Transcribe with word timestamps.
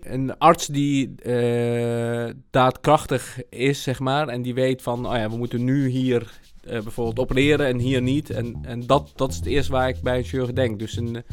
een 0.00 0.38
arts 0.38 0.66
die 0.66 1.14
eh, 1.22 2.34
daadkrachtig 2.50 3.40
is, 3.50 3.82
zeg 3.82 3.98
maar, 3.98 4.28
en 4.28 4.42
die 4.42 4.54
weet 4.54 4.82
van, 4.82 5.06
oh 5.06 5.16
ja, 5.16 5.30
we 5.30 5.36
moeten 5.36 5.64
nu 5.64 5.88
hier 5.88 6.40
eh, 6.64 6.82
bijvoorbeeld 6.82 7.18
opereren 7.18 7.66
en 7.66 7.78
hier 7.78 8.02
niet. 8.02 8.30
En, 8.30 8.58
en 8.62 8.86
dat, 8.86 9.12
dat 9.16 9.30
is 9.30 9.36
het 9.36 9.46
eerste 9.46 9.72
waar 9.72 9.88
ik 9.88 10.00
bij 10.00 10.18
een 10.18 10.24
chirurg 10.24 10.52
denk. 10.52 10.78
Dus 10.78 10.96
een, 10.96 11.24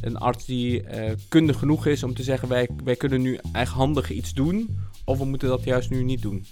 een 0.00 0.16
arts 0.16 0.44
die 0.44 0.82
eh, 0.82 1.12
kundig 1.28 1.58
genoeg 1.58 1.86
is 1.86 2.02
om 2.02 2.14
te 2.14 2.22
zeggen, 2.22 2.48
wij, 2.48 2.68
wij 2.84 2.96
kunnen 2.96 3.22
nu 3.22 3.38
eigenhandig 3.52 4.10
iets 4.10 4.34
doen, 4.34 4.78
of 5.04 5.18
we 5.18 5.24
moeten 5.24 5.48
dat 5.48 5.64
juist 5.64 5.90
nu 5.90 6.02
niet 6.02 6.22
doen. 6.22 6.44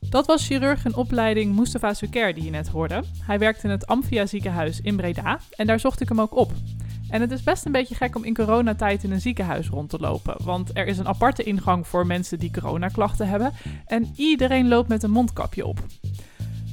Dat 0.00 0.26
was 0.26 0.46
chirurg 0.46 0.84
in 0.84 0.94
opleiding 0.94 1.56
Mustafa 1.56 1.94
Suker 1.94 2.34
die 2.34 2.44
je 2.44 2.50
net 2.50 2.68
hoorde. 2.68 3.02
Hij 3.20 3.38
werkt 3.38 3.64
in 3.64 3.70
het 3.70 3.86
Amphia 3.86 4.26
ziekenhuis 4.26 4.80
in 4.80 4.96
Breda 4.96 5.40
en 5.56 5.66
daar 5.66 5.80
zocht 5.80 6.00
ik 6.00 6.08
hem 6.08 6.20
ook 6.20 6.36
op. 6.36 6.52
En 7.10 7.20
het 7.20 7.30
is 7.30 7.42
best 7.42 7.66
een 7.66 7.72
beetje 7.72 7.94
gek 7.94 8.16
om 8.16 8.24
in 8.24 8.34
coronatijd 8.34 9.04
in 9.04 9.12
een 9.12 9.20
ziekenhuis 9.20 9.68
rond 9.68 9.90
te 9.90 9.98
lopen. 9.98 10.44
Want 10.44 10.70
er 10.76 10.86
is 10.86 10.98
een 10.98 11.08
aparte 11.08 11.42
ingang 11.42 11.86
voor 11.86 12.06
mensen 12.06 12.38
die 12.38 12.50
coronaklachten 12.50 13.28
hebben. 13.28 13.52
En 13.86 14.12
iedereen 14.16 14.68
loopt 14.68 14.88
met 14.88 15.02
een 15.02 15.10
mondkapje 15.10 15.66
op. 15.66 15.82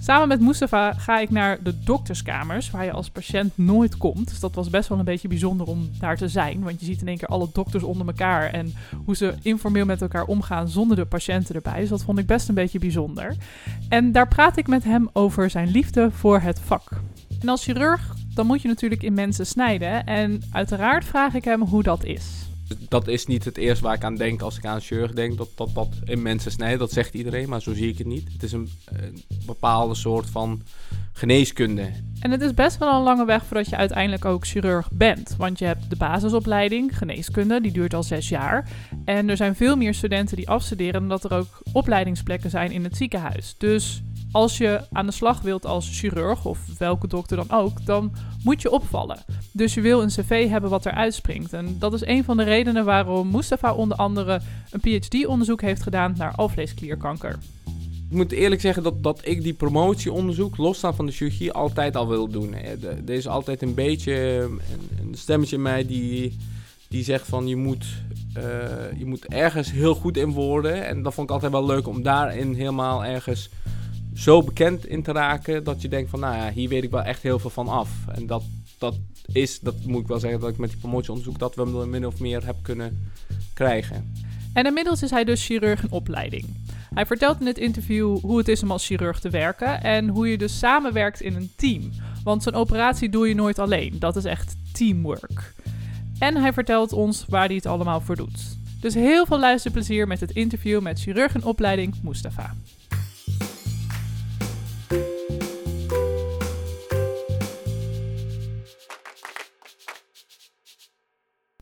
Samen 0.06 0.28
met 0.28 0.40
Mustafa 0.40 0.94
ga 0.94 1.20
ik 1.20 1.30
naar 1.30 1.64
de 1.64 1.84
dokterskamers, 1.84 2.72
waar 2.72 2.86
je 2.86 2.92
als 2.92 3.10
patiënt 3.10 3.58
nooit 3.58 3.98
komt. 3.98 4.28
Dus 4.28 4.40
dat 4.40 4.56
was 4.56 4.70
best 4.70 4.90
wel 4.90 5.00
een 5.00 5.06
beetje 5.06 5.28
bijzonder 5.28 5.68
om 5.68 5.90
daar 6.00 6.18
te 6.18 6.28
zijn. 6.28 6.64
Want 6.64 6.80
je 6.80 6.86
ziet 6.86 7.02
in 7.02 7.08
één 7.08 7.18
keer 7.18 7.28
alle 7.28 7.48
dokters 7.54 7.84
onder 7.84 8.08
elkaar 8.08 8.50
en 8.50 8.74
hoe 9.06 9.16
ze 9.16 9.34
informeel 9.42 9.86
met 9.86 10.02
elkaar 10.02 10.26
omgaan 10.26 10.70
zonder 10.70 10.98
de 10.98 11.06
patiënten 11.06 11.56
erbij. 11.56 11.80
Dus 11.80 11.90
dat 11.90 12.04
vond 12.04 12.20
ik 12.20 12.26
best 12.26 12.50
een 12.50 12.56
beetje 12.56 12.80
bijzonder. 12.80 13.36
En 13.90 14.12
daar 14.12 14.28
praat 14.28 14.58
ik 14.58 14.68
met 14.68 14.84
hem 14.84 15.10
over 15.14 15.50
zijn 15.50 15.68
liefde 15.68 16.12
voor 16.12 16.40
het 16.40 16.60
vak. 16.60 16.90
En 17.42 17.50
als 17.50 17.64
chirurg, 17.64 18.14
dan 18.36 18.46
moet 18.46 18.62
je 18.62 18.68
natuurlijk 18.68 19.04
in 19.04 19.14
mensen 19.14 19.46
snijden. 19.46 20.06
En 20.06 20.42
uiteraard 20.52 21.06
vraag 21.06 21.34
ik 21.34 21.44
hem 21.44 21.62
hoe 21.62 21.84
dat 21.84 22.04
is. 22.04 22.24
Dat 22.90 23.08
is 23.08 23.26
niet 23.26 23.46
het 23.46 23.58
eerste 23.58 23.84
waar 23.84 23.96
ik 23.96 24.04
aan 24.04 24.16
denk 24.16 24.42
als 24.42 24.58
ik 24.58 24.66
aan 24.66 24.76
een 24.76 24.82
chirurg 24.82 25.12
denk. 25.12 25.38
Dat 25.38 25.50
dat, 25.56 25.70
dat 25.74 25.90
in 26.06 26.22
mensen 26.22 26.52
snijden, 26.52 26.80
dat 26.80 26.92
zegt 26.92 27.14
iedereen, 27.14 27.50
maar 27.50 27.62
zo 27.62 27.74
zie 27.74 27.90
ik 27.90 27.98
het 27.98 28.08
niet. 28.08 28.34
Het 28.34 28.44
is 28.44 28.52
een, 28.52 28.70
een 28.86 29.24
bepaalde 29.46 29.96
soort 29.96 30.30
van 30.30 30.62
geneeskunde. 31.14 31.90
En 32.20 32.32
het 32.32 32.42
is 32.42 32.54
best 32.54 32.78
wel 32.78 32.96
een 32.96 33.04
lange 33.04 33.26
weg 33.26 33.46
voordat 33.46 33.70
je 33.70 33.76
uiteindelijk 33.76 34.26
ook 34.26 34.48
chirurg 34.48 34.92
bent. 34.92 35.36
Want 35.38 35.60
je 35.60 35.66
hebt 35.66 35.90
de 35.90 35.96
basisopleiding, 35.96 36.98
geneeskunde, 36.98 37.62
die 37.62 37.72
duurt 37.72 37.94
al 37.94 38.04
zes 38.04 38.30
jaar. 38.30 38.70
En 39.06 39.30
er 39.30 39.38
zijn 39.38 39.56
veel 39.56 39.76
meer 39.76 39.94
studenten 39.94 40.38
die 40.38 40.50
afstuderen 40.50 41.02
omdat 41.02 41.24
er 41.24 41.34
ook 41.34 41.62
opleidingsplekken 41.72 42.50
zijn 42.50 42.72
in 42.72 42.84
het 42.84 42.98
ziekenhuis. 42.98 43.56
Dus 43.58 44.04
als 44.36 44.58
je 44.58 44.82
aan 44.92 45.06
de 45.06 45.12
slag 45.12 45.42
wilt 45.42 45.66
als 45.66 46.00
chirurg 46.00 46.46
of 46.46 46.60
welke 46.78 47.08
dokter 47.08 47.38
dan 47.38 47.52
ook, 47.52 47.86
dan 47.86 48.12
moet 48.44 48.62
je 48.62 48.72
opvallen. 48.72 49.18
Dus 49.52 49.74
je 49.74 49.82
wil 49.82 50.02
een 50.02 50.08
cv 50.08 50.50
hebben 50.50 50.70
wat 50.70 50.86
eruit 50.86 51.14
springt. 51.14 51.54
En 51.54 51.76
dat 51.80 51.94
is 51.94 52.06
een 52.06 52.24
van 52.24 52.38
de 52.38 52.44
redenen 52.44 52.86
waarom 52.86 53.32
Mustafa 53.32 53.74
onder 53.74 53.98
andere 53.98 54.42
een 54.72 54.80
PhD-onderzoek 54.80 55.62
heeft 55.62 55.82
gedaan 55.82 56.14
naar 56.18 56.34
alvleesklierkanker. 56.36 57.38
Ik 58.10 58.16
moet 58.18 58.32
eerlijk 58.32 58.62
zeggen 58.62 58.84
dat, 58.84 59.04
dat 59.04 59.22
ik 59.24 59.44
die 59.44 59.54
promotieonderzoek, 59.54 60.58
losstaan 60.58 60.96
van 60.96 61.06
de 61.06 61.12
chirurgie, 61.12 61.52
altijd 61.52 61.96
al 61.96 62.08
wil 62.08 62.28
doen. 62.28 62.54
Er 62.54 63.10
is 63.10 63.28
altijd 63.28 63.62
een 63.62 63.74
beetje 63.74 64.14
een, 65.02 65.16
stemmetje 65.16 65.56
in 65.56 65.62
mij 65.62 65.86
die, 65.86 66.38
die 66.88 67.04
zegt 67.04 67.28
van 67.28 67.48
je 67.48 67.56
moet, 67.56 67.86
uh, 68.38 68.44
je 68.98 69.06
moet 69.06 69.26
ergens 69.26 69.72
heel 69.72 69.96
goed 69.96 70.18
in 70.18 70.32
worden. 70.32 70.86
En 70.86 71.04
dat 71.04 71.14
vond 71.14 71.28
ik 71.28 71.34
altijd 71.34 71.52
wel 71.52 71.66
leuk 71.66 71.88
om 71.88 72.04
daarin 72.04 72.54
helemaal 72.54 73.06
ergens 73.06 73.50
zo 74.16 74.44
bekend 74.44 74.86
in 74.86 75.04
te 75.04 75.12
raken 75.12 75.64
dat 75.64 75.82
je 75.82 75.88
denkt 75.88 76.10
van, 76.10 76.20
nou 76.20 76.36
ja, 76.36 76.52
hier 76.52 76.70
weet 76.70 76.84
ik 76.84 76.92
wel 76.92 77.04
echt 77.04 77.22
heel 77.22 77.40
veel 77.40 77.50
van 77.50 77.68
af. 77.68 77.90
En 78.08 78.28
dat, 78.28 78.44
dat 78.78 78.96
is, 79.32 79.60
dat 79.60 79.76
moet 79.86 80.02
ik 80.02 80.08
wel 80.08 80.20
zeggen, 80.20 80.40
dat 80.40 80.50
ik 80.50 80.58
met 80.58 80.70
die 80.70 80.80
promotieonderzoek 80.80 81.40
dat 81.40 81.56
we 81.56 81.62
hem 81.62 81.90
min 81.90 82.06
of 82.06 82.20
meer 82.20 82.46
heb 82.46 82.56
kunnen 82.62 83.12
krijgen. 83.54 84.14
En 84.54 84.66
inmiddels 84.66 85.04
is 85.04 85.10
hij 85.10 85.24
dus 85.24 85.46
chirurg 85.46 85.84
in 85.84 85.92
opleiding. 85.92 86.46
Hij 86.94 87.06
vertelt 87.06 87.40
in 87.40 87.46
het 87.46 87.58
interview 87.58 88.20
hoe 88.20 88.38
het 88.38 88.48
is 88.48 88.64
om 88.64 88.72
als 88.72 88.86
chirurg 88.86 89.20
te 89.20 89.30
werken 89.30 89.84
en 89.84 90.10
hoe 90.10 90.30
je 90.30 90.38
dus 90.38 90.58
samenwerkt 90.58 91.22
in 91.22 91.36
een 91.36 91.52
team. 91.56 91.92
Want 92.24 92.44
zo'n 92.44 92.54
operatie 92.54 93.10
doe 93.10 93.28
je 93.28 93.36
nooit 93.36 93.60
alleen, 93.60 93.96
dat 94.00 94.16
is 94.16 94.26
echt 94.26 94.56
teamwork. 94.72 95.54
En 96.20 96.36
hij 96.36 96.54
vertelt 96.54 96.94
ons 96.94 97.26
waar 97.30 97.46
hij 97.46 97.56
het 97.56 97.66
allemaal 97.66 98.02
voor 98.02 98.16
doet. 98.16 98.58
Dus 98.80 98.94
heel 98.94 99.26
veel 99.26 99.40
luisterplezier 99.40 100.08
met 100.08 100.20
het 100.20 100.32
interview 100.32 100.82
met 100.82 101.02
chirurg 101.02 101.36
in 101.36 101.44
opleiding 101.44 101.96
Mustafa. 102.04 102.56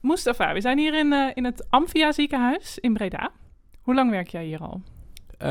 Mustafa, 0.04 0.54
we 0.54 0.62
zijn 0.62 0.78
hier 0.78 0.94
in, 0.94 1.12
uh, 1.12 1.30
in 1.34 1.46
het 1.46 1.66
Amphia 1.70 2.12
ziekenhuis 2.12 2.78
in 2.80 2.94
Breda. 2.94 3.32
Hoe 3.82 3.96
lang 3.96 4.10
werk 4.12 4.28
jij 4.28 4.46
hier 4.46 4.60
al? 4.60 4.82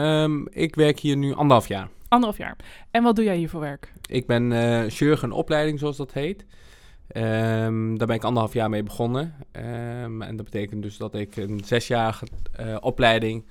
Um, 0.00 0.48
ik 0.48 0.74
werk 0.74 0.98
hier 0.98 1.16
nu 1.16 1.34
anderhalf 1.34 1.68
jaar. 1.68 1.88
Anderhalf 2.08 2.38
jaar. 2.38 2.56
En 2.90 3.02
wat 3.02 3.16
doe 3.16 3.24
jij 3.24 3.36
hier 3.36 3.48
voor 3.48 3.60
werk? 3.60 3.92
Ik 4.08 4.26
ben 4.26 4.50
uh, 4.50 4.84
chirurg 4.88 5.22
in 5.22 5.32
opleiding, 5.32 5.78
zoals 5.78 5.96
dat 5.96 6.12
heet. 6.12 6.44
Um, 7.16 7.98
daar 7.98 8.06
ben 8.06 8.16
ik 8.16 8.24
anderhalf 8.24 8.52
jaar 8.52 8.70
mee 8.70 8.82
begonnen. 8.82 9.34
Um, 9.52 10.22
en 10.22 10.36
dat 10.36 10.44
betekent 10.44 10.82
dus 10.82 10.96
dat 10.96 11.14
ik 11.14 11.36
een 11.36 11.60
zesjarige 11.64 12.26
uh, 12.60 12.76
opleiding, 12.80 13.44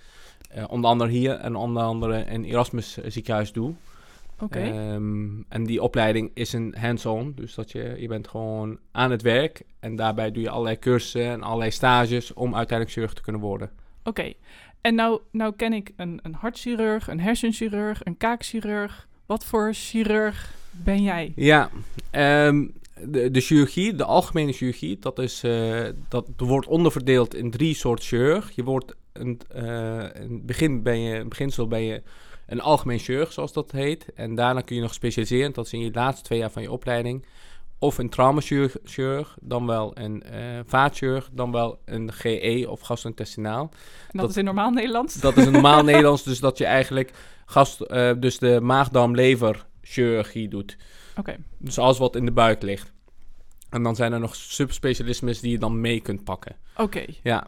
uh, 0.57 0.63
onder 0.67 0.90
andere 0.90 1.09
hier 1.09 1.34
en 1.35 1.56
onder 1.56 1.84
andere 1.84 2.25
in 2.25 2.44
Erasmus 2.44 2.97
ziekenhuis 2.97 3.51
doe. 3.51 3.73
Okay. 4.41 4.94
Um, 4.94 5.46
en 5.50 5.63
die 5.63 5.81
opleiding 5.81 6.31
is 6.34 6.53
een 6.53 6.75
hands-on, 6.78 7.34
dus 7.35 7.56
dat 7.56 7.72
je, 7.72 7.96
je 7.97 8.07
bent 8.07 8.28
gewoon 8.28 8.79
aan 8.91 9.12
het 9.12 9.22
werk 9.22 9.62
en 9.79 9.96
daarbij 9.96 10.31
doe 10.31 10.44
je 10.44 10.50
allerlei 10.50 10.79
cursussen 10.79 11.25
en 11.25 11.44
allerlei 11.44 11.72
stages 11.72 12.34
om 12.34 12.56
uiteindelijk 12.56 12.91
chirurg 12.91 13.13
te 13.13 13.22
kunnen 13.22 13.41
worden. 13.41 13.69
Oké, 14.00 14.09
okay. 14.09 14.35
en 14.81 14.96
nou, 14.96 15.22
nou 15.31 15.53
ken 15.56 15.74
ik 15.74 15.91
een, 15.96 16.19
een 16.24 16.34
hartchirurg, 16.34 17.07
een 17.07 17.19
hersenchirurg, 17.19 18.00
een 18.03 18.18
kaakchirurg. 18.18 19.07
Wat 19.25 19.46
voor 19.46 19.74
chirurg 19.74 20.53
ben 20.72 21.03
jij? 21.03 21.34
Ja, 21.35 21.69
um, 22.47 22.73
de, 23.08 23.31
de 23.31 23.41
chirurgie, 23.41 23.96
de 23.96 24.06
algemene 24.06 24.52
chirurgie, 24.52 25.00
dat, 25.00 25.19
is, 25.19 25.44
uh, 25.44 25.88
dat 26.09 26.29
wordt 26.38 26.68
onderverdeeld 26.68 27.35
in 27.35 27.52
drie 27.52 27.75
soorten 27.75 28.06
chirurg. 28.06 28.52
Je 28.52 28.63
wordt 28.63 28.96
een, 29.13 29.40
uh, 29.56 30.03
in 30.16 30.31
het 30.31 30.46
begin 30.46 30.84
ben 30.84 31.00
je, 31.00 31.19
in 31.19 31.29
beginsel 31.29 31.68
ben 31.68 31.81
je 31.81 32.02
een 32.47 32.62
algemeen 32.62 33.00
chirurg, 33.00 33.31
zoals 33.31 33.53
dat 33.53 33.72
heet. 33.72 34.13
En 34.16 34.35
daarna 34.35 34.62
kun 34.62 34.75
je 34.75 34.81
nog 34.81 34.94
specialiseren, 34.94 35.53
dat 35.53 35.66
is 35.66 35.74
in 35.74 35.79
je 35.79 35.91
laatste 35.94 36.24
twee 36.24 36.40
jaar 36.40 36.52
van 36.52 36.62
je 36.62 36.72
opleiding. 36.72 37.25
Of 37.79 37.97
een 37.97 38.09
traumachirurg, 38.09 39.38
dan 39.41 39.68
wel 39.68 39.91
een 39.97 40.24
uh, 40.34 40.59
vaatchirurg, 40.66 41.29
dan 41.31 41.52
wel 41.52 41.79
een 41.85 42.13
GE 42.13 42.66
of 42.69 42.81
gastrointestinaal. 42.81 43.62
En 43.62 43.69
dat, 44.12 44.22
dat, 44.22 44.29
is 44.29 44.38
in 44.38 44.46
normaal 44.46 44.72
Nederlands? 44.72 45.16
Dat 45.16 45.38
is 45.38 45.46
in 45.46 45.52
normaal 45.52 45.84
Nederlands, 45.91 46.24
dus 46.24 46.40
dat 46.40 46.57
je 46.57 46.66
eigenlijk 46.66 47.13
gast, 47.46 47.81
uh, 47.88 48.12
dus 48.18 48.38
de 48.40 48.59
maag-darm-lever 48.62 49.66
chirurgie 49.81 50.47
doet. 50.47 50.78
Oké. 51.09 51.19
Okay. 51.19 51.38
Dus 51.58 51.78
alles 51.78 51.97
wat 51.97 52.16
in 52.16 52.25
de 52.25 52.31
buik 52.31 52.62
ligt. 52.62 52.91
En 53.69 53.84
dan 53.84 53.96
zijn 53.96 54.13
er 54.13 54.19
nog 54.19 54.35
subspecialismes 54.35 55.40
die 55.40 55.52
je 55.52 55.59
dan 55.59 55.81
mee 55.81 56.00
kunt 56.00 56.23
pakken. 56.23 56.56
Oké. 56.73 56.81
Okay. 56.81 57.16
Ja. 57.23 57.47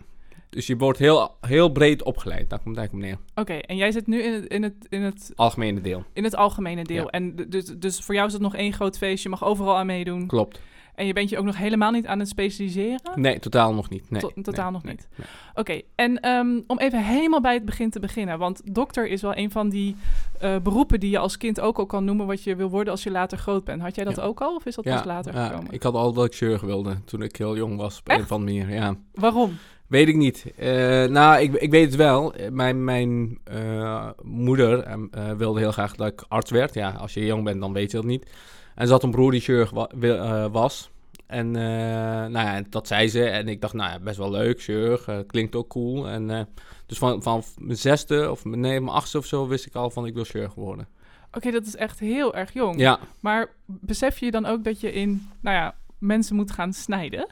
Dus 0.54 0.68
je 0.68 0.78
wordt 0.78 1.00
heel, 1.00 1.36
heel 1.42 1.70
breed 1.70 2.04
opgeleid. 2.04 2.50
Daar 2.50 2.60
komt 2.60 2.78
het 2.78 2.78
eigenlijk 2.78 2.94
op 2.94 3.20
neer. 3.20 3.30
Oké, 3.32 3.42
okay, 3.42 3.60
en 3.60 3.78
jij 3.78 3.92
zit 3.92 4.08
nu 4.08 4.22
in 4.22 4.34
het, 4.34 4.46
in, 4.46 4.64
het, 4.64 4.88
in 4.90 5.02
het... 5.02 5.32
Algemene 5.36 5.82
deel. 5.82 6.04
In 6.14 6.24
het 6.24 6.36
algemene 6.36 6.84
deel. 6.84 7.04
Ja. 7.04 7.10
En 7.10 7.36
dus, 7.36 7.66
dus 7.66 8.00
voor 8.00 8.16
jou 8.16 8.28
is 8.28 8.34
het 8.34 8.42
nog 8.42 8.56
één 8.56 8.74
groot 8.74 8.98
feest. 8.98 9.24
Je 9.24 9.30
mag 9.30 9.44
overal 9.44 9.78
aan 9.78 9.86
meedoen. 9.86 10.28
Klopt. 10.28 10.60
En 10.96 11.06
je 11.06 11.14
bent 11.14 11.30
je 11.30 11.38
ook 11.38 11.46
nog 11.46 11.58
helemaal 11.58 11.92
niet 11.92 12.08
aan 12.08 12.20
het 12.20 12.28
specialiseren? 12.28 13.00
Nee, 13.16 13.40
totaal 13.40 13.74
nog 13.74 13.90
niet. 13.90 14.10
Nee, 14.10 14.22
to 14.22 14.32
totaal 14.42 14.72
nee, 14.72 14.82
nog 14.82 14.84
niet. 14.84 15.08
Nee, 15.16 15.28
Oké, 15.50 15.60
okay, 15.60 15.86
en 15.96 16.30
um, 16.30 16.64
om 16.68 16.80
even 16.80 17.04
helemaal 17.04 17.42
bij 17.42 17.54
het 17.54 17.66
begin 17.66 17.90
te 17.90 18.00
beginnen. 18.00 18.40
Want 18.40 18.62
dokter 18.76 19.08
is 19.08 19.22
wel 19.22 19.38
een 19.38 19.52
van 19.52 19.70
die 19.70 19.96
uh, 20.44 20.56
beroepen 20.64 21.00
die 21.00 21.10
je 21.10 21.18
als 21.18 21.38
kind 21.38 21.60
ook 21.60 21.78
al 21.78 21.86
kan 21.86 22.06
noemen 22.06 22.26
wat 22.26 22.44
je 22.44 22.56
wil 22.56 22.70
worden 22.70 22.92
als 22.92 23.04
je 23.04 23.12
later 23.12 23.38
groot 23.38 23.64
bent. 23.64 23.82
Had 23.82 23.96
jij 23.96 24.06
dat 24.06 24.16
ja. 24.16 24.22
ook 24.22 24.42
al 24.42 24.56
of 24.56 24.66
is 24.66 24.76
dat 24.76 24.84
ja, 24.84 24.96
pas 24.96 25.06
later 25.06 25.34
ja, 25.34 25.48
gekomen? 25.48 25.72
Ik 25.72 25.84
had 25.84 25.94
al 25.94 26.14
dat 26.14 26.26
ik 26.26 26.34
chirurg 26.34 26.62
wilde 26.62 26.98
toen 27.06 27.22
ik 27.22 27.36
heel 27.36 27.56
jong 27.56 27.78
was 27.78 28.00
op 28.00 28.10
Echt? 28.10 28.20
een 28.20 28.30
andere 28.30 28.60
manier. 28.60 28.76
Ja. 28.76 28.96
Waarom? 29.14 29.54
Weet 29.94 30.08
ik 30.08 30.16
niet. 30.16 30.46
Uh, 30.60 31.06
nou, 31.06 31.42
ik, 31.42 31.54
ik 31.54 31.72
weet 31.72 31.86
het 31.86 31.96
wel. 31.96 32.34
Mijn, 32.52 32.84
mijn 32.84 33.40
uh, 33.52 34.10
moeder 34.24 34.88
uh, 34.88 35.32
wilde 35.32 35.60
heel 35.60 35.72
graag 35.72 35.96
dat 35.96 36.08
ik 36.08 36.26
arts 36.28 36.52
werd. 36.52 36.74
Ja, 36.74 36.90
als 36.90 37.14
je 37.14 37.26
jong 37.26 37.44
bent, 37.44 37.62
dan 37.62 37.74
weet 37.74 37.92
je 37.92 37.98
dat 37.98 38.06
niet. 38.06 38.30
En 38.76 38.86
ze 38.86 38.94
had 38.94 39.04
een 39.04 39.12
broer 39.12 39.32
die 39.32 39.42
chirurg 39.42 39.70
wa 39.70 40.50
was. 40.50 40.92
En 41.28 41.52
nou 41.52 42.32
ja, 42.32 42.62
dat 42.70 42.88
zei 42.88 43.10
ze. 43.10 43.24
En 43.24 43.48
ik 43.48 43.62
dacht, 43.62 43.74
nou 43.74 43.92
ja, 43.92 44.00
best 44.00 44.18
wel 44.18 44.32
leuk, 44.32 44.62
chirurg. 44.62 45.26
klinkt 45.28 45.56
ook 45.56 45.70
cool. 45.70 46.08
En 46.08 46.48
dus 46.86 46.98
van, 46.98 47.24
van 47.24 47.44
mijn 47.58 47.78
zesde 47.78 48.32
of 48.32 48.46
nee, 48.46 48.82
mijn 48.82 48.96
achtste 48.96 49.18
of 49.18 49.26
zo 49.26 49.48
wist 49.48 49.66
ik 49.66 49.76
al 49.76 49.90
van 49.90 50.06
ik 50.06 50.14
wil 50.14 50.24
chirurg 50.24 50.54
worden. 50.54 50.88
Oké, 51.28 51.38
okay, 51.38 51.52
dat 51.52 51.66
is 51.66 51.76
echt 51.76 52.00
heel 52.00 52.36
erg 52.36 52.54
jong. 52.54 52.80
Ja. 52.80 53.00
Maar 53.20 53.54
besef 53.66 54.20
je 54.20 54.32
dan 54.32 54.46
ook 54.46 54.64
dat 54.64 54.80
je 54.80 54.92
in, 54.92 55.30
nou 55.42 55.56
ja, 55.56 55.76
mensen 55.98 56.36
moet 56.36 56.52
gaan 56.52 56.74
snijden? 56.74 57.28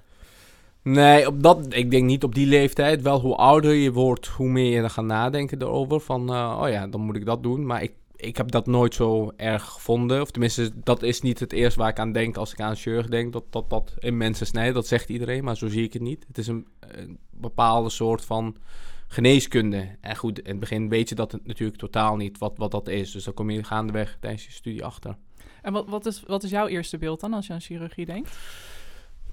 Nee, 0.83 1.27
op 1.27 1.43
dat, 1.43 1.73
ik 1.73 1.91
denk 1.91 2.05
niet 2.05 2.23
op 2.23 2.35
die 2.35 2.47
leeftijd. 2.47 3.01
Wel 3.01 3.19
hoe 3.19 3.35
ouder 3.35 3.73
je 3.73 3.91
wordt, 3.91 4.27
hoe 4.27 4.49
meer 4.49 4.71
je 4.71 4.81
er 4.81 4.89
gaat 4.89 5.05
nadenken 5.05 5.61
erover. 5.61 5.99
Van, 5.99 6.33
uh, 6.33 6.59
oh 6.61 6.69
ja, 6.69 6.87
dan 6.87 7.01
moet 7.01 7.15
ik 7.15 7.25
dat 7.25 7.43
doen. 7.43 7.65
Maar 7.65 7.83
ik, 7.83 7.93
ik 8.15 8.37
heb 8.37 8.51
dat 8.51 8.67
nooit 8.67 8.93
zo 8.93 9.31
erg 9.35 9.63
gevonden. 9.63 10.21
Of 10.21 10.31
tenminste, 10.31 10.71
dat 10.83 11.03
is 11.03 11.21
niet 11.21 11.39
het 11.39 11.53
eerste 11.53 11.79
waar 11.79 11.89
ik 11.89 11.99
aan 11.99 12.11
denk 12.11 12.37
als 12.37 12.51
ik 12.51 12.59
aan 12.59 12.75
chirurg 12.75 13.07
denk. 13.07 13.33
Dat 13.33 13.43
dat, 13.49 13.69
dat 13.69 13.93
in 13.99 14.17
mensen 14.17 14.45
snijdt. 14.45 14.73
Dat 14.73 14.87
zegt 14.87 15.09
iedereen, 15.09 15.43
maar 15.43 15.57
zo 15.57 15.67
zie 15.67 15.83
ik 15.83 15.93
het 15.93 16.01
niet. 16.01 16.25
Het 16.27 16.37
is 16.37 16.47
een, 16.47 16.67
een 16.79 17.17
bepaalde 17.29 17.89
soort 17.89 18.25
van 18.25 18.55
geneeskunde. 19.07 19.95
En 20.01 20.15
goed, 20.15 20.39
in 20.39 20.49
het 20.49 20.59
begin 20.59 20.89
weet 20.89 21.09
je 21.09 21.15
dat 21.15 21.37
natuurlijk 21.43 21.79
totaal 21.79 22.15
niet 22.15 22.37
wat, 22.37 22.53
wat 22.55 22.71
dat 22.71 22.87
is. 22.87 23.11
Dus 23.11 23.23
dan 23.23 23.33
kom 23.33 23.49
je 23.49 23.63
gaandeweg 23.63 24.17
tijdens 24.19 24.45
je 24.45 24.51
studie 24.51 24.85
achter. 24.85 25.17
En 25.61 25.73
wat, 25.73 25.89
wat, 25.89 26.05
is, 26.05 26.23
wat 26.27 26.43
is 26.43 26.49
jouw 26.49 26.67
eerste 26.67 26.97
beeld 26.97 27.19
dan 27.19 27.33
als 27.33 27.47
je 27.47 27.53
aan 27.53 27.61
chirurgie 27.61 28.05
denkt? 28.05 28.37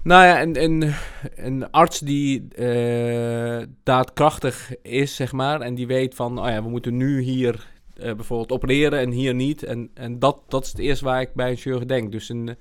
Nou 0.03 0.25
ja, 0.25 0.41
een, 0.41 0.63
een, 0.63 0.93
een 1.35 1.71
arts 1.71 1.99
die 1.99 2.47
uh, 2.55 3.63
daadkrachtig 3.83 4.81
is, 4.81 5.15
zeg 5.15 5.31
maar, 5.31 5.61
en 5.61 5.75
die 5.75 5.87
weet 5.87 6.15
van, 6.15 6.39
oh 6.39 6.47
ja, 6.47 6.63
we 6.63 6.69
moeten 6.69 6.97
nu 6.97 7.21
hier 7.21 7.67
uh, 7.97 8.13
bijvoorbeeld 8.13 8.51
opereren 8.51 8.99
en 8.99 9.11
hier 9.11 9.33
niet. 9.33 9.63
En, 9.63 9.89
en 9.93 10.19
dat, 10.19 10.43
dat 10.47 10.63
is 10.63 10.71
het 10.71 10.79
eerste 10.79 11.05
waar 11.05 11.21
ik 11.21 11.33
bij 11.33 11.49
een 11.49 11.57
chirurg 11.57 11.85
denk. 11.85 12.11
Dus 12.11 12.29
een, 12.29 12.55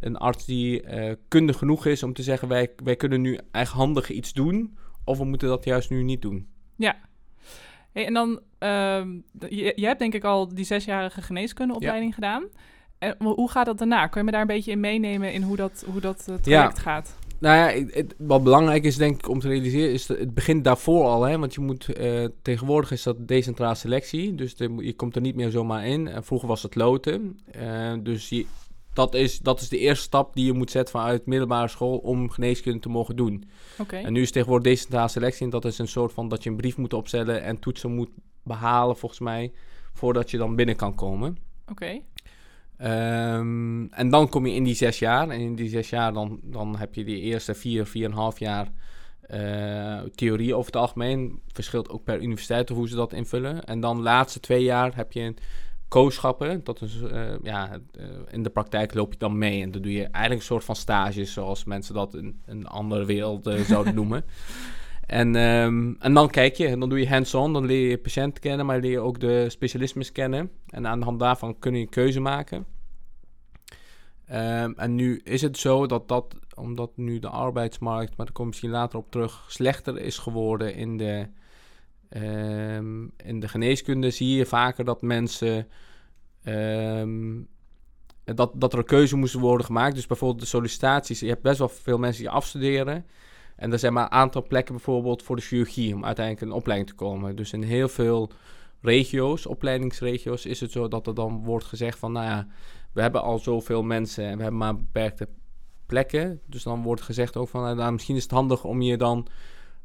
een 0.00 0.16
arts 0.16 0.44
die 0.44 0.82
uh, 0.82 1.12
kundig 1.28 1.58
genoeg 1.58 1.86
is 1.86 2.02
om 2.02 2.12
te 2.12 2.22
zeggen, 2.22 2.48
wij, 2.48 2.70
wij 2.84 2.96
kunnen 2.96 3.20
nu 3.20 3.38
eigenhandig 3.50 4.10
iets 4.10 4.32
doen, 4.32 4.76
of 5.04 5.18
we 5.18 5.24
moeten 5.24 5.48
dat 5.48 5.64
juist 5.64 5.90
nu 5.90 6.02
niet 6.02 6.22
doen. 6.22 6.48
Ja. 6.76 6.96
Hey, 7.92 8.06
en 8.06 8.14
dan, 8.14 8.40
uh, 8.60 9.02
je, 9.48 9.72
je 9.76 9.86
hebt 9.86 9.98
denk 9.98 10.14
ik 10.14 10.24
al 10.24 10.54
die 10.54 10.64
zesjarige 10.64 11.22
geneeskundeopleiding 11.22 12.08
ja. 12.08 12.14
gedaan. 12.14 12.48
En 13.00 13.16
hoe 13.18 13.50
gaat 13.50 13.66
dat 13.66 13.78
daarna? 13.78 14.06
Kun 14.06 14.20
je 14.20 14.26
me 14.26 14.32
daar 14.32 14.40
een 14.40 14.46
beetje 14.46 14.70
in 14.70 14.80
meenemen 14.80 15.32
in 15.32 15.42
hoe 15.42 15.56
dat, 15.56 15.84
hoe 15.90 16.00
dat 16.00 16.26
uh, 16.30 16.34
traject 16.34 16.76
ja. 16.76 16.82
gaat? 16.82 17.14
Nou 17.38 17.56
ja, 17.56 17.86
het, 17.90 18.14
wat 18.18 18.42
belangrijk 18.42 18.84
is 18.84 18.96
denk 18.96 19.18
ik 19.18 19.28
om 19.28 19.40
te 19.40 19.48
realiseren, 19.48 19.92
is 19.92 20.06
dat 20.06 20.18
het 20.18 20.34
begint 20.34 20.64
daarvoor 20.64 21.04
al. 21.04 21.22
Hè? 21.22 21.38
Want 21.38 21.54
je 21.54 21.60
moet, 21.60 21.98
uh, 22.00 22.24
tegenwoordig 22.42 22.90
is 22.90 23.02
dat 23.02 23.28
decentrale 23.28 23.74
selectie, 23.74 24.34
dus 24.34 24.56
de, 24.56 24.74
je 24.78 24.92
komt 24.92 25.16
er 25.16 25.22
niet 25.22 25.34
meer 25.34 25.50
zomaar 25.50 25.86
in. 25.86 26.08
En 26.08 26.24
vroeger 26.24 26.48
was 26.48 26.62
het 26.62 26.74
loten. 26.74 27.40
Uh, 27.56 27.92
dus 28.02 28.28
je, 28.28 28.46
dat, 28.92 29.14
is, 29.14 29.38
dat 29.38 29.60
is 29.60 29.68
de 29.68 29.78
eerste 29.78 30.04
stap 30.04 30.34
die 30.34 30.46
je 30.46 30.52
moet 30.52 30.70
zetten 30.70 31.00
vanuit 31.00 31.26
middelbare 31.26 31.68
school 31.68 31.96
om 31.96 32.30
geneeskunde 32.30 32.80
te 32.80 32.88
mogen 32.88 33.16
doen. 33.16 33.44
Okay. 33.78 34.02
En 34.02 34.12
nu 34.12 34.22
is 34.22 34.30
tegenwoordig 34.30 34.72
decentrale 34.72 35.08
selectie 35.08 35.44
en 35.44 35.50
dat 35.50 35.64
is 35.64 35.78
een 35.78 35.88
soort 35.88 36.12
van 36.12 36.28
dat 36.28 36.42
je 36.42 36.50
een 36.50 36.56
brief 36.56 36.76
moet 36.76 36.94
opstellen 36.94 37.42
en 37.42 37.58
toetsen 37.58 37.94
moet 37.94 38.10
behalen 38.42 38.96
volgens 38.96 39.20
mij, 39.20 39.52
voordat 39.92 40.30
je 40.30 40.36
dan 40.36 40.56
binnen 40.56 40.76
kan 40.76 40.94
komen. 40.94 41.38
Oké. 41.62 41.72
Okay. 41.72 42.02
Um, 42.82 43.92
en 43.92 44.10
dan 44.10 44.28
kom 44.28 44.46
je 44.46 44.54
in 44.54 44.64
die 44.64 44.74
zes 44.74 44.98
jaar. 44.98 45.28
En 45.28 45.40
in 45.40 45.54
die 45.54 45.68
zes 45.68 45.90
jaar 45.90 46.12
dan, 46.12 46.40
dan 46.42 46.76
heb 46.76 46.94
je 46.94 47.04
die 47.04 47.20
eerste 47.20 47.54
vier, 47.54 47.86
vier 47.86 48.04
en 48.04 48.10
een 48.10 48.16
half 48.16 48.38
jaar 48.38 48.68
uh, 49.34 50.00
theorie 50.14 50.54
over 50.54 50.66
het 50.66 50.80
algemeen. 50.80 51.40
Verschilt 51.52 51.88
ook 51.88 52.04
per 52.04 52.22
universiteit 52.22 52.68
hoe 52.68 52.88
ze 52.88 52.96
dat 52.96 53.12
invullen. 53.12 53.64
En 53.64 53.80
dan 53.80 53.96
de 53.96 54.02
laatste 54.02 54.40
twee 54.40 54.62
jaar 54.62 54.96
heb 54.96 55.12
je 55.12 55.34
kooschappen. 55.88 56.64
Dat 56.64 56.82
is, 56.82 56.96
uh, 56.96 57.22
ja, 57.42 57.70
uh, 57.98 58.04
in 58.30 58.42
de 58.42 58.50
praktijk 58.50 58.94
loop 58.94 59.12
je 59.12 59.18
dan 59.18 59.38
mee. 59.38 59.62
En 59.62 59.70
dan 59.70 59.82
doe 59.82 59.92
je 59.92 60.04
eigenlijk 60.04 60.34
een 60.34 60.46
soort 60.46 60.64
van 60.64 60.76
stages, 60.76 61.32
zoals 61.32 61.64
mensen 61.64 61.94
dat 61.94 62.14
in 62.14 62.40
een 62.46 62.66
andere 62.66 63.04
wereld 63.04 63.50
zouden 63.66 63.94
noemen. 64.00 64.24
En, 65.10 65.34
um, 65.34 65.96
en 65.98 66.14
dan 66.14 66.30
kijk 66.30 66.54
je, 66.54 66.76
dan 66.78 66.88
doe 66.88 66.98
je 66.98 67.08
hands-on, 67.08 67.52
dan 67.52 67.64
leer 67.64 67.88
je 67.88 67.98
patiënt 67.98 68.38
kennen, 68.38 68.66
maar 68.66 68.80
leer 68.80 68.90
je 68.90 69.00
ook 69.00 69.20
de 69.20 69.48
specialismes 69.48 70.12
kennen. 70.12 70.50
En 70.66 70.86
aan 70.86 70.98
de 70.98 71.04
hand 71.04 71.18
daarvan 71.18 71.58
kun 71.58 71.74
je 71.74 71.80
een 71.80 71.88
keuze 71.88 72.20
maken. 72.20 72.66
Um, 74.32 74.74
en 74.76 74.94
nu 74.94 75.20
is 75.24 75.42
het 75.42 75.58
zo 75.58 75.86
dat 75.86 76.08
dat, 76.08 76.36
omdat 76.54 76.96
nu 76.96 77.18
de 77.18 77.28
arbeidsmarkt, 77.28 78.16
maar 78.16 78.26
daar 78.26 78.34
kom 78.34 78.44
ik 78.44 78.50
misschien 78.50 78.70
later 78.70 78.98
op 78.98 79.10
terug, 79.10 79.44
slechter 79.48 79.98
is 80.00 80.18
geworden 80.18 80.74
in 80.74 80.96
de, 80.96 81.26
um, 82.16 83.12
in 83.16 83.40
de 83.40 83.48
geneeskunde, 83.48 84.10
zie 84.10 84.36
je 84.36 84.46
vaker 84.46 84.84
dat 84.84 85.02
mensen, 85.02 85.68
dat, 88.24 88.52
dat 88.54 88.72
er 88.72 88.78
een 88.78 88.84
keuze 88.84 89.16
moest 89.16 89.34
worden 89.34 89.66
gemaakt. 89.66 89.94
Dus 89.94 90.06
bijvoorbeeld 90.06 90.40
de 90.40 90.46
sollicitaties, 90.46 91.20
je 91.20 91.28
hebt 91.28 91.42
best 91.42 91.58
wel 91.58 91.68
veel 91.68 91.98
mensen 91.98 92.22
die 92.22 92.32
afstuderen. 92.32 93.06
En 93.60 93.72
er 93.72 93.78
zijn 93.78 93.92
maar 93.92 94.04
een 94.04 94.10
aantal 94.10 94.42
plekken 94.42 94.74
bijvoorbeeld 94.74 95.22
voor 95.22 95.36
de 95.36 95.42
chirurgie 95.42 95.94
om 95.94 96.04
uiteindelijk 96.04 96.46
een 96.46 96.56
opleiding 96.56 96.90
te 96.90 96.96
komen. 96.96 97.36
Dus 97.36 97.52
in 97.52 97.62
heel 97.62 97.88
veel 97.88 98.30
regio's, 98.80 99.46
opleidingsregio's, 99.46 100.46
is 100.46 100.60
het 100.60 100.70
zo 100.70 100.88
dat 100.88 101.06
er 101.06 101.14
dan 101.14 101.44
wordt 101.44 101.64
gezegd 101.64 101.98
van, 101.98 102.12
nou 102.12 102.26
ja, 102.26 102.46
we 102.92 103.00
hebben 103.00 103.22
al 103.22 103.38
zoveel 103.38 103.82
mensen 103.82 104.24
en 104.24 104.36
we 104.36 104.42
hebben 104.42 104.60
maar 104.60 104.76
beperkte 104.76 105.28
plekken. 105.86 106.40
Dus 106.46 106.62
dan 106.62 106.82
wordt 106.82 107.02
gezegd 107.02 107.36
ook 107.36 107.48
van, 107.48 107.76
nou, 107.76 107.92
misschien 107.92 108.16
is 108.16 108.22
het 108.22 108.32
handig 108.32 108.64
om 108.64 108.82
je 108.82 108.96
dan 108.96 109.26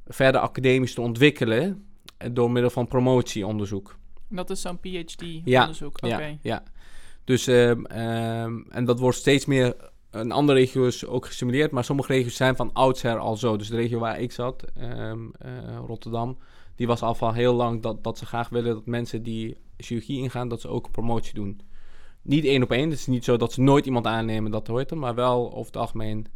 verder 0.08 0.42
academisch 0.42 0.94
te 0.94 1.02
ontwikkelen 1.02 1.86
door 2.32 2.52
middel 2.52 2.72
van 2.72 2.88
promotieonderzoek. 2.88 3.98
Dat 4.30 4.50
is 4.50 4.62
zo'n 4.62 4.80
PhD-onderzoek? 4.80 6.00
Ja, 6.00 6.20
ja, 6.20 6.38
ja, 6.42 6.64
Dus, 7.24 7.48
um, 7.48 7.86
um, 7.92 8.66
en 8.70 8.86
dat 8.86 9.00
wordt 9.00 9.18
steeds 9.18 9.46
meer 9.46 9.76
een 10.16 10.32
andere 10.32 10.60
regio's 10.60 11.06
ook 11.06 11.26
gestimuleerd, 11.26 11.72
maar 11.72 11.84
sommige 11.84 12.14
regio's 12.14 12.36
zijn 12.36 12.56
van 12.56 12.74
oudsher 12.74 13.18
al 13.18 13.36
zo. 13.36 13.58
Dus 13.58 13.68
de 13.68 13.76
regio 13.76 14.00
waar 14.00 14.20
ik 14.20 14.32
zat, 14.32 14.66
um, 14.82 15.32
uh, 15.46 15.78
Rotterdam, 15.88 16.38
die 16.76 16.88
was 16.88 17.02
al 17.02 17.16
van 17.16 17.34
heel 17.34 17.54
lang 17.54 17.82
dat, 17.82 18.04
dat 18.04 18.18
ze 18.18 18.26
graag 18.26 18.50
willen 18.50 18.74
dat 18.74 18.86
mensen 18.86 19.24
die 19.24 19.58
chirurgie 19.78 20.22
ingaan, 20.22 20.48
dat 20.48 20.62
ze 20.62 20.68
ook 20.68 20.86
een 20.86 20.92
promotie 20.92 21.34
doen. 21.34 21.62
Niet 22.22 22.46
één 22.46 22.64
op 22.64 22.72
één, 22.72 22.90
het 22.90 23.00
is 23.00 23.08
niet 23.08 23.24
zo 23.24 23.38
dat 23.38 23.54
ze 23.54 23.62
nooit 23.62 23.86
iemand 23.86 24.06
aannemen, 24.06 24.52
dat 24.52 24.68
hoort 24.68 24.92
er, 24.92 24.98
maar 24.98 25.16
wel 25.16 25.54
over 25.54 25.66
het 25.66 25.78
algemeen 25.78 26.28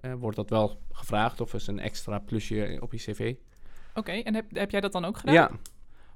uh, 0.00 0.12
wordt 0.14 0.36
dat 0.36 0.50
wel 0.50 0.80
gevraagd 0.90 1.40
of 1.40 1.54
is 1.54 1.66
een 1.66 1.80
extra 1.80 2.18
plusje 2.18 2.78
op 2.80 2.92
je 2.92 2.98
cv. 2.98 3.34
Oké, 3.90 3.98
okay, 3.98 4.22
en 4.22 4.34
heb, 4.34 4.44
heb 4.48 4.70
jij 4.70 4.80
dat 4.80 4.92
dan 4.92 5.04
ook 5.04 5.18
gedaan? 5.18 5.34
Ja. 5.34 5.48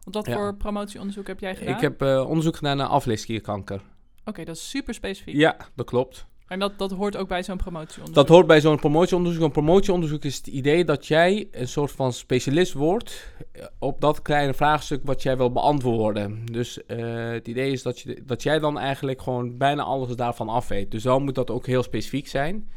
Want 0.02 0.14
wat 0.14 0.26
ja. 0.26 0.34
voor 0.34 0.56
promotieonderzoek 0.56 1.26
heb 1.26 1.40
jij 1.40 1.56
gedaan? 1.56 1.74
Ik 1.74 1.80
heb 1.80 2.02
uh, 2.02 2.28
onderzoek 2.28 2.56
gedaan 2.56 2.76
naar 2.76 2.86
afleesklierkanker. 2.86 3.76
Oké, 3.76 3.84
okay, 4.24 4.44
dat 4.44 4.56
is 4.56 4.70
super 4.70 4.94
specifiek. 4.94 5.34
Ja, 5.34 5.56
dat 5.74 5.86
klopt. 5.86 6.26
En 6.46 6.58
dat, 6.58 6.78
dat 6.78 6.90
hoort 6.90 7.16
ook 7.16 7.28
bij 7.28 7.42
zo'n 7.42 7.56
promotieonderzoek? 7.56 8.14
Dat 8.14 8.28
hoort 8.28 8.46
bij 8.46 8.60
zo'n 8.60 8.76
promotieonderzoek. 8.76 9.42
Een 9.42 9.50
promotieonderzoek 9.50 10.24
is 10.24 10.36
het 10.36 10.46
idee 10.46 10.84
dat 10.84 11.06
jij 11.06 11.48
een 11.50 11.68
soort 11.68 11.92
van 11.92 12.12
specialist 12.12 12.72
wordt 12.72 13.34
op 13.78 14.00
dat 14.00 14.22
kleine 14.22 14.54
vraagstuk 14.54 15.00
wat 15.04 15.22
jij 15.22 15.36
wil 15.36 15.52
beantwoorden. 15.52 16.44
Dus 16.44 16.78
uh, 16.86 17.30
het 17.30 17.48
idee 17.48 17.72
is 17.72 17.82
dat, 17.82 18.00
je, 18.00 18.22
dat 18.26 18.42
jij 18.42 18.58
dan 18.58 18.78
eigenlijk 18.78 19.22
gewoon 19.22 19.56
bijna 19.56 19.82
alles 19.82 20.16
daarvan 20.16 20.48
af 20.48 20.68
weet. 20.68 20.90
Dus 20.90 21.02
dan 21.02 21.24
moet 21.24 21.34
dat 21.34 21.50
ook 21.50 21.66
heel 21.66 21.82
specifiek 21.82 22.28
zijn. 22.28 22.70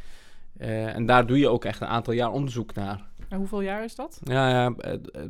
Uh, 0.57 0.95
en 0.95 1.05
daar 1.05 1.27
doe 1.27 1.37
je 1.37 1.49
ook 1.49 1.65
echt 1.65 1.81
een 1.81 1.87
aantal 1.87 2.13
jaar 2.13 2.31
onderzoek 2.31 2.73
naar. 2.73 3.08
En 3.29 3.37
hoeveel 3.37 3.61
jaar 3.61 3.83
is 3.83 3.95
dat? 3.95 4.19
Ja, 4.23 4.49
ja 4.49 4.73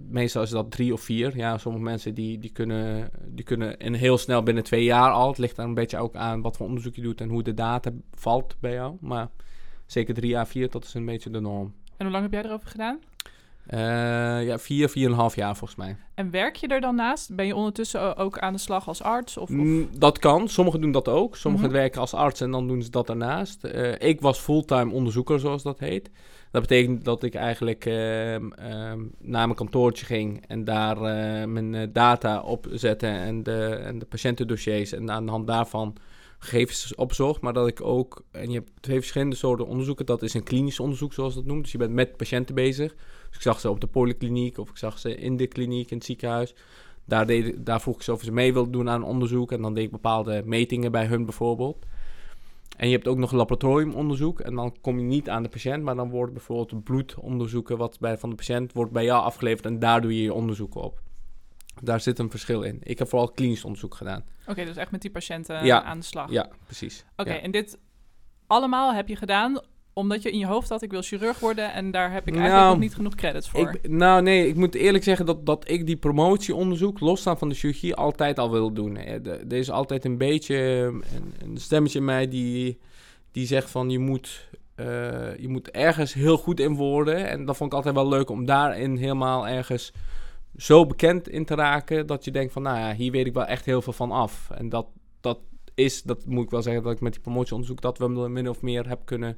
meestal 0.09 0.41
is 0.41 0.49
dat 0.49 0.71
drie 0.71 0.93
of 0.93 1.01
vier. 1.01 1.37
Ja, 1.37 1.57
sommige 1.57 1.83
mensen 1.83 2.13
die, 2.13 2.39
die, 2.39 2.51
kunnen, 2.51 3.09
die 3.27 3.45
kunnen 3.45 3.77
in 3.77 3.93
heel 3.93 4.17
snel 4.17 4.43
binnen 4.43 4.63
twee 4.63 4.83
jaar 4.83 5.11
al. 5.11 5.27
Het 5.27 5.37
ligt 5.37 5.55
daar 5.55 5.65
een 5.65 5.73
beetje 5.73 5.97
ook 5.97 6.15
aan 6.15 6.41
wat 6.41 6.57
voor 6.57 6.65
onderzoek 6.65 6.95
je 6.95 7.01
doet 7.01 7.21
en 7.21 7.29
hoe 7.29 7.43
de 7.43 7.53
data 7.53 7.91
valt 8.11 8.55
bij 8.59 8.73
jou. 8.73 8.97
Maar 8.99 9.29
zeker 9.85 10.13
drie 10.13 10.29
jaar, 10.29 10.47
vier, 10.47 10.69
dat 10.69 10.83
is 10.83 10.93
een 10.93 11.05
beetje 11.05 11.29
de 11.29 11.39
norm. 11.39 11.73
En 11.97 12.05
hoe 12.05 12.11
lang 12.11 12.23
heb 12.23 12.33
jij 12.33 12.43
erover 12.43 12.67
gedaan? 12.67 12.99
Uh, 13.73 13.79
ja, 14.45 14.57
vier, 14.57 14.89
vier 14.89 15.05
en 15.05 15.11
een 15.11 15.17
half 15.17 15.35
jaar 15.35 15.55
volgens 15.55 15.79
mij. 15.79 15.97
En 16.15 16.31
werk 16.31 16.55
je 16.55 16.67
er 16.67 16.81
dan 16.81 16.95
naast? 16.95 17.35
Ben 17.35 17.45
je 17.45 17.55
ondertussen 17.55 18.17
ook 18.17 18.39
aan 18.39 18.53
de 18.53 18.59
slag 18.59 18.87
als 18.87 19.01
arts? 19.01 19.37
Of, 19.37 19.49
of? 19.49 19.55
Mm, 19.55 19.89
dat 19.97 20.19
kan. 20.19 20.47
Sommigen 20.47 20.81
doen 20.81 20.91
dat 20.91 21.07
ook. 21.07 21.35
Sommigen 21.35 21.67
mm 21.67 21.73
-hmm. 21.73 21.81
werken 21.81 22.01
als 22.01 22.13
arts 22.13 22.41
en 22.41 22.51
dan 22.51 22.67
doen 22.67 22.81
ze 22.81 22.89
dat 22.89 23.07
daarnaast. 23.07 23.65
Uh, 23.65 23.91
ik 23.99 24.21
was 24.21 24.39
fulltime 24.39 24.93
onderzoeker, 24.93 25.39
zoals 25.39 25.63
dat 25.63 25.79
heet. 25.79 26.09
Dat 26.51 26.61
betekent 26.61 27.05
dat 27.05 27.23
ik 27.23 27.35
eigenlijk 27.35 27.85
uh, 27.85 27.93
naar 29.17 29.45
mijn 29.45 29.55
kantoortje 29.55 30.05
ging 30.05 30.45
en 30.47 30.63
daar 30.63 30.95
uh, 30.97 31.45
mijn 31.45 31.93
data 31.93 32.41
op 32.41 32.67
zette 32.71 33.07
en 33.07 33.43
de, 33.43 33.65
en 33.65 33.99
de 33.99 34.05
patiëntendossiers. 34.05 34.91
En 34.91 35.11
aan 35.11 35.25
de 35.25 35.31
hand 35.31 35.47
daarvan 35.47 35.95
gegevens 36.39 36.95
opzocht. 36.95 37.41
Maar 37.41 37.53
dat 37.53 37.67
ik 37.67 37.81
ook, 37.81 38.23
en 38.31 38.49
je 38.49 38.57
hebt 38.57 38.71
twee 38.79 38.99
verschillende 38.99 39.35
soorten 39.35 39.67
onderzoeken. 39.67 40.05
Dat 40.05 40.21
is 40.21 40.33
een 40.33 40.43
klinisch 40.43 40.79
onderzoek, 40.79 41.13
zoals 41.13 41.35
dat 41.35 41.45
noemt. 41.45 41.63
Dus 41.63 41.71
je 41.71 41.77
bent 41.77 41.93
met 41.93 42.17
patiënten 42.17 42.55
bezig. 42.55 42.95
Dus 43.29 43.37
ik 43.37 43.41
zag 43.41 43.59
ze 43.59 43.69
op 43.69 43.81
de 43.81 43.87
polykliniek 43.87 44.57
of 44.57 44.69
ik 44.69 44.77
zag 44.77 44.99
ze 44.99 45.15
in 45.15 45.37
de 45.37 45.47
kliniek, 45.47 45.91
in 45.91 45.97
het 45.97 46.05
ziekenhuis. 46.05 46.53
Daar, 47.05 47.25
deed, 47.25 47.65
daar 47.65 47.81
vroeg 47.81 47.95
ik 47.95 48.01
ze 48.01 48.13
of 48.13 48.21
ze 48.21 48.31
mee 48.31 48.53
wilden 48.53 48.71
doen 48.71 48.89
aan 48.89 49.03
onderzoek. 49.03 49.51
En 49.51 49.61
dan 49.61 49.73
deed 49.73 49.83
ik 49.83 49.91
bepaalde 49.91 50.41
metingen 50.45 50.91
bij 50.91 51.05
hun 51.05 51.25
bijvoorbeeld. 51.25 51.85
En 52.77 52.87
je 52.87 52.95
hebt 52.95 53.07
ook 53.07 53.17
nog 53.17 53.31
laboratoriumonderzoek. 53.31 54.39
En 54.39 54.55
dan 54.55 54.75
kom 54.81 54.99
je 54.99 55.05
niet 55.05 55.29
aan 55.29 55.43
de 55.43 55.49
patiënt, 55.49 55.83
maar 55.83 55.95
dan 55.95 56.09
wordt 56.09 56.33
bijvoorbeeld 56.33 56.83
bloedonderzoeken 56.83 57.77
wat 57.77 57.99
bij, 57.99 58.17
van 58.17 58.29
de 58.29 58.35
patiënt 58.35 58.73
wordt 58.73 58.91
bij 58.91 59.03
jou 59.03 59.23
afgeleverd. 59.23 59.65
En 59.65 59.79
daar 59.79 60.01
doe 60.01 60.15
je 60.15 60.21
je 60.21 60.33
onderzoeken 60.33 60.81
op. 60.81 61.01
Daar 61.81 61.99
zit 61.99 62.19
een 62.19 62.29
verschil 62.29 62.61
in. 62.61 62.79
Ik 62.83 62.99
heb 62.99 63.09
vooral 63.09 63.31
klinisch 63.31 63.63
onderzoek 63.63 63.95
gedaan. 63.95 64.25
Oké, 64.41 64.51
okay, 64.51 64.65
dus 64.65 64.75
echt 64.75 64.91
met 64.91 65.01
die 65.01 65.11
patiënten 65.11 65.65
ja, 65.65 65.83
aan 65.83 65.99
de 65.99 66.05
slag. 66.05 66.31
Ja, 66.31 66.49
precies. 66.65 67.05
Oké, 67.11 67.21
okay, 67.21 67.35
ja. 67.35 67.41
en 67.41 67.51
dit 67.51 67.77
allemaal 68.47 68.93
heb 68.93 69.07
je 69.07 69.15
gedaan 69.15 69.59
omdat 69.93 70.21
je 70.21 70.31
in 70.31 70.39
je 70.39 70.45
hoofd 70.45 70.69
had, 70.69 70.81
ik 70.81 70.91
wil 70.91 71.01
chirurg 71.01 71.39
worden 71.39 71.73
en 71.73 71.91
daar 71.91 72.11
heb 72.11 72.27
ik 72.27 72.35
eigenlijk 72.35 72.69
nog 72.69 72.79
niet 72.79 72.95
genoeg 72.95 73.15
credits 73.15 73.49
voor. 73.49 73.59
Ik, 73.59 73.89
nou 73.89 74.21
nee, 74.21 74.47
ik 74.47 74.55
moet 74.55 74.75
eerlijk 74.75 75.03
zeggen 75.03 75.25
dat, 75.25 75.45
dat 75.45 75.69
ik 75.69 75.85
die 75.85 75.95
promotieonderzoek, 75.95 76.99
losstaan 76.99 77.37
van 77.37 77.49
de 77.49 77.55
chirurgie, 77.55 77.95
altijd 77.95 78.39
al 78.39 78.51
wil 78.51 78.73
doen. 78.73 78.97
Er 78.97 79.53
is 79.53 79.71
altijd 79.71 80.05
een 80.05 80.17
beetje 80.17 80.55
een, 80.55 81.03
een 81.43 81.57
stemmetje 81.57 81.99
in 81.99 82.05
mij 82.05 82.27
die, 82.27 82.79
die 83.31 83.45
zegt 83.45 83.69
van 83.69 83.89
je 83.89 83.99
moet, 83.99 84.49
uh, 84.75 84.85
je 85.37 85.47
moet 85.47 85.71
ergens 85.71 86.13
heel 86.13 86.37
goed 86.37 86.59
in 86.59 86.75
worden. 86.75 87.29
En 87.29 87.45
dat 87.45 87.57
vond 87.57 87.71
ik 87.71 87.77
altijd 87.77 87.95
wel 87.95 88.07
leuk 88.07 88.29
om 88.29 88.45
daarin 88.45 88.97
helemaal 88.97 89.47
ergens 89.47 89.93
zo 90.57 90.85
bekend 90.85 91.29
in 91.29 91.45
te 91.45 91.55
raken 91.55 92.07
dat 92.07 92.25
je 92.25 92.31
denkt 92.31 92.53
van, 92.53 92.61
nou 92.61 92.77
ja, 92.77 92.93
hier 92.93 93.11
weet 93.11 93.25
ik 93.25 93.33
wel 93.33 93.45
echt 93.45 93.65
heel 93.65 93.81
veel 93.81 93.93
van 93.93 94.11
af. 94.11 94.49
En 94.49 94.69
dat, 94.69 94.87
dat 95.21 95.39
is, 95.75 96.01
dat 96.03 96.25
moet 96.25 96.43
ik 96.43 96.49
wel 96.49 96.61
zeggen, 96.61 96.83
dat 96.83 96.91
ik 96.91 97.01
met 97.01 97.13
die 97.13 97.21
promotieonderzoek 97.21 97.81
dat 97.81 97.97
we 97.97 98.07
min 98.07 98.49
of 98.49 98.61
meer 98.61 98.87
heb 98.87 98.99
kunnen 99.05 99.37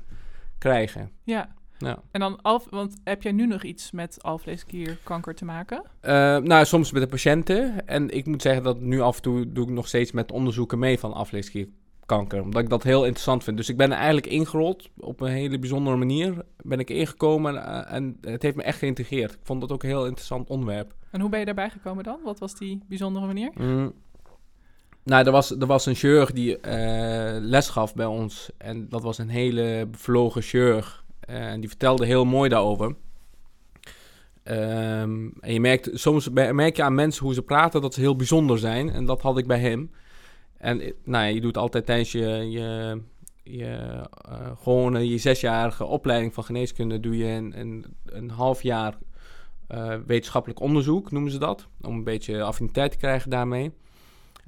krijgen. 0.62 1.12
Ja. 1.24 1.50
Ja. 1.78 2.00
En 2.12 2.20
dan, 2.20 2.42
alf, 2.42 2.68
want 2.70 2.98
heb 3.04 3.24
jij 3.24 3.32
nu 3.32 3.48
nog 3.48 3.64
iets 3.64 3.92
met 3.92 4.24
alvleesklierkanker 4.24 5.36
te 5.36 5.46
maken? 5.46 5.84
Uh, 6.02 6.12
nou, 6.38 6.66
soms 6.66 6.92
met 6.92 7.02
de 7.02 7.08
patiënten. 7.08 7.88
En 7.88 8.10
ik 8.10 8.26
moet 8.26 8.42
zeggen 8.42 8.64
dat 8.64 8.80
nu 8.80 9.00
af 9.00 9.16
en 9.16 9.22
toe 9.22 9.52
doe 9.52 9.64
ik 9.64 9.72
nog 9.72 9.88
steeds 9.88 10.12
met 10.12 10.32
onderzoeken 10.32 10.80
mee 10.80 11.00
van 11.00 11.14
afleesklierkanker. 11.14 12.42
Omdat 12.42 12.62
ik 12.62 12.70
dat 12.70 12.84
heel 12.84 13.04
interessant 13.04 13.44
vind. 13.44 13.58
Dus 13.58 13.70
ik 13.70 13.78
ben 13.78 13.92
er 13.92 13.98
eigenlijk 13.98 14.28
ingerold 14.28 14.90
op 14.98 15.22
een 15.22 15.32
hele 15.32 15.60
bijzondere 15.60 15.98
manier. 15.98 16.46
Ben 16.64 16.80
ik 16.80 16.90
ingekomen 16.90 17.56
uh, 17.56 17.94
en 17.94 18.18
het 18.22 18.42
heeft 18.42 18.56
me 18.56 18.64
echt 18.64 18.80
geïntegreerd. 18.80 19.32
Ik 19.32 19.40
vond 19.44 19.62
dat 19.62 19.72
ook 19.72 19.84
een 19.84 19.90
heel 19.90 20.06
interessant 20.06 20.50
onderwerp. 20.50 20.94
En 21.12 21.22
hoe 21.22 21.30
ben 21.30 21.40
je 21.40 21.46
daarbij 21.46 21.70
gekomen 21.70 22.04
dan? 22.04 22.20
Wat 22.24 22.40
was 22.40 22.56
die 22.56 22.84
bijzondere 22.88 23.26
manier? 23.26 23.52
Mm. 23.54 23.94
Nou, 25.04 25.26
er 25.26 25.32
was, 25.32 25.52
er 25.52 25.66
was 25.66 25.86
een 25.86 25.96
chirurg 25.96 26.32
die 26.32 26.50
uh, 26.50 26.62
les 27.40 27.70
gaf 27.70 27.94
bij 27.94 28.06
ons. 28.06 28.50
En 28.58 28.90
dat 28.90 29.02
was 29.02 29.18
een 29.18 29.30
hele 29.30 29.88
bevlogen 29.92 30.42
chirurg. 30.42 31.04
En 31.20 31.60
die 31.60 31.70
vertelde 31.70 32.06
heel 32.06 32.26
mooi 32.26 32.50
daarover. 32.50 32.96
Um, 34.44 35.34
en 35.40 35.54
je 35.54 35.60
merkt, 35.60 35.90
soms 35.94 36.30
merk 36.30 36.76
je 36.76 36.84
aan 36.84 36.96
mensen 36.96 37.24
hoe 37.24 37.34
ze 37.34 37.42
praten 37.42 37.82
dat 37.82 37.94
ze 37.94 38.00
heel 38.00 38.16
bijzonder 38.16 38.60
zijn. 38.60 38.90
En 38.90 39.06
dat 39.06 39.22
had 39.22 39.38
ik 39.38 39.48
bij 39.48 39.60
hem. 39.60 39.92
En 40.58 40.94
nou, 41.04 41.34
je 41.34 41.42
doet 41.42 41.58
altijd 41.58 41.86
tijdens 41.86 42.12
je, 42.12 42.28
je, 42.28 43.02
je 43.44 44.02
gewoon 44.64 45.08
je 45.08 45.18
zesjarige 45.18 45.86
opleiding 45.86 46.34
van 46.34 46.44
geneeskunde... 46.44 47.00
doe 47.00 47.18
je 47.18 47.26
een, 47.26 47.60
een, 47.60 47.86
een 48.06 48.30
half 48.30 48.64
jaar 48.64 48.98
wetenschappelijk 50.06 50.60
onderzoek, 50.60 51.12
noemen 51.12 51.32
ze 51.32 51.40
dat. 51.40 51.68
Om 51.82 51.96
een 51.96 52.04
beetje 52.04 52.42
affiniteit 52.42 52.92
te 52.92 52.98
krijgen 52.98 53.30
daarmee. 53.30 53.72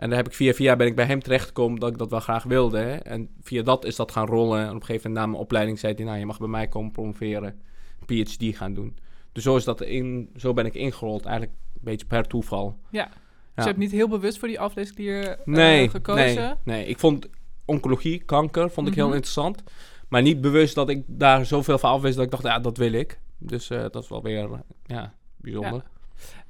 En 0.03 0.10
daar 0.10 0.17
heb 0.17 0.27
ik 0.27 0.33
via 0.33 0.53
via 0.53 0.75
ben 0.75 0.88
ik 0.88 0.95
bij 0.95 1.05
hem 1.05 1.22
terechtgekomen 1.22 1.79
dat 1.79 1.89
ik 1.89 1.98
dat 1.98 2.10
wel 2.10 2.19
graag 2.19 2.43
wilde. 2.43 2.77
Hè. 2.77 2.95
En 2.95 3.29
via 3.41 3.63
dat 3.63 3.86
is 3.86 3.95
dat 3.95 4.12
gaan 4.12 4.25
rollen. 4.25 4.60
En 4.62 4.67
op 4.69 4.74
een 4.75 4.86
gegeven 4.86 5.10
moment 5.10 5.25
na 5.25 5.31
mijn 5.31 5.43
opleiding 5.43 5.79
zei 5.79 5.93
hij, 5.93 6.05
nou 6.05 6.17
je 6.17 6.25
mag 6.25 6.39
bij 6.39 6.48
mij 6.48 6.67
komen 6.67 6.91
promoveren, 6.91 7.62
een 8.05 8.25
PhD 8.25 8.57
gaan 8.57 8.74
doen. 8.74 8.98
Dus 9.31 9.43
zo, 9.43 9.55
is 9.55 9.63
dat 9.63 9.81
in, 9.81 10.29
zo 10.36 10.53
ben 10.53 10.65
ik 10.65 10.74
ingerold, 10.74 11.25
eigenlijk 11.25 11.57
een 11.74 11.79
beetje 11.81 12.05
per 12.05 12.27
toeval. 12.27 12.77
Ja, 12.89 13.05
dus 13.05 13.13
je 13.55 13.62
hebt 13.62 13.77
niet 13.77 13.91
heel 13.91 14.07
bewust 14.07 14.39
voor 14.39 14.48
die 14.48 14.60
afleesklier 14.60 15.29
uh, 15.29 15.45
nee, 15.45 15.89
gekozen? 15.89 16.43
Nee, 16.43 16.53
nee, 16.63 16.86
ik 16.86 17.00
vond 17.00 17.29
oncologie, 17.65 18.24
kanker, 18.24 18.69
vond 18.69 18.88
ik 18.88 18.95
heel 18.95 19.05
Mhm. 19.05 19.15
interessant. 19.15 19.63
Maar 20.07 20.22
niet 20.22 20.41
bewust 20.41 20.75
dat 20.75 20.89
ik 20.89 21.03
daar 21.07 21.45
zoveel 21.45 21.77
van 21.77 21.89
af 21.91 22.01
wist 22.01 22.15
dat 22.15 22.25
ik 22.25 22.31
dacht, 22.31 22.43
ja, 22.43 22.60
dat 22.60 22.77
wil 22.77 22.91
ik. 22.91 23.19
Dus 23.38 23.69
uh, 23.69 23.79
dat 23.91 24.03
is 24.03 24.10
wel 24.10 24.22
weer, 24.24 24.43
uh, 24.50 24.57
ja, 24.86 25.13
bijzonder. 25.38 25.83
Ja. 25.83 25.91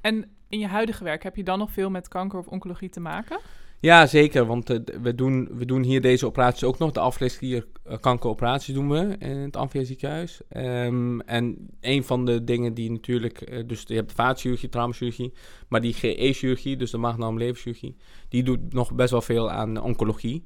En 0.00 0.28
in 0.54 0.60
je 0.60 0.66
huidige 0.66 1.04
werk, 1.04 1.22
heb 1.22 1.36
je 1.36 1.44
dan 1.44 1.58
nog 1.58 1.70
veel 1.70 1.90
met 1.90 2.08
kanker 2.08 2.38
of 2.38 2.46
oncologie 2.46 2.88
te 2.88 3.00
maken? 3.00 3.38
Ja, 3.80 4.06
zeker. 4.06 4.46
Want 4.46 4.70
uh, 4.70 4.78
we, 5.02 5.14
doen, 5.14 5.48
we 5.52 5.64
doen 5.64 5.82
hier 5.82 6.00
deze 6.00 6.26
operaties 6.26 6.64
ook 6.64 6.78
nog. 6.78 6.92
De 6.92 7.00
afleesklier 7.00 7.66
kankeroperaties 8.00 8.74
doen 8.74 8.90
we 8.90 9.16
in 9.18 9.36
het 9.36 9.56
Amphia 9.56 9.84
ziekenhuis. 9.84 10.40
Um, 10.56 11.20
en 11.20 11.68
een 11.80 12.04
van 12.04 12.24
de 12.24 12.44
dingen 12.44 12.74
die 12.74 12.90
natuurlijk... 12.90 13.50
Uh, 13.50 13.62
dus 13.66 13.82
je 13.86 13.94
hebt 13.94 14.12
vaatchirurgie, 14.12 14.68
traumachirurgie. 14.68 15.32
Maar 15.68 15.80
die 15.80 15.92
GE-chirurgie, 15.92 16.76
dus 16.76 16.90
de 16.90 16.98
maag-darm-leverchirurgie... 16.98 17.96
die 18.28 18.42
doet 18.42 18.72
nog 18.72 18.94
best 18.94 19.10
wel 19.10 19.22
veel 19.22 19.50
aan 19.50 19.82
oncologie. 19.82 20.44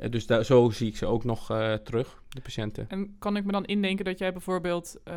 Uh, 0.00 0.10
dus 0.10 0.26
daar, 0.26 0.44
zo 0.44 0.70
zie 0.70 0.88
ik 0.88 0.96
ze 0.96 1.06
ook 1.06 1.24
nog 1.24 1.50
uh, 1.50 1.72
terug, 1.74 2.22
de 2.28 2.40
patiënten. 2.40 2.84
En 2.88 3.16
kan 3.18 3.36
ik 3.36 3.44
me 3.44 3.52
dan 3.52 3.64
indenken 3.64 4.04
dat 4.04 4.18
jij 4.18 4.32
bijvoorbeeld 4.32 4.96
uh, 5.08 5.14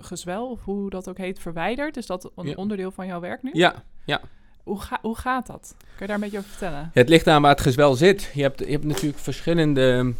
gezwel, 0.00 0.50
of 0.50 0.64
hoe 0.64 0.90
dat 0.90 1.08
ook 1.08 1.18
heet, 1.18 1.38
verwijdert? 1.38 1.96
Is 1.96 2.06
dat 2.06 2.30
een 2.36 2.46
ja. 2.46 2.54
onderdeel 2.54 2.90
van 2.90 3.06
jouw 3.06 3.20
werk 3.20 3.42
nu? 3.42 3.50
Ja, 3.52 3.84
ja. 4.04 4.20
Hoe, 4.62 4.80
ga, 4.80 4.98
hoe 5.02 5.16
gaat 5.16 5.46
dat? 5.46 5.74
Kun 5.78 5.88
je 5.98 6.06
daar 6.06 6.14
een 6.14 6.20
beetje 6.20 6.38
over 6.38 6.50
vertellen? 6.50 6.80
Ja, 6.80 7.00
het 7.00 7.08
ligt 7.08 7.26
aan 7.26 7.42
waar 7.42 7.50
het 7.50 7.60
gezwel 7.60 7.94
zit. 7.94 8.30
Je 8.34 8.42
hebt, 8.42 8.58
je 8.58 8.70
hebt 8.70 8.84
natuurlijk 8.84 9.18
verschillende 9.18 10.14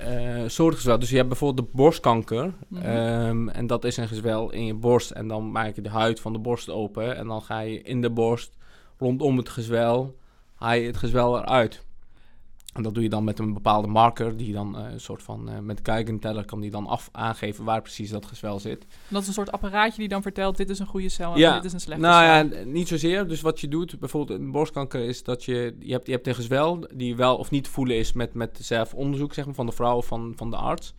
uh, 0.00 0.42
soorten 0.46 0.76
gezwel. 0.76 0.98
Dus 0.98 1.10
je 1.10 1.16
hebt 1.16 1.28
bijvoorbeeld 1.28 1.66
de 1.66 1.76
borstkanker. 1.76 2.44
Mm 2.68 2.80
-hmm. 2.80 2.96
um, 2.96 3.48
en 3.48 3.66
dat 3.66 3.84
is 3.84 3.96
een 3.96 4.08
gezwel 4.08 4.50
in 4.50 4.64
je 4.66 4.74
borst. 4.74 5.10
En 5.10 5.28
dan 5.28 5.50
maak 5.50 5.74
je 5.74 5.82
de 5.82 5.88
huid 5.88 6.20
van 6.20 6.32
de 6.32 6.38
borst 6.38 6.70
open. 6.70 7.16
En 7.16 7.26
dan 7.26 7.42
ga 7.42 7.60
je 7.60 7.82
in 7.82 8.00
de 8.00 8.10
borst, 8.10 8.56
rondom 8.98 9.36
het 9.36 9.48
gezwel, 9.48 10.16
haal 10.54 10.74
je 10.74 10.86
het 10.86 10.96
gezwel 10.96 11.38
eruit. 11.38 11.86
En 12.72 12.82
dat 12.82 12.94
doe 12.94 13.02
je 13.02 13.08
dan 13.08 13.24
met 13.24 13.38
een 13.38 13.52
bepaalde 13.52 13.88
marker, 13.88 14.36
die 14.36 14.52
dan 14.52 14.78
uh, 14.78 14.92
een 14.92 15.00
soort 15.00 15.22
van, 15.22 15.50
uh, 15.50 15.58
met 15.58 15.80
Geigenteller 15.82 16.44
kan 16.44 16.60
die 16.60 16.70
dan 16.70 16.86
af 16.86 17.08
aangeven 17.12 17.64
waar 17.64 17.82
precies 17.82 18.10
dat 18.10 18.26
gezwel 18.26 18.58
zit. 18.58 18.82
En 18.82 18.88
dat 19.08 19.22
is 19.22 19.28
een 19.28 19.34
soort 19.34 19.52
apparaatje 19.52 19.98
die 19.98 20.08
dan 20.08 20.22
vertelt, 20.22 20.56
dit 20.56 20.70
is 20.70 20.78
een 20.78 20.86
goede 20.86 21.08
cel 21.08 21.32
en 21.32 21.38
ja. 21.38 21.54
dit 21.54 21.64
is 21.64 21.72
een 21.72 21.80
slechte 21.80 22.02
nou, 22.02 22.48
cel. 22.48 22.58
ja, 22.58 22.64
niet 22.64 22.88
zozeer. 22.88 23.28
Dus 23.28 23.40
wat 23.40 23.60
je 23.60 23.68
doet, 23.68 23.98
bijvoorbeeld 23.98 24.40
een 24.40 24.50
borstkanker, 24.50 25.00
is 25.00 25.22
dat 25.22 25.44
je, 25.44 25.76
je 25.78 25.92
hebt, 25.92 26.06
je 26.06 26.12
hebt 26.12 26.26
een 26.26 26.34
gezwel 26.34 26.86
die 26.94 27.16
wel 27.16 27.36
of 27.36 27.50
niet 27.50 27.68
voelen 27.68 27.96
is 27.96 28.12
met, 28.12 28.34
met 28.34 28.58
zelf 28.62 28.94
onderzoek 28.94 29.34
zeg 29.34 29.44
maar, 29.44 29.54
van 29.54 29.66
de 29.66 29.72
vrouw 29.72 29.96
of 29.96 30.06
van, 30.06 30.32
van 30.36 30.50
de 30.50 30.56
arts. 30.56 30.94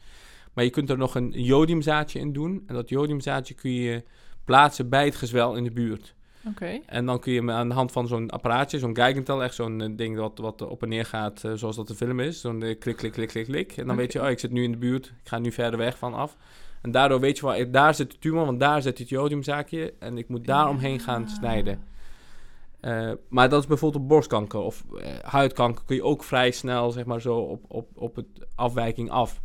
Maar 0.53 0.63
je 0.63 0.69
kunt 0.69 0.89
er 0.89 0.97
nog 0.97 1.15
een 1.15 1.31
jodiumzaadje 1.31 2.19
in 2.19 2.33
doen. 2.33 2.63
En 2.67 2.75
dat 2.75 2.89
jodiumzaadje 2.89 3.53
kun 3.53 3.71
je 3.71 4.03
plaatsen 4.43 4.89
bij 4.89 5.05
het 5.05 5.15
gezwel 5.15 5.55
in 5.55 5.63
de 5.63 5.71
buurt. 5.71 6.15
Okay. 6.47 6.83
En 6.85 7.05
dan 7.05 7.19
kun 7.19 7.33
je 7.33 7.51
aan 7.51 7.67
de 7.67 7.75
hand 7.75 7.91
van 7.91 8.07
zo'n 8.07 8.29
apparaatje, 8.29 8.79
zo'n 8.79 8.95
Geigentel, 8.95 9.43
echt 9.43 9.55
zo'n 9.55 9.79
uh, 9.79 9.97
ding 9.97 10.17
wat, 10.17 10.37
wat 10.37 10.61
op 10.61 10.83
en 10.83 10.89
neer 10.89 11.05
gaat, 11.05 11.43
uh, 11.43 11.53
zoals 11.53 11.75
dat 11.75 11.87
de 11.87 11.95
film 11.95 12.19
is. 12.19 12.41
Zo'n 12.41 12.61
uh, 12.61 12.79
klik, 12.79 12.95
klik, 12.97 13.11
klik, 13.11 13.27
klik, 13.27 13.45
klik. 13.45 13.69
En 13.69 13.75
dan 13.75 13.85
okay. 13.85 13.97
weet 13.97 14.13
je, 14.13 14.21
oh, 14.21 14.29
ik 14.29 14.39
zit 14.39 14.51
nu 14.51 14.63
in 14.63 14.71
de 14.71 14.77
buurt, 14.77 15.05
ik 15.05 15.27
ga 15.27 15.39
nu 15.39 15.51
verder 15.51 15.79
weg 15.79 15.97
van 15.97 16.13
af. 16.13 16.37
En 16.81 16.91
daardoor 16.91 17.19
weet 17.19 17.37
je 17.37 17.45
wel, 17.45 17.71
daar 17.71 17.95
zit 17.95 18.11
de 18.11 18.19
tumor, 18.19 18.45
want 18.45 18.59
daar 18.59 18.81
zit 18.81 18.97
het 18.97 19.09
jodiumzaakje. 19.09 19.93
En 19.99 20.17
ik 20.17 20.27
moet 20.27 20.45
daar 20.45 20.69
omheen 20.69 20.99
gaan 20.99 21.29
snijden. 21.29 21.83
Uh, 22.81 23.11
maar 23.29 23.49
dat 23.49 23.61
is 23.61 23.67
bijvoorbeeld 23.67 24.03
op 24.03 24.09
borstkanker 24.09 24.59
of 24.59 24.83
uh, 24.93 25.01
huidkanker 25.21 25.85
kun 25.85 25.95
je 25.95 26.03
ook 26.03 26.23
vrij 26.23 26.51
snel, 26.51 26.91
zeg 26.91 27.05
maar 27.05 27.21
zo, 27.21 27.37
op, 27.37 27.63
op, 27.67 27.89
op 27.95 28.15
het 28.15 28.27
afwijking 28.55 29.09
af. 29.09 29.41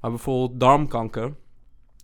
Maar 0.00 0.10
bijvoorbeeld 0.10 0.60
darmkanker, 0.60 1.34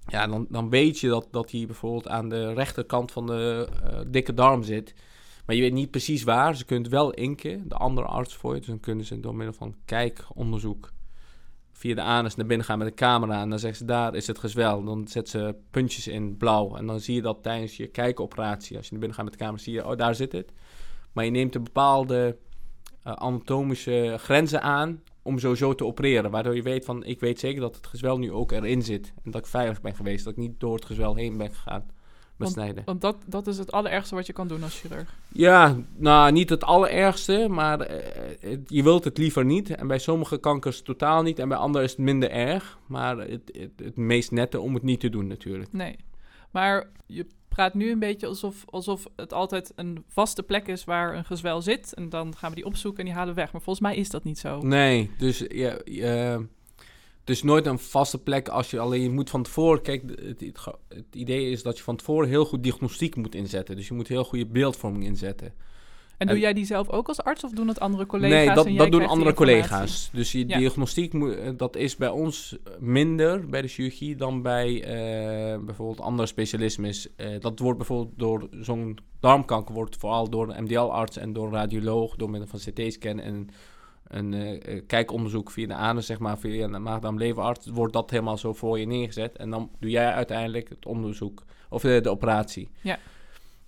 ja, 0.07 0.27
dan, 0.27 0.47
dan 0.49 0.71
weet 0.71 0.99
je 0.99 1.09
dat, 1.09 1.29
dat 1.31 1.51
hij 1.51 1.67
bijvoorbeeld 1.67 2.09
aan 2.09 2.29
de 2.29 2.53
rechterkant 2.53 3.13
van 3.13 3.27
de 3.27 3.69
uh, 3.85 4.01
dikke 4.07 4.35
darm 4.35 4.63
zit. 4.63 4.95
Maar 5.47 5.57
je 5.57 5.63
weet 5.63 5.73
niet 5.73 5.91
precies 5.91 6.23
waar. 6.23 6.57
Ze 6.57 6.65
kunnen 6.65 6.91
wel 6.91 7.13
inken, 7.13 7.69
de 7.69 7.75
andere 7.75 8.07
arts 8.07 8.37
voor 8.37 8.53
je. 8.53 8.59
Dus 8.59 8.69
dan 8.69 8.81
kunnen 8.81 9.05
ze 9.05 9.21
door 9.21 9.35
middel 9.35 9.55
van 9.55 9.75
kijkonderzoek 9.85 10.93
via 11.73 11.95
de 11.95 12.03
anus 12.03 12.35
naar 12.35 12.47
binnen 12.47 12.67
gaan 12.67 12.79
met 12.79 12.87
een 12.87 12.95
camera. 12.95 13.41
En 13.41 13.51
dan 13.51 13.59
zeggen 13.59 13.79
ze, 13.79 13.85
daar 13.85 14.15
is 14.15 14.27
het 14.27 14.39
gezwel. 14.39 14.85
Dan 14.85 15.09
zetten 15.09 15.41
ze 15.41 15.55
puntjes 15.71 16.07
in 16.07 16.37
blauw. 16.37 16.77
En 16.77 16.87
dan 16.87 17.01
zie 17.01 17.15
je 17.15 17.23
dat 17.23 17.43
tijdens 17.43 17.77
je 17.77 17.87
kijkoperatie. 17.87 18.77
Als 18.77 18.85
je 18.85 18.91
naar 18.91 19.01
binnen 19.01 19.17
gaat 19.19 19.25
met 19.25 19.39
de 19.39 19.45
camera, 19.45 19.63
zie 19.63 19.73
je, 19.73 19.87
oh, 19.87 19.97
daar 19.97 20.15
zit 20.15 20.33
het. 20.33 20.53
Maar 21.13 21.25
je 21.25 21.31
neemt 21.31 21.55
een 21.55 21.65
bepaalde 21.65 22.37
uh, 23.07 23.13
anatomische 23.13 24.17
grenzen 24.19 24.63
aan 24.63 25.03
om 25.23 25.39
sowieso 25.39 25.75
te 25.75 25.85
opereren. 25.85 26.31
Waardoor 26.31 26.55
je 26.55 26.63
weet 26.63 26.85
van, 26.85 27.05
ik 27.05 27.21
weet 27.21 27.41
zeker 27.41 27.61
dat 27.61 27.77
het 27.77 27.87
gezwel 27.87 28.19
nu 28.19 28.33
ook 28.33 28.53
erin 28.53 28.83
zit. 28.83 29.13
En 29.25 29.31
dat 29.31 29.41
ik 29.41 29.47
veilig 29.47 29.81
ben 29.81 29.95
geweest. 29.95 30.25
Dat 30.25 30.33
ik 30.33 30.39
niet 30.39 30.61
door 30.61 30.75
het 30.75 30.85
gezwel 30.85 31.15
heen 31.15 31.37
ben 31.37 31.51
gegaan 31.51 31.85
met 31.87 31.95
want, 32.37 32.53
snijden. 32.53 32.83
Want 32.85 33.01
dat, 33.01 33.17
dat 33.27 33.47
is 33.47 33.59
het 33.59 33.73
allerergste 33.73 34.15
wat 34.15 34.27
je 34.27 34.33
kan 34.33 34.49
doen 34.49 34.63
als 34.63 34.81
chirurg. 34.81 35.15
Ja, 35.29 35.77
nou 35.97 36.33
niet 36.33 36.51
het 36.51 36.65
allerergste, 36.65 37.47
maar 37.51 37.91
uh, 37.91 37.97
het, 38.41 38.61
je 38.67 38.83
wilt 38.83 39.05
het 39.05 39.19
liever 39.19 39.45
niet. 39.45 39.71
En 39.71 39.87
bij 39.87 39.99
sommige 39.99 40.39
kankers 40.39 40.83
totaal 40.83 41.23
niet. 41.23 41.39
En 41.39 41.49
bij 41.49 41.59
anderen 41.59 41.87
is 41.87 41.93
het 41.93 42.01
minder 42.01 42.31
erg. 42.31 42.79
Maar 42.87 43.19
het, 43.19 43.51
het, 43.59 43.71
het 43.77 43.97
meest 43.97 44.31
nette 44.31 44.61
om 44.61 44.75
het 44.75 44.83
niet 44.83 45.01
te 45.01 45.11
doen 45.11 45.27
natuurlijk. 45.27 45.73
Nee, 45.73 45.97
maar 46.51 46.91
je 47.07 47.27
praat 47.55 47.75
nu 47.75 47.91
een 47.91 47.99
beetje 47.99 48.27
alsof, 48.27 48.65
alsof 48.71 49.07
het 49.17 49.33
altijd 49.33 49.73
een 49.77 50.05
vaste 50.09 50.43
plek 50.43 50.69
is 50.69 50.85
waar 50.85 51.15
een 51.15 51.25
gezwel 51.25 51.63
zit. 51.63 51.95
En 51.95 52.09
dan 52.09 52.37
gaan 52.37 52.51
we 52.51 52.57
die 52.57 52.65
opzoeken 52.65 53.01
en 53.01 53.05
die 53.05 53.15
halen 53.15 53.35
we 53.35 53.41
weg. 53.41 53.53
Maar 53.53 53.63
volgens 53.63 53.87
mij 53.87 53.97
is 53.97 54.11
dat 54.11 54.25
niet 54.25 54.39
zo. 54.39 54.61
Nee, 54.61 55.11
dus 55.19 55.45
ja, 55.49 55.79
ja, 55.85 56.41
is 57.25 57.43
nooit 57.43 57.67
een 57.67 57.79
vaste 57.79 58.19
plek 58.19 58.49
als 58.49 58.71
je 58.71 58.79
alleen 58.79 59.03
je 59.03 59.11
moet 59.11 59.31
van 59.31 59.43
tevoren. 59.43 59.83
Kijk, 59.83 60.03
het, 60.03 60.41
het, 60.41 60.65
het, 60.89 61.05
idee 61.11 61.51
is 61.51 61.63
dat 61.63 61.77
je 61.77 61.83
van 61.83 61.97
tevoren 61.97 62.29
heel 62.29 62.45
goed 62.45 62.63
diagnostiek 62.63 63.17
moet 63.17 63.35
inzetten. 63.35 63.77
Dus 63.77 63.89
je 63.89 63.95
moet 63.95 64.09
heel 64.09 64.25
goede 64.25 64.47
beeldvorming 64.47 65.05
inzetten. 65.05 65.55
En 66.23 66.29
doe 66.29 66.39
jij 66.39 66.53
die 66.53 66.65
zelf 66.65 66.91
ook 66.91 67.09
als 67.09 67.23
arts 67.23 67.45
of 67.45 67.51
doen 67.51 67.69
het 67.69 67.81
andere 67.81 68.07
collega's? 68.07 68.47
Nee, 68.47 68.55
dat, 68.55 68.67
en 68.67 68.77
dat 68.77 68.91
doen 68.91 69.07
andere 69.07 69.35
collega's. 69.35 70.11
Dus 70.13 70.33
je 70.33 70.49
ja. 70.49 70.59
diagnostiek, 70.59 71.15
dat 71.59 71.77
is 71.77 71.97
bij 71.97 72.09
ons 72.09 72.57
minder 72.79 73.49
bij 73.49 73.63
de 73.63 73.69
chirurgie 73.69 74.17
dan 74.17 74.43
bij 74.43 74.75
uh, 74.75 75.65
bijvoorbeeld 75.65 76.01
andere 76.01 76.29
specialismes. 76.29 77.09
Uh, 77.17 77.41
dat 77.41 77.59
wordt 77.59 77.79
bijvoorbeeld 77.79 78.19
door 78.19 78.49
zo'n 78.61 78.99
darmkanker, 79.21 79.75
wordt 79.75 79.97
vooral 79.97 80.31
door 80.31 80.49
een 80.49 80.63
MDL-arts 80.63 81.17
en 81.17 81.33
door 81.33 81.47
een 81.47 81.53
radioloog, 81.53 82.17
door 82.17 82.31
middel 82.31 82.49
van 82.49 82.59
CT-scan 82.59 83.21
en 83.21 83.49
een 84.07 84.33
uh, 84.33 84.81
kijkonderzoek 84.87 85.51
via 85.51 85.67
de 85.67 85.75
anus, 85.75 86.07
zeg 86.07 86.19
maar, 86.19 86.39
via 86.39 86.65
een 86.65 86.83
maag-darm-leverarts, 86.83 87.67
wordt 87.67 87.93
dat 87.93 88.11
helemaal 88.11 88.39
zo 88.39 88.53
voor 88.53 88.79
je 88.79 88.87
neergezet. 88.87 89.37
En 89.37 89.51
dan 89.51 89.71
doe 89.81 89.91
jij 89.91 90.13
uiteindelijk 90.13 90.69
het 90.69 90.87
onderzoek, 90.87 91.45
of 91.69 91.83
de 91.83 92.11
operatie. 92.11 92.69
Ja 92.81 92.99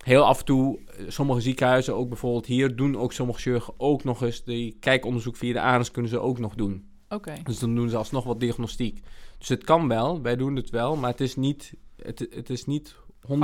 heel 0.05 0.25
af 0.25 0.39
en 0.39 0.45
toe, 0.45 0.79
sommige 1.09 1.41
ziekenhuizen, 1.41 1.95
ook 1.97 2.09
bijvoorbeeld 2.09 2.47
hier, 2.47 2.77
doen 2.77 2.97
ook 2.97 3.13
sommige 3.13 3.41
chirurgen 3.41 3.75
ook 3.77 4.05
nog 4.05 4.23
eens 4.23 4.45
die 4.45 4.77
kijkonderzoek 4.81 5.37
via 5.37 5.53
de 5.53 5.61
anus 5.61 5.91
kunnen 5.91 6.11
ze 6.11 6.19
ook 6.19 6.39
nog 6.39 6.55
doen. 6.55 6.89
Oké. 7.05 7.15
Okay. 7.15 7.43
Dus 7.43 7.59
dan 7.59 7.75
doen 7.75 7.89
ze 7.89 7.97
alsnog 7.97 8.25
wat 8.25 8.41
diagnostiek. 8.41 9.03
Dus 9.39 9.49
het 9.49 9.65
kan 9.65 9.89
wel, 9.89 10.23
wij 10.23 10.37
doen 10.37 10.57
het 10.57 10.71
wel, 10.71 10.97
maar 10.97 11.11
het 11.11 11.21
is 11.21 11.37
niet, 11.37 11.75
het, 12.03 12.27
het 12.31 12.51
is 12.51 12.65
niet 12.65 12.95
100% 13.27 13.35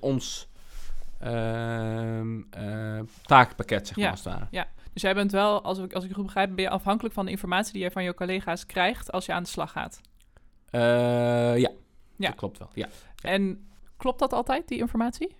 ons 0.00 0.48
ehm, 1.18 2.40
eh, 2.50 3.00
takenpakket, 3.22 3.86
zeg 3.86 3.96
maar, 3.96 4.04
Ja. 4.04 4.10
als 4.10 4.24
het 4.24 4.32
ware. 4.34 4.66
Dus 4.92 5.02
jij 5.02 5.14
bent 5.14 5.32
wel, 5.32 5.62
als 5.62 5.78
ik, 5.78 5.92
als 5.92 6.04
ik 6.04 6.12
goed 6.12 6.24
begrijp, 6.24 6.54
ben 6.54 6.64
je 6.64 6.70
afhankelijk 6.70 7.14
van 7.14 7.24
de 7.24 7.30
informatie 7.30 7.72
die 7.72 7.82
je 7.82 7.90
van 7.90 8.04
je 8.04 8.14
collega's 8.14 8.66
krijgt 8.66 9.12
als 9.12 9.26
je 9.26 9.32
aan 9.32 9.42
de 9.42 9.48
slag 9.48 9.72
gaat. 9.72 10.00
Eh, 10.70 10.80
ja. 11.58 11.70
Ja. 12.16 12.28
dat 12.28 12.34
klopt 12.34 12.58
wel. 12.58 12.68
Ja. 12.74 12.88
En 13.22 13.68
klopt 13.96 14.18
dat 14.18 14.32
altijd, 14.32 14.68
die 14.68 14.78
informatie? 14.78 15.34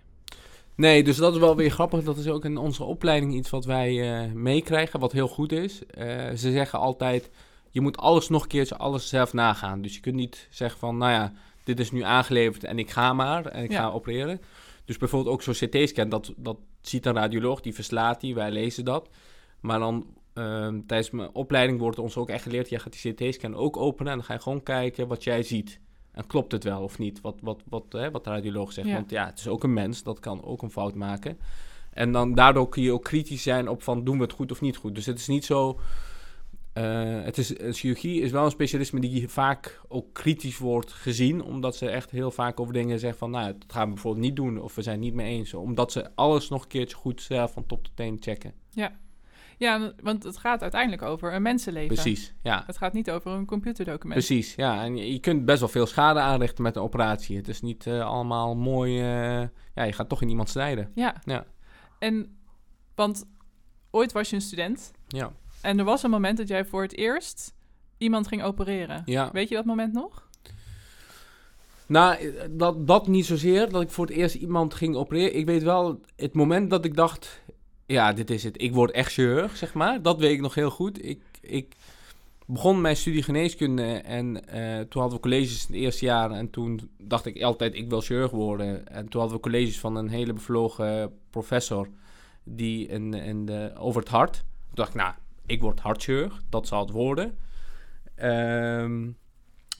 Nee, 0.75 1.03
dus 1.03 1.17
dat 1.17 1.33
is 1.33 1.39
wel 1.39 1.55
weer 1.55 1.69
grappig. 1.71 2.03
Dat 2.03 2.17
is 2.17 2.27
ook 2.27 2.45
in 2.45 2.57
onze 2.57 2.83
opleiding 2.83 3.33
iets 3.33 3.49
wat 3.49 3.65
wij 3.65 4.21
eh, 4.25 4.31
meekrijgen, 4.31 4.99
wat 4.99 5.11
heel 5.11 5.27
goed 5.27 5.51
is. 5.51 5.85
Eh, 5.85 6.29
ze 6.29 6.51
zeggen 6.51 6.79
altijd, 6.79 7.29
je 7.69 7.81
moet 7.81 7.97
alles 7.97 8.29
nog 8.29 8.41
een 8.41 8.47
keertje, 8.47 8.77
alles 8.77 9.09
zelf 9.09 9.33
nagaan. 9.33 9.81
Dus 9.81 9.93
je 9.95 9.99
kunt 9.99 10.15
niet 10.15 10.47
zeggen 10.49 10.79
van, 10.79 10.97
nou 10.97 11.11
ja, 11.11 11.33
dit 11.63 11.79
is 11.79 11.91
nu 11.91 12.01
aangeleverd 12.01 12.63
en 12.63 12.79
ik 12.79 12.89
ga 12.89 13.13
maar 13.13 13.45
en 13.45 13.63
ik 13.63 13.71
Ja. 13.71 13.81
ga 13.81 13.89
opereren. 13.91 14.41
Dus 14.85 14.97
bijvoorbeeld 14.97 15.33
ook 15.33 15.41
zo'n 15.41 15.69
CT-scan, 15.69 16.09
dat, 16.09 16.33
dat 16.37 16.57
ziet 16.81 17.05
een 17.05 17.13
radioloog, 17.13 17.61
die 17.61 17.73
verslaat 17.73 18.21
die, 18.21 18.35
wij 18.35 18.51
lezen 18.51 18.85
dat. 18.85 19.09
Maar 19.59 19.79
dan 19.79 20.05
ehm, 20.33 20.81
tijdens 20.87 21.11
mijn 21.11 21.29
opleiding 21.35 21.79
wordt 21.79 21.99
ons 21.99 22.17
ook 22.17 22.29
echt 22.29 22.43
geleerd, 22.43 22.69
jij 22.69 22.79
gaat 22.79 23.01
die 23.01 23.13
CT-scan 23.13 23.55
ook 23.55 23.77
openen 23.77 24.11
en 24.11 24.17
dan 24.17 24.27
ga 24.27 24.33
je 24.33 24.39
gewoon 24.41 24.63
kijken 24.63 25.07
wat 25.07 25.23
jij 25.23 25.43
ziet. 25.43 25.79
En 26.13 26.27
klopt 26.27 26.51
het 26.51 26.63
wel 26.63 26.81
of 26.81 26.97
niet, 26.97 27.21
wat, 27.21 27.35
wat, 27.41 27.61
wat, 27.69 27.83
hè, 27.89 28.11
wat 28.11 28.23
de 28.23 28.29
radioloog 28.29 28.71
zegt. 28.71 28.87
Ja. 28.87 28.93
Want 28.93 29.09
ja, 29.09 29.25
het 29.25 29.39
is 29.39 29.47
ook 29.47 29.63
een 29.63 29.73
mens, 29.73 30.03
dat 30.03 30.19
kan 30.19 30.43
ook 30.43 30.61
een 30.61 30.71
fout 30.71 30.95
maken. 30.95 31.37
En 31.89 32.11
dan 32.11 32.35
daardoor 32.35 32.69
kun 32.69 32.83
je 32.83 32.91
ook 32.91 33.03
kritisch 33.03 33.43
zijn 33.43 33.67
op 33.67 33.83
van 33.83 34.03
doen 34.03 34.17
we 34.17 34.23
het 34.23 34.33
goed 34.33 34.51
of 34.51 34.61
niet 34.61 34.77
goed. 34.77 34.95
Dus 34.95 35.05
het 35.05 35.19
is 35.19 35.27
niet 35.27 35.45
zo... 35.45 35.79
eh, 36.73 37.21
het 37.23 37.37
is, 37.37 37.59
een 37.59 37.73
chirurgie 37.73 38.21
is 38.21 38.31
wel 38.31 38.45
een 38.45 38.51
specialisme 38.51 38.99
die 38.99 39.29
vaak 39.29 39.81
ook 39.87 40.13
kritisch 40.13 40.57
wordt 40.57 40.91
gezien. 40.91 41.43
Omdat 41.43 41.75
ze 41.75 41.89
echt 41.89 42.11
heel 42.11 42.31
vaak 42.31 42.59
over 42.59 42.73
dingen 42.73 42.99
zeggen 42.99 43.19
van... 43.19 43.31
Nou, 43.31 43.53
dat 43.59 43.71
gaan 43.71 43.87
we 43.87 43.93
bijvoorbeeld 43.93 44.25
niet 44.25 44.35
doen 44.35 44.61
of 44.61 44.75
we 44.75 44.81
zijn 44.81 44.95
het 44.95 45.05
niet 45.05 45.13
mee 45.13 45.37
eens. 45.37 45.53
Omdat 45.53 45.91
ze 45.91 46.15
alles 46.15 46.49
nog 46.49 46.61
een 46.61 46.67
keertje 46.67 46.95
goed 46.95 47.21
zelf 47.21 47.51
van 47.51 47.65
top 47.65 47.83
tot 47.83 47.95
teen 47.95 48.17
checken. 48.19 48.53
Ja, 48.69 48.99
want 50.01 50.23
het 50.23 50.37
gaat 50.37 50.61
uiteindelijk 50.61 51.01
over 51.01 51.33
een 51.33 51.41
mensenleven. 51.41 51.93
Precies, 51.95 52.33
ja. 52.41 52.63
Het 52.65 52.77
gaat 52.77 52.93
niet 52.93 53.11
over 53.11 53.31
een 53.31 53.45
computerdocument. 53.45 54.25
Precies, 54.25 54.55
ja. 54.55 54.83
En 54.83 54.95
je, 54.97 55.13
je 55.13 55.19
kunt 55.19 55.45
best 55.45 55.59
wel 55.59 55.69
veel 55.69 55.85
schade 55.85 56.19
aanrichten 56.19 56.63
met 56.63 56.75
een 56.75 56.81
operatie. 56.81 57.37
Het 57.37 57.47
is 57.47 57.61
niet 57.61 57.87
eh, 57.87 58.05
allemaal 58.05 58.55
mooi... 58.55 58.99
eh, 58.99 59.47
ja, 59.75 59.83
je 59.83 59.93
gaat 59.93 60.09
toch 60.09 60.21
in 60.21 60.29
iemand 60.29 60.49
snijden. 60.49 60.91
Ja. 60.95 61.15
Ja. 61.23 61.45
En, 61.99 62.37
want 62.95 63.25
ooit 63.91 64.11
was 64.11 64.29
je 64.29 64.35
een 64.35 64.41
student 64.41 64.91
Ja, 65.07 65.31
en 65.61 65.79
er 65.79 65.85
was 65.85 66.03
een 66.03 66.09
moment 66.09 66.37
dat 66.37 66.47
jij 66.47 66.65
voor 66.65 66.81
het 66.81 66.95
eerst 66.97 67.53
iemand 67.97 68.27
ging 68.27 68.43
opereren. 68.43 69.01
ja. 69.05 69.29
Weet 69.31 69.49
je 69.49 69.55
dat 69.55 69.65
moment 69.65 69.93
nog? 69.93 70.27
Nou, 71.87 72.15
eh, 72.15 72.43
dat, 72.49 72.87
dat 72.87 73.07
niet 73.07 73.25
zozeer, 73.25 73.69
dat 73.69 73.81
ik 73.81 73.89
voor 73.89 74.05
het 74.05 74.15
eerst 74.15 74.35
iemand 74.35 74.73
ging 74.73 74.95
opereren. 74.95 75.35
Ik 75.37 75.45
weet 75.45 75.63
wel, 75.63 75.99
het 76.15 76.33
moment 76.33 76.69
dat 76.69 76.85
ik 76.85 76.95
dacht, 76.95 77.41
ja, 77.85 78.13
dit 78.13 78.29
is 78.29 78.43
het. 78.43 78.61
Ik 78.61 78.73
word 78.73 78.91
echt 78.91 79.11
chirurg, 79.11 79.57
zeg 79.57 79.73
maar. 79.73 80.01
Dat 80.01 80.19
weet 80.19 80.31
ik 80.31 80.41
nog 80.41 80.55
heel 80.55 80.69
goed. 80.69 81.05
Ik, 81.05 81.21
ik 81.41 81.75
begon 82.45 82.81
mijn 82.81 82.95
studie 82.95 83.23
geneeskunde 83.23 83.93
en 83.93 84.47
eh, 84.47 84.79
toen 84.79 85.01
hadden 85.01 85.19
we 85.19 85.23
colleges 85.29 85.67
in 85.67 85.73
het 85.73 85.83
eerste 85.83 86.05
jaar. 86.05 86.31
En 86.31 86.49
toen 86.49 86.89
dacht 86.97 87.25
ik 87.25 87.41
altijd, 87.41 87.75
ik 87.75 87.89
wil 87.89 88.01
chirurg 88.01 88.31
worden. 88.31 88.87
En 88.87 89.09
toen 89.09 89.19
hadden 89.21 89.39
we 89.39 89.43
colleges 89.43 89.79
van 89.79 89.95
een 89.95 90.09
hele 90.09 90.33
bevlogen 90.33 91.13
professor 91.29 91.87
die 92.43 92.87
in, 92.87 93.13
in 93.13 93.45
de, 93.45 93.71
over 93.77 94.01
het 94.01 94.09
hart. 94.09 94.33
Toen 94.33 94.73
dacht 94.73 94.89
ik, 94.89 94.95
nou, 94.95 95.13
ik 95.45 95.61
word 95.61 95.79
hartchirurg. 95.79 96.41
Dat 96.49 96.67
zal 96.67 96.79
het 96.79 96.89
worden. 96.89 97.37
Ehm 98.15 99.09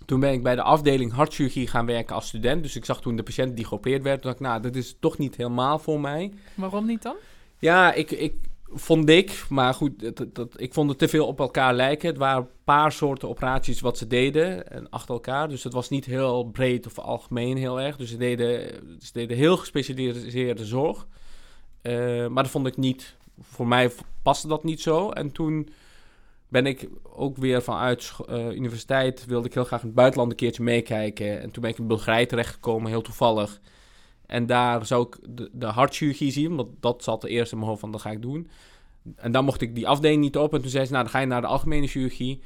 toen 0.06 0.20
ben 0.20 0.34
ik 0.34 0.44
bij 0.44 0.56
de 0.56 0.62
afdeling 0.62 1.12
hartchirurgie 1.12 1.68
gaan 1.68 1.86
werken 1.86 2.16
als 2.16 2.28
student. 2.28 2.64
Dus 2.64 2.76
ik 2.76 2.86
zag 2.86 3.02
toen 3.02 3.16
de 3.16 3.24
patiënt 3.24 3.56
die 3.56 3.66
geopereerd 3.66 4.02
werd. 4.02 4.22
Toen 4.22 4.32
dacht 4.32 4.42
ik, 4.42 4.48
nou, 4.48 4.62
dat 4.62 4.76
is 4.76 4.96
toch 5.00 5.18
niet 5.18 5.36
helemaal 5.36 5.80
voor 5.80 6.00
mij. 6.00 6.34
Waarom 6.56 6.86
niet 6.86 7.02
dan? 7.02 7.16
Ja, 7.64 7.94
ik, 7.94 8.12
ik 8.12 8.34
vond 8.68 9.10
ik, 9.10 9.46
maar 9.50 9.74
goed, 9.74 10.16
dat, 10.16 10.36
dat, 10.36 10.62
ik 10.62 10.74
vond 10.74 10.90
het 10.90 11.00
te 11.00 11.08
veel 11.08 11.28
op 11.28 11.40
elkaar 11.40 11.74
lijken. 11.74 12.08
Het 12.08 12.18
waren 12.18 12.42
een 12.42 12.50
paar 12.64 12.92
soorten 12.92 13.30
operaties 13.30 13.82
wat 13.82 13.98
ze 13.98 14.08
deden 14.08 14.72
en 14.72 14.90
achter 14.90 15.14
elkaar. 15.14 15.50
Dus 15.50 15.64
het 15.64 15.74
was 15.74 15.90
niet 15.90 16.06
heel 16.06 16.44
breed 16.44 16.86
of 16.86 17.00
algemeen 17.00 17.58
heel 17.58 17.82
erg. 17.82 17.98
Dus 17.98 18.10
ze 18.10 18.18
deden, 18.18 18.70
ze 19.00 19.10
deden 19.14 19.38
heel 19.38 19.58
gespecialiseerde 19.58 20.66
zorg. 20.66 21.08
Eh, 21.82 22.28
maar 22.28 22.44
dat 22.44 22.52
vond 22.52 22.68
ik 22.68 22.78
niet, 22.78 23.16
voor 23.42 23.68
mij 23.68 23.92
paste 24.24 24.48
dat 24.48 24.64
niet 24.64 24.82
zo. 24.82 25.10
En 25.10 25.32
toen 25.32 25.70
ben 26.48 26.66
ik 26.66 26.90
ook 27.04 27.38
weer 27.38 27.62
vanuit 27.62 28.12
eh, 28.28 28.52
universiteit, 28.52 29.26
wilde 29.26 29.48
ik 29.48 29.54
heel 29.54 29.64
graag 29.64 29.82
in 29.82 29.88
het 29.88 29.96
buitenland 29.96 30.32
een 30.32 30.38
keertje 30.38 30.64
meekijken. 30.64 31.42
En 31.42 31.52
toen 31.52 31.62
ben 31.62 31.72
ik 31.72 31.78
in 31.78 31.88
Bulgarije 31.88 32.26
terechtgekomen, 32.26 32.92
heel 32.92 33.02
toevallig. 33.02 33.60
En 34.26 34.46
daar 34.46 34.86
zou 34.86 35.08
ik 35.08 35.18
de, 35.38 35.50
de 35.54 35.66
hartchirurgie 35.66 36.32
zien, 36.32 36.56
want 36.56 36.70
dat 36.80 37.04
zat 37.04 37.24
er 37.24 37.30
eerst 37.30 37.52
in 37.52 37.58
mijn 37.58 37.70
hoofd 37.70 37.82
van, 37.82 37.92
dat 37.92 38.02
ga 38.02 38.12
ik 38.12 38.22
doen. 38.22 38.48
En 39.16 39.32
dan 39.32 39.46
mocht 39.46 39.62
ik 39.62 39.76
die 39.76 39.88
afdeling 39.88 40.22
niet 40.22 40.38
op. 40.38 40.54
En 40.54 40.62
toen 40.62 40.70
zei 40.70 40.86
ze, 40.86 40.92
nou, 40.92 41.04
dan 41.04 41.14
ga 41.14 41.20
je 41.20 41.26
naar 41.26 41.42
de 41.42 41.48
algemene 41.48 41.88
chirurgie. 41.88 42.42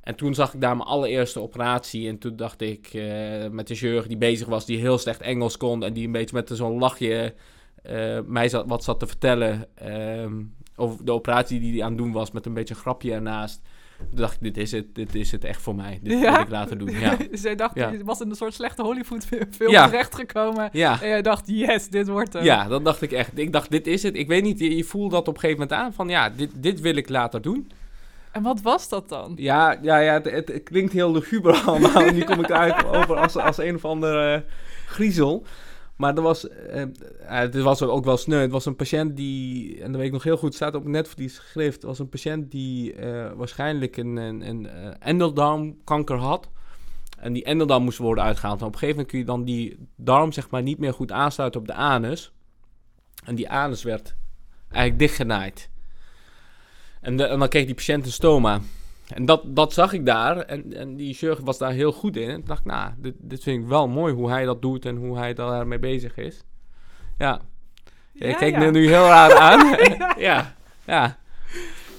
En 0.00 0.14
toen 0.14 0.34
zag 0.34 0.54
ik 0.54 0.60
daar 0.60 0.76
mijn 0.76 0.88
allereerste 0.88 1.40
operatie. 1.40 2.08
En 2.08 2.18
toen 2.18 2.36
dacht 2.36 2.60
ik, 2.60 2.86
eh, 2.86 3.48
met 3.48 3.66
de 3.66 3.74
chirurg 3.74 4.06
die 4.06 4.16
bezig 4.16 4.48
was, 4.48 4.66
die 4.66 4.78
heel 4.78 4.98
slecht 4.98 5.20
Engels 5.20 5.56
kon... 5.56 5.84
en 5.84 5.92
die 5.92 6.06
een 6.06 6.12
beetje 6.12 6.36
met 6.36 6.50
zo'n 6.52 6.78
lachje 6.78 7.34
eh, 7.82 8.18
mij 8.26 8.50
wat 8.66 8.84
zat 8.84 9.00
te 9.00 9.06
vertellen... 9.06 9.68
ehm, 9.74 10.42
over 10.76 11.04
de 11.04 11.12
operatie 11.12 11.60
die 11.60 11.72
hij 11.72 11.82
aan 11.82 11.88
het 11.88 11.98
doen 11.98 12.12
was, 12.12 12.30
met 12.30 12.46
een 12.46 12.54
beetje 12.54 12.74
een 12.74 12.80
grapje 12.80 13.12
ernaast. 13.12 13.60
Toen 13.98 14.08
dacht 14.18 14.34
ik, 14.34 14.40
dit 14.40 14.56
is 14.56 14.72
het, 14.72 14.94
dit 14.94 15.14
is 15.14 15.32
het 15.32 15.44
echt 15.44 15.62
voor 15.62 15.74
mij. 15.74 15.98
Dit 16.02 16.20
Ja? 16.20 16.32
wil 16.32 16.40
ik 16.42 16.48
laten 16.48 16.78
doen, 16.78 16.90
ja. 16.90 17.16
Zij 17.32 17.54
dacht, 17.54 17.74
Ja. 17.74 17.88
je 17.90 18.04
was 18.04 18.20
in 18.20 18.30
een 18.30 18.36
soort 18.36 18.54
slechte 18.54 18.82
Hollywood 18.82 19.24
film 19.26 19.70
Ja. 19.70 19.86
terechtgekomen. 19.88 20.68
Ja, 20.72 21.02
En 21.02 21.08
jij 21.08 21.22
dacht, 21.22 21.42
yes, 21.46 21.88
dit 21.88 22.08
wordt 22.08 22.32
hem. 22.32 22.44
ja, 22.44 22.68
dat 22.68 22.84
dacht 22.84 23.02
ik 23.02 23.12
echt. 23.12 23.30
Ik 23.38 23.52
dacht, 23.52 23.70
dit 23.70 23.86
is 23.86 24.02
het. 24.02 24.16
Ik 24.16 24.28
weet 24.28 24.42
niet, 24.42 24.58
je, 24.58 24.76
je 24.76 24.84
voelt 24.84 25.10
dat 25.10 25.28
op 25.28 25.34
een 25.34 25.40
gegeven 25.40 25.60
moment 25.62 25.80
aan 25.80 25.92
van... 25.92 26.08
ja, 26.08 26.30
dit, 26.30 26.50
dit 26.54 26.80
wil 26.80 26.96
ik 26.96 27.08
later 27.08 27.42
doen. 27.42 27.70
En 28.32 28.42
wat 28.42 28.60
was 28.60 28.88
dat 28.88 29.08
dan? 29.08 29.32
Ja, 29.36 29.78
ja, 29.82 29.98
ja 29.98 30.12
het, 30.12 30.30
het, 30.30 30.48
het 30.48 30.62
klinkt 30.62 30.92
heel 30.92 31.12
luguber 31.12 31.54
allemaal. 31.66 32.02
en 32.02 32.14
nu 32.14 32.24
kom 32.24 32.40
ik 32.40 32.48
eruit 32.48 32.84
over 32.84 33.16
als, 33.16 33.36
als 33.36 33.58
een 33.58 33.74
of 33.74 33.84
andere 33.84 34.34
eh, 34.34 34.40
griezel. 34.86 35.44
Maar 35.96 36.16
er 36.16 36.22
was, 36.22 36.48
eh, 36.48 36.82
eh, 36.82 36.88
het 37.26 37.54
was 37.54 37.82
ook 37.82 38.04
wel 38.04 38.16
sneu. 38.16 38.40
Het 38.40 38.50
was 38.50 38.66
een 38.66 38.76
patiënt 38.76 39.16
die, 39.16 39.82
en 39.82 39.86
dat 39.86 39.96
weet 39.96 40.06
ik 40.06 40.12
nog 40.12 40.22
heel 40.22 40.36
goed, 40.36 40.54
staat 40.54 40.74
op 40.74 40.84
Netflix 40.84 41.38
geschreven. 41.38 41.72
Het 41.72 41.82
was 41.82 41.98
een 41.98 42.08
patiënt 42.08 42.50
die 42.50 42.94
eh, 42.94 43.32
waarschijnlijk 43.32 43.96
een, 43.96 44.16
een, 44.16 44.48
een 44.48 44.68
endeldarmkanker 45.00 46.16
had. 46.16 46.48
En 47.18 47.32
die 47.32 47.44
endeldarm 47.44 47.82
moest 47.82 47.98
worden 47.98 48.24
uitgehaald. 48.24 48.60
En 48.60 48.66
op 48.66 48.72
een 48.72 48.78
gegeven 48.78 49.02
moment 49.02 49.10
kun 49.10 49.18
je 49.18 49.36
dan 49.36 49.44
die 49.44 49.88
darm 49.96 50.32
zeg 50.32 50.50
maar 50.50 50.62
niet 50.62 50.78
meer 50.78 50.92
goed 50.92 51.12
aansluiten 51.12 51.60
op 51.60 51.66
de 51.66 51.74
anus. 51.74 52.32
En 53.24 53.34
die 53.34 53.50
anus 53.50 53.82
werd 53.82 54.16
eigenlijk 54.68 54.98
dichtgenaaid. 54.98 55.70
En, 57.00 57.30
en 57.30 57.38
dan 57.38 57.48
kreeg 57.48 57.64
die 57.64 57.74
patiënt 57.74 58.04
een 58.06 58.12
stoma. 58.12 58.60
En 59.14 59.24
dat, 59.26 59.42
dat 59.46 59.72
zag 59.72 59.92
ik 59.92 60.06
daar. 60.06 60.36
En, 60.38 60.72
en 60.72 60.96
die 60.96 61.14
chirurg 61.14 61.40
was 61.40 61.58
daar 61.58 61.72
heel 61.72 61.92
goed 61.92 62.16
in. 62.16 62.28
En 62.28 62.34
toen 62.34 62.44
dacht 62.44 62.60
ik, 62.60 62.66
nou, 62.66 62.90
dit, 62.98 63.14
dit 63.18 63.42
vind 63.42 63.62
ik 63.62 63.68
wel 63.68 63.88
mooi 63.88 64.14
hoe 64.14 64.30
hij 64.30 64.44
dat 64.44 64.62
doet 64.62 64.84
en 64.84 64.96
hoe 64.96 65.18
hij 65.18 65.34
daarmee 65.34 65.78
bezig 65.78 66.16
is. 66.16 66.44
Ja. 67.18 67.40
Je 68.12 68.26
Ja, 68.26 68.34
kijkt 68.36 68.56
ja. 68.56 68.64
me 68.64 68.70
nu 68.70 68.86
heel 68.88 69.04
raar 69.06 69.34
aan. 69.50 69.76
ja, 70.18 70.54
ja. 70.86 71.18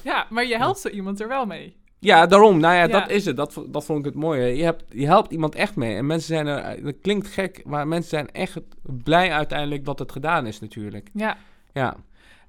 Ja, 0.04 0.26
maar 0.30 0.46
je 0.46 0.58
helpt 0.58 0.80
zo 0.80 0.90
iemand 0.90 1.22
er 1.22 1.28
wel 1.28 1.46
mee. 1.46 1.76
Ja, 2.00 2.26
daarom. 2.26 2.60
Nou 2.60 2.74
ja, 2.76 2.82
Ja. 2.82 2.88
dat 2.88 3.10
is 3.10 3.26
het. 3.26 3.36
Dat, 3.38 3.64
dat 3.68 3.86
vond 3.86 4.00
ik 4.00 4.06
het 4.06 4.14
mooie. 4.16 4.56
Je, 4.58 4.64
hebt, 4.64 4.84
je 4.90 5.06
helpt 5.06 5.32
iemand 5.32 5.56
echt 5.56 5.76
mee. 5.76 5.96
En 5.96 6.06
mensen 6.06 6.28
zijn 6.36 6.48
er... 6.48 6.84
Dat 6.84 6.96
klinkt 7.02 7.28
gek, 7.28 7.62
maar 7.66 7.88
mensen 7.88 8.10
zijn 8.10 8.32
echt 8.32 8.60
blij 8.82 9.32
uiteindelijk 9.32 9.86
dat 9.86 10.00
het 10.00 10.12
gedaan 10.12 10.46
is 10.48 10.60
natuurlijk. 10.60 11.10
Ja. 11.14 11.38
Ja. 11.74 11.96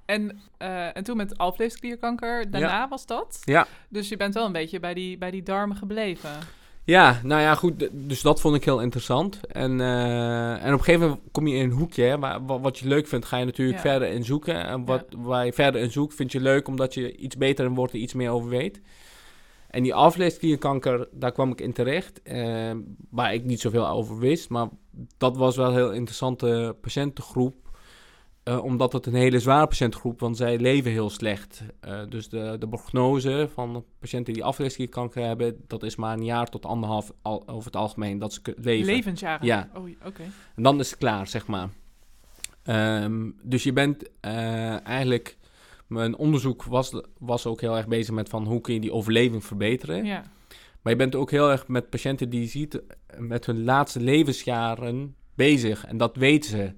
En, 0.09 0.39
eh, 0.57 0.97
en 0.97 1.03
toen 1.03 1.17
met 1.17 1.37
alvleesklierkanker, 1.37 2.51
daarna 2.51 2.87
was 2.87 3.05
dat. 3.05 3.39
Ja. 3.43 3.67
Dus 3.89 4.09
je 4.09 4.17
bent 4.17 4.33
wel 4.33 4.45
een 4.45 4.51
beetje 4.51 4.79
bij 4.79 4.93
die, 4.93 5.17
bij 5.17 5.31
die 5.31 5.43
darmen 5.43 5.77
gebleven. 5.77 6.29
Ja, 6.83 7.19
nou 7.23 7.41
ja, 7.41 7.55
goed. 7.55 7.89
Dus 7.91 8.21
dat 8.21 8.41
vond 8.41 8.55
ik 8.55 8.63
heel 8.65 8.81
interessant. 8.81 9.39
En, 9.47 9.81
eh, 9.81 10.51
en 10.51 10.73
op 10.73 10.79
een 10.79 10.83
gegeven 10.83 11.07
moment 11.07 11.21
kom 11.31 11.47
je 11.47 11.55
in 11.55 11.63
een 11.63 11.77
hoekje. 11.77 12.03
Hè, 12.03 12.19
waar, 12.19 12.45
wat 12.45 12.79
je 12.79 12.87
leuk 12.87 13.07
vindt, 13.07 13.25
ga 13.25 13.37
je 13.37 13.45
natuurlijk 13.45 13.77
Ja. 13.83 13.89
verder 13.89 14.07
in 14.09 14.23
zoeken. 14.25 14.65
En 14.65 14.85
wat, 14.85 15.05
waar 15.17 15.45
je 15.45 15.53
verder 15.53 15.81
in 15.81 15.91
zoekt, 15.91 16.15
vind 16.15 16.31
je 16.31 16.39
leuk 16.39 16.67
omdat 16.67 16.93
je 16.93 17.15
iets 17.15 17.37
beter 17.37 17.65
in 17.65 17.75
wordt 17.75 17.93
en 17.93 18.01
iets 18.01 18.13
meer 18.13 18.29
over 18.29 18.49
weet. 18.49 18.81
En 19.69 19.83
die 19.83 19.93
alvleesklierkanker, 19.93 21.07
daar 21.11 21.31
kwam 21.31 21.51
ik 21.51 21.61
in 21.61 21.73
terecht. 21.73 22.21
eh, 22.21 22.71
waar 23.09 23.33
ik 23.33 23.43
niet 23.43 23.59
zoveel 23.61 23.87
over 23.87 24.19
wist. 24.19 24.49
Maar 24.49 24.67
dat 25.17 25.37
was 25.37 25.55
wel 25.55 25.67
een 25.67 25.73
heel 25.73 25.91
interessante 25.91 26.75
patiëntengroep. 26.81 27.68
Eh, 28.49 28.63
omdat 28.63 28.93
het 28.93 29.05
een 29.05 29.13
hele 29.13 29.39
zware 29.39 29.67
patiëntengroep, 29.67 30.19
want 30.19 30.37
zij 30.37 30.57
leven 30.57 30.91
heel 30.91 31.09
slecht. 31.09 31.63
Eh, 31.79 32.01
dus 32.09 32.29
de, 32.29 32.55
de 32.59 32.67
prognose 32.67 33.49
van 33.53 33.85
patiënten 33.99 34.33
die 34.33 34.43
afleesklierkanker 34.43 35.25
hebben, 35.25 35.63
dat 35.67 35.83
is 35.83 35.95
maar 35.95 36.17
een 36.17 36.25
jaar 36.25 36.49
tot 36.49 36.65
anderhalf 36.65 37.11
al, 37.21 37.47
over 37.47 37.65
het 37.65 37.75
algemeen 37.75 38.19
dat 38.19 38.33
ze 38.33 38.41
leven. 38.55 38.93
Levensjaren. 38.93 39.45
Ja. 39.45 39.69
Oh, 39.73 39.89
oké. 40.05 40.23
En 40.55 40.63
dan 40.63 40.79
is 40.79 40.89
het 40.89 40.99
klaar, 40.99 41.27
zeg 41.27 41.47
maar. 41.47 41.69
Ehm, 42.63 43.29
dus 43.43 43.63
je 43.63 43.73
bent 43.73 44.09
eh, 44.19 44.85
eigenlijk... 44.85 45.37
Mijn 45.87 46.17
onderzoek 46.17 46.63
was, 46.63 47.01
was 47.17 47.45
ook 47.45 47.61
heel 47.61 47.77
erg 47.77 47.87
bezig 47.87 48.13
met 48.13 48.29
van 48.29 48.45
hoe 48.45 48.61
kun 48.61 48.73
je 48.73 48.79
die 48.79 48.93
overleving 48.93 49.45
verbeteren. 49.45 50.05
Ja. 50.05 50.23
Maar 50.81 50.93
je 50.93 50.99
bent 50.99 51.15
ook 51.15 51.31
heel 51.31 51.51
erg 51.51 51.67
met 51.67 51.89
patiënten 51.89 52.29
die 52.29 52.41
je 52.41 52.47
ziet 52.47 52.81
met 53.17 53.45
hun 53.45 53.63
laatste 53.63 53.99
levensjaren 53.99 55.15
bezig. 55.35 55.85
En 55.85 55.97
dat 55.97 56.15
weten 56.15 56.49
ze. 56.49 56.73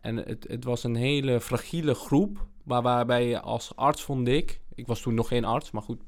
En 0.00 0.16
het, 0.16 0.46
het 0.48 0.64
was 0.64 0.84
een 0.84 0.94
hele 0.94 1.40
fragiele 1.40 1.94
groep, 1.94 2.46
maar 2.64 2.82
waarbij 2.82 3.28
je 3.28 3.40
als 3.40 3.76
arts 3.76 4.02
vond 4.02 4.28
ik, 4.28 4.60
ik 4.74 4.86
was 4.86 5.00
toen 5.00 5.14
nog 5.14 5.28
geen 5.28 5.44
arts, 5.44 5.70
maar 5.70 5.82
goed, 5.82 6.00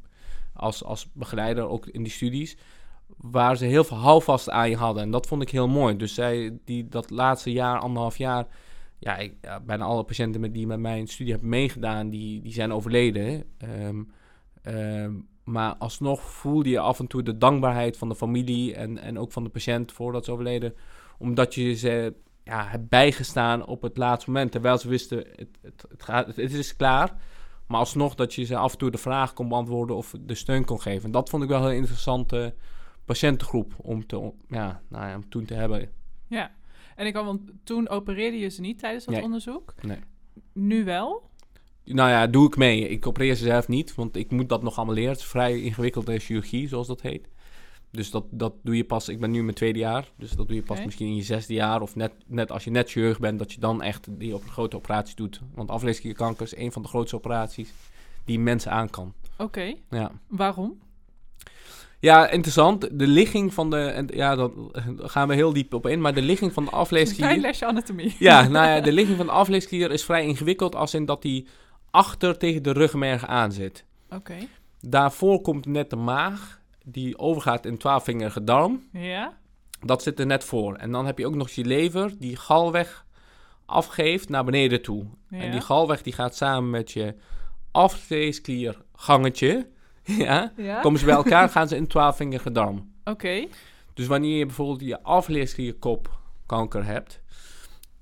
als, 0.52 0.84
als 0.84 1.12
begeleider 1.12 1.68
ook 1.68 1.86
in 1.86 2.02
die 2.02 2.12
studies, 2.12 2.56
waar 3.16 3.56
ze 3.56 3.64
heel 3.64 3.84
veel 3.84 3.96
houvast 3.96 4.50
aan 4.50 4.70
je 4.70 4.76
hadden. 4.76 5.02
En 5.02 5.10
dat 5.10 5.26
vond 5.26 5.42
ik 5.42 5.50
heel 5.50 5.68
mooi. 5.68 5.96
Dus 5.96 6.14
zij, 6.14 6.58
die 6.64 6.88
dat 6.88 7.10
laatste 7.10 7.52
jaar, 7.52 7.78
anderhalf 7.78 8.18
jaar, 8.18 8.46
ja, 8.98 9.16
ik, 9.16 9.34
bijna 9.66 9.84
alle 9.84 10.04
patiënten 10.04 10.40
met, 10.40 10.54
die 10.54 10.66
met 10.66 10.78
mij 10.78 11.00
de 11.00 11.10
studie 11.10 11.32
hebben 11.32 11.50
meegedaan, 11.50 12.10
die, 12.10 12.42
die 12.42 12.52
zijn 12.52 12.72
overleden. 12.72 13.44
Ehm, 13.58 14.02
ehm, 14.62 15.12
maar 15.44 15.74
alsnog 15.76 16.20
voelde 16.22 16.68
je 16.68 16.78
af 16.78 16.98
en 16.98 17.06
toe 17.06 17.22
de 17.22 17.38
dankbaarheid 17.38 17.96
van 17.96 18.08
de 18.08 18.14
familie 18.14 18.74
en, 18.74 18.98
en 18.98 19.18
ook 19.18 19.32
van 19.32 19.44
de 19.44 19.50
patiënt 19.50 19.92
voordat 19.92 20.24
ze 20.24 20.32
overleden. 20.32 20.74
Omdat 21.18 21.54
je 21.54 21.74
ze 21.74 22.14
ja, 22.44 22.66
hebt 22.66 22.88
bijgestaan 22.88 23.66
op 23.66 23.82
het 23.82 23.96
laatste 23.96 24.30
moment. 24.30 24.52
Terwijl 24.52 24.78
ze 24.78 24.88
wisten, 24.88 25.18
het, 25.18 25.58
het, 25.62 25.84
het, 25.88 26.02
gaat, 26.02 26.26
het, 26.26 26.38
is 26.38 26.76
klaar. 26.76 27.16
Maar 27.66 27.78
alsnog 27.78 28.14
dat 28.14 28.34
je 28.34 28.44
ze 28.44 28.56
af 28.56 28.72
en 28.72 28.78
toe 28.78 28.90
de 28.90 28.98
vraag 28.98 29.32
kon 29.32 29.48
beantwoorden 29.48 29.96
of 29.96 30.14
de 30.20 30.34
steun 30.34 30.64
kon 30.64 30.80
geven. 30.80 31.04
En 31.04 31.10
dat 31.10 31.28
vond 31.30 31.42
ik 31.42 31.48
wel 31.48 31.70
een 31.70 31.76
interessante 31.76 32.54
patiëntengroep 33.04 33.74
om, 33.76 34.06
te, 34.06 34.32
ja, 34.48 34.82
nou 34.88 35.06
ja, 35.06 35.14
om 35.14 35.28
toen 35.28 35.44
te 35.44 35.54
hebben. 35.54 35.90
Ja, 36.26 36.52
en 36.96 37.06
ik 37.06 37.12
kan, 37.12 37.24
want 37.24 37.40
toen 37.64 37.88
opereerde 37.88 38.38
je 38.38 38.48
ze 38.48 38.60
niet 38.60 38.78
tijdens 38.78 39.04
dat 39.04 39.14
Nee. 39.14 39.22
onderzoek. 39.24 39.74
Nee. 39.80 39.98
Nu 40.52 40.84
wel? 40.84 41.30
Nou 41.84 42.10
ja, 42.10 42.26
doe 42.26 42.46
ik 42.46 42.56
mee. 42.56 42.88
Ik 42.88 43.06
opereer 43.06 43.34
ze 43.34 43.44
zelf 43.44 43.68
niet, 43.68 43.94
want 43.94 44.16
ik 44.16 44.30
moet 44.30 44.48
dat 44.48 44.62
nog 44.62 44.76
allemaal 44.76 44.94
leren. 44.94 45.10
Het 45.10 45.20
is 45.20 45.26
vrij 45.26 45.60
ingewikkelde 45.60 46.18
chirurgie, 46.18 46.68
zoals 46.68 46.86
dat 46.86 47.00
heet. 47.00 47.28
Dus 47.92 48.10
dat, 48.10 48.24
dat 48.30 48.52
doe 48.62 48.76
je 48.76 48.84
pas, 48.84 49.08
ik 49.08 49.20
ben 49.20 49.30
nu 49.30 49.38
in 49.38 49.44
mijn 49.44 49.56
tweede 49.56 49.78
jaar, 49.78 50.10
dus 50.16 50.30
dat 50.30 50.46
doe 50.46 50.56
je 50.56 50.62
pas 50.62 50.84
misschien 50.84 51.06
in 51.06 51.16
je 51.16 51.22
zesde 51.22 51.54
jaar. 51.54 51.80
Of 51.82 51.96
net, 51.96 52.12
net 52.26 52.50
als 52.52 52.64
je 52.64 52.70
net 52.70 52.90
chirurg 52.90 53.18
bent, 53.18 53.38
dat 53.38 53.52
je 53.52 53.60
dan 53.60 53.82
echt 53.82 54.06
die 54.10 54.34
op 54.34 54.48
grote 54.48 54.76
operatie 54.76 55.16
doet. 55.16 55.40
Want 55.54 55.70
afleesklierkanker 55.70 56.42
is 56.44 56.56
een 56.56 56.72
van 56.72 56.82
de 56.82 56.88
grootste 56.88 57.16
operaties 57.16 57.72
die 58.24 58.38
mensen 58.38 58.70
aan 58.70 58.90
kan. 58.90 59.12
Oké, 59.38 59.74
Ja. 59.90 60.10
waarom? 60.28 60.78
Ja, 61.98 62.30
interessant. 62.30 62.98
De 62.98 63.06
ligging 63.06 63.54
van 63.54 63.70
de. 63.70 63.76
En 63.76 64.08
ja, 64.14 64.36
daar 64.36 64.50
gaan 64.96 65.28
we 65.28 65.34
heel 65.34 65.52
diep 65.52 65.74
op 65.74 65.86
in. 65.86 66.00
Maar 66.00 66.14
de 66.14 66.22
ligging 66.22 66.52
van 66.52 66.64
de 66.64 66.70
afleesklier. 66.70 67.36
lesje 67.36 67.66
anatomie. 67.66 68.16
Ja, 68.28 68.48
nou 68.48 68.66
ja, 68.66 68.80
de 68.80 68.92
ligging 68.92 69.16
van 69.16 69.26
de 69.26 69.32
afleesklier 69.32 69.90
is 69.90 70.04
vrij 70.04 70.26
ingewikkeld. 70.26 70.74
Als 70.74 70.94
in 70.94 71.04
dat 71.04 71.22
die 71.22 71.46
achter 71.90 72.38
tegen 72.38 72.62
de 72.62 72.72
ruggenmerg 72.72 73.26
aan 73.26 73.52
zit. 73.52 73.84
Oké, 74.10 74.34
Daarvoor 74.80 75.40
komt 75.40 75.66
net 75.66 75.90
de 75.90 75.96
maag. 75.96 76.60
Die 76.84 77.18
overgaat 77.18 77.66
in 77.66 77.78
twaalfvingerige 77.78 78.44
darm. 78.44 78.82
ja? 78.92 79.40
Dat 79.84 80.02
zit 80.02 80.18
er 80.20 80.26
net 80.26 80.44
voor. 80.44 80.74
En 80.74 80.90
dan 80.92 81.06
heb 81.06 81.18
je 81.18 81.26
ook 81.26 81.34
nog 81.34 81.50
je 81.50 81.64
lever. 81.64 82.12
Die 82.18 82.36
galweg 82.36 83.06
afgeeft 83.66 84.28
naar 84.28 84.44
beneden 84.44 84.82
toe. 84.82 85.04
ja. 85.30 85.38
En 85.38 85.50
die 85.50 85.60
galweg 85.60 86.02
die 86.02 86.12
gaat 86.12 86.36
samen 86.36 86.70
met 86.70 86.90
je 86.92 87.14
afleesklier 87.70 88.82
gangetje. 88.94 89.66
Ja. 90.04 90.52
ja? 90.56 90.80
Komen 90.80 90.98
ze 91.00 91.04
bij 91.06 91.14
elkaar, 91.14 91.48
gaan 91.48 91.68
ze 91.68 91.76
in 91.76 91.86
twaalfvingerige 91.86 92.52
darm. 92.52 92.92
Oké, 93.04 93.46
Dus 93.94 94.06
wanneer 94.06 94.38
je 94.38 94.46
bijvoorbeeld 94.46 94.80
je 94.80 95.02
afleesklierkopkanker 95.02 96.84
hebt, 96.84 97.20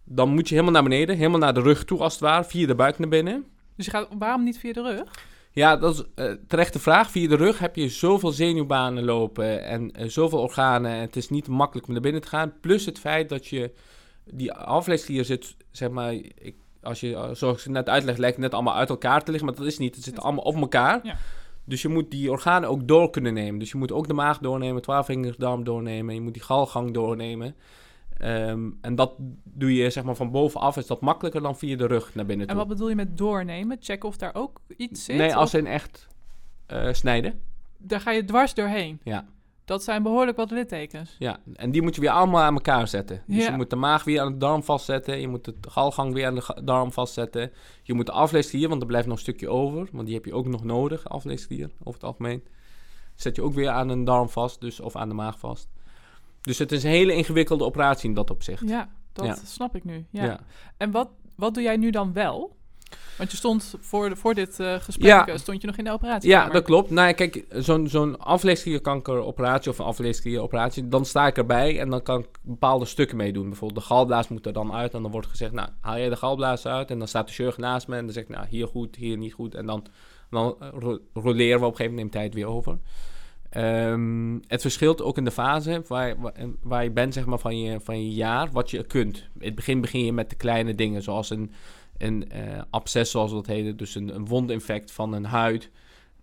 dan 0.04 0.28
moet 0.34 0.48
je 0.48 0.54
helemaal 0.54 0.74
naar 0.74 0.88
beneden, 0.90 1.16
helemaal 1.16 1.38
naar 1.38 1.54
de 1.54 1.60
rug 1.60 1.84
toe 1.84 1.98
als 2.00 2.12
het 2.12 2.22
ware, 2.22 2.44
via 2.44 2.66
de 2.66 2.74
buik 2.74 2.98
naar 2.98 3.08
binnen. 3.08 3.44
dus 3.76 3.84
je 3.84 3.90
gaat, 3.90 4.08
waarom 4.18 4.44
niet 4.44 4.58
via 4.58 4.72
de 4.72 4.82
rug? 4.82 5.24
Ja, 5.52 5.76
dat 5.76 5.94
is 5.94 6.04
eh 6.14 6.32
terechte 6.46 6.78
vraag. 6.78 7.10
Via 7.10 7.28
de 7.28 7.36
rug 7.36 7.58
heb 7.58 7.76
je 7.76 7.88
zoveel 7.88 8.30
zenuwbanen 8.30 9.04
lopen 9.04 9.64
en 9.64 9.92
eh, 9.92 10.08
zoveel 10.08 10.38
organen. 10.38 10.90
En 10.90 11.00
het 11.00 11.16
is 11.16 11.28
niet 11.28 11.48
makkelijk 11.48 11.86
om 11.86 11.92
naar 11.92 12.02
binnen 12.02 12.22
te 12.22 12.28
gaan. 12.28 12.52
Plus 12.60 12.86
het 12.86 12.98
feit 12.98 13.28
dat 13.28 13.46
je 13.46 13.72
die 14.24 14.52
afleesklier 14.52 15.24
zit, 15.24 15.56
zeg 15.70 15.90
maar, 15.90 16.12
ik, 16.12 16.54
als 16.82 17.00
je, 17.00 17.14
eh, 17.14 17.30
zoals 17.32 17.66
ik 17.66 17.72
net 17.72 17.88
uitleg, 17.88 18.16
lijkt 18.16 18.36
het 18.36 18.44
net 18.44 18.54
allemaal 18.54 18.74
uit 18.74 18.88
elkaar 18.88 19.22
te 19.22 19.30
liggen, 19.30 19.48
maar 19.48 19.58
dat 19.58 19.66
is 19.66 19.78
niet. 19.78 19.94
Het 19.94 20.04
zit 20.04 20.20
allemaal 20.20 20.44
op 20.44 20.56
elkaar. 20.56 21.00
Ja. 21.02 21.16
Dus 21.64 21.82
je 21.82 21.88
moet 21.88 22.10
die 22.10 22.30
organen 22.30 22.68
ook 22.68 22.88
door 22.88 23.10
kunnen 23.10 23.34
nemen. 23.34 23.58
Dus 23.58 23.70
je 23.70 23.78
moet 23.78 23.92
ook 23.92 24.06
de 24.06 24.14
maag 24.14 24.38
doornemen, 24.38 24.82
twaalfvingersdarm 24.82 25.64
doornemen. 25.64 26.14
Je 26.14 26.20
moet 26.20 26.32
die 26.32 26.42
galgang 26.42 26.94
doornemen. 26.94 27.54
Ehm, 28.20 28.70
en 28.80 28.94
dat 28.94 29.14
doe 29.44 29.74
je 29.74 29.90
zeg 29.90 30.04
maar 30.04 30.14
van 30.16 30.30
bovenaf. 30.30 30.76
Is 30.76 30.86
dat 30.86 31.00
makkelijker 31.00 31.42
dan 31.42 31.56
via 31.56 31.76
de 31.76 31.86
rug 31.86 32.14
naar 32.14 32.26
binnen 32.26 32.46
En 32.46 32.52
toe. 32.54 32.62
wat 32.66 32.72
bedoel 32.74 32.88
je 32.88 32.94
met 32.94 33.18
doornemen? 33.18 33.76
Checken 33.80 34.08
of 34.08 34.16
daar 34.16 34.34
ook 34.34 34.60
iets 34.76 35.04
zit? 35.04 35.16
nee, 35.16 35.34
als 35.36 35.54
Of 35.54 35.60
in 35.60 35.66
echt 35.66 36.08
eh, 36.66 36.92
snijden. 36.92 37.40
Daar 37.78 38.00
ga 38.00 38.10
je 38.10 38.24
dwars 38.24 38.54
doorheen. 38.54 39.00
Ja. 39.04 39.26
Dat 39.64 39.82
zijn 39.82 40.02
behoorlijk 40.02 40.36
wat 40.36 40.50
littekens. 40.50 41.16
Ja, 41.18 41.40
en 41.54 41.70
die 41.70 41.82
moet 41.82 41.94
je 41.94 42.00
weer 42.00 42.10
allemaal 42.10 42.42
aan 42.42 42.54
elkaar 42.54 42.88
zetten. 42.88 43.22
Dus 43.26 43.44
Ja. 43.44 43.50
je 43.50 43.56
moet 43.56 43.70
de 43.70 43.76
maag 43.76 44.04
weer 44.04 44.20
aan 44.20 44.32
de 44.32 44.38
darm 44.38 44.62
vastzetten. 44.62 45.20
Je 45.20 45.28
moet 45.28 45.44
de 45.44 45.54
galgang 45.68 46.12
weer 46.12 46.26
aan 46.26 46.34
de 46.34 46.60
darm 46.64 46.92
vastzetten. 46.92 47.52
Je 47.82 47.94
moet 47.94 48.06
de 48.06 48.12
afleesklier, 48.12 48.68
want 48.68 48.80
er 48.80 48.86
blijft 48.86 49.06
nog 49.06 49.16
een 49.16 49.22
stukje 49.22 49.48
over. 49.48 49.88
Want 49.92 50.06
die 50.06 50.14
heb 50.14 50.24
je 50.24 50.34
ook 50.34 50.46
nog 50.46 50.64
nodig, 50.64 51.08
afleesklier, 51.08 51.70
over 51.78 51.92
het 52.00 52.04
algemeen. 52.04 52.44
Zet 53.14 53.36
je 53.36 53.42
ook 53.42 53.54
weer 53.54 53.68
aan 53.68 53.88
een 53.88 54.04
darm 54.04 54.28
vast, 54.28 54.60
dus, 54.60 54.80
of 54.80 54.96
aan 54.96 55.08
de 55.08 55.14
maag 55.14 55.38
vast. 55.38 55.68
Dus 56.40 56.58
het 56.58 56.72
is 56.72 56.82
een 56.84 56.90
hele 56.90 57.14
ingewikkelde 57.14 57.64
operatie 57.64 58.08
in 58.08 58.14
dat 58.14 58.30
opzicht. 58.30 58.68
Ja, 58.68 58.88
dat 59.12 59.26
Ja. 59.26 59.36
snap 59.44 59.76
ik 59.76 59.84
nu. 59.84 60.06
Ja. 60.10 60.24
Ja. 60.24 60.40
En 60.76 60.90
wat, 60.90 61.08
wat 61.34 61.54
doe 61.54 61.62
jij 61.62 61.76
nu 61.76 61.90
dan 61.90 62.12
wel? 62.12 62.58
Want 63.18 63.30
je 63.30 63.36
stond 63.36 63.74
voor, 63.80 64.08
de, 64.08 64.16
voor 64.16 64.34
dit 64.34 64.60
eh, 64.60 64.74
gesprek, 64.74 65.06
Ja. 65.08 65.26
eh, 65.26 65.36
stond 65.36 65.60
je 65.60 65.66
nog 65.66 65.76
in 65.76 65.84
de 65.84 65.90
operatie. 65.92 66.30
Ja, 66.30 66.48
dat 66.48 66.64
klopt. 66.64 66.90
Nou, 66.90 67.12
kijk, 67.12 67.44
zo'n 67.50 67.88
zo'n 67.88 68.18
afleesklierkankeroperatie 68.18 69.70
of 69.70 69.78
een 69.78 69.84
afleesklieroperatie, 69.84 70.88
dan 70.88 71.04
sta 71.04 71.26
ik 71.26 71.36
erbij 71.36 71.78
en 71.80 71.90
dan 71.90 72.02
kan 72.02 72.20
ik 72.20 72.26
bepaalde 72.42 72.84
stukken 72.84 73.16
meedoen. 73.16 73.48
Bijvoorbeeld 73.48 73.80
de 73.80 73.86
galblaas 73.86 74.28
moet 74.28 74.46
er 74.46 74.52
dan 74.52 74.72
uit 74.72 74.94
en 74.94 75.02
dan 75.02 75.10
wordt 75.10 75.26
gezegd, 75.26 75.52
nou, 75.52 75.68
haal 75.80 75.96
jij 75.98 76.08
de 76.08 76.16
galblaas 76.16 76.66
uit? 76.66 76.90
En 76.90 76.98
dan 76.98 77.08
staat 77.08 77.26
de 77.26 77.32
chirurg 77.32 77.56
naast 77.58 77.88
me 77.88 77.96
en 77.96 78.04
dan 78.04 78.12
zegt, 78.12 78.28
nou, 78.28 78.46
hier 78.48 78.66
goed, 78.66 78.96
hier 78.96 79.16
niet 79.16 79.32
goed. 79.32 79.54
En 79.54 79.66
dan, 79.66 79.86
dan 80.30 80.56
ro- 80.58 80.98
roleren 81.14 81.60
we 81.60 81.66
op 81.66 81.70
een 81.70 81.76
gegeven 81.76 81.94
moment, 81.94 82.14
het 82.14 82.34
weer 82.34 82.46
over. 82.46 82.78
Ehm, 83.50 84.38
het 84.46 84.60
verschilt 84.60 85.02
ook 85.02 85.16
in 85.16 85.24
de 85.24 85.30
fase 85.30 85.82
waar, 85.86 86.16
waar, 86.62 86.84
je 86.84 86.90
bent 86.90 87.14
zeg 87.14 87.26
maar, 87.26 87.38
van, 87.38 87.58
je, 87.60 87.80
van 87.80 88.04
je 88.04 88.10
jaar, 88.10 88.50
wat 88.52 88.70
je 88.70 88.84
kunt. 88.86 89.28
In 89.38 89.46
het 89.46 89.54
begin 89.54 89.80
begin 89.80 90.04
je 90.04 90.12
met 90.12 90.30
de 90.30 90.36
kleine 90.36 90.74
dingen, 90.74 91.02
zoals 91.02 91.30
een, 91.30 91.50
een 91.98 92.30
eh 92.30 92.62
absces, 92.70 93.10
zoals 93.10 93.30
dat 93.30 93.46
heet. 93.46 93.78
Dus 93.78 93.94
een, 93.94 94.14
een 94.14 94.26
wondinfect 94.26 94.92
van 94.92 95.12
een 95.12 95.24
huid, 95.24 95.70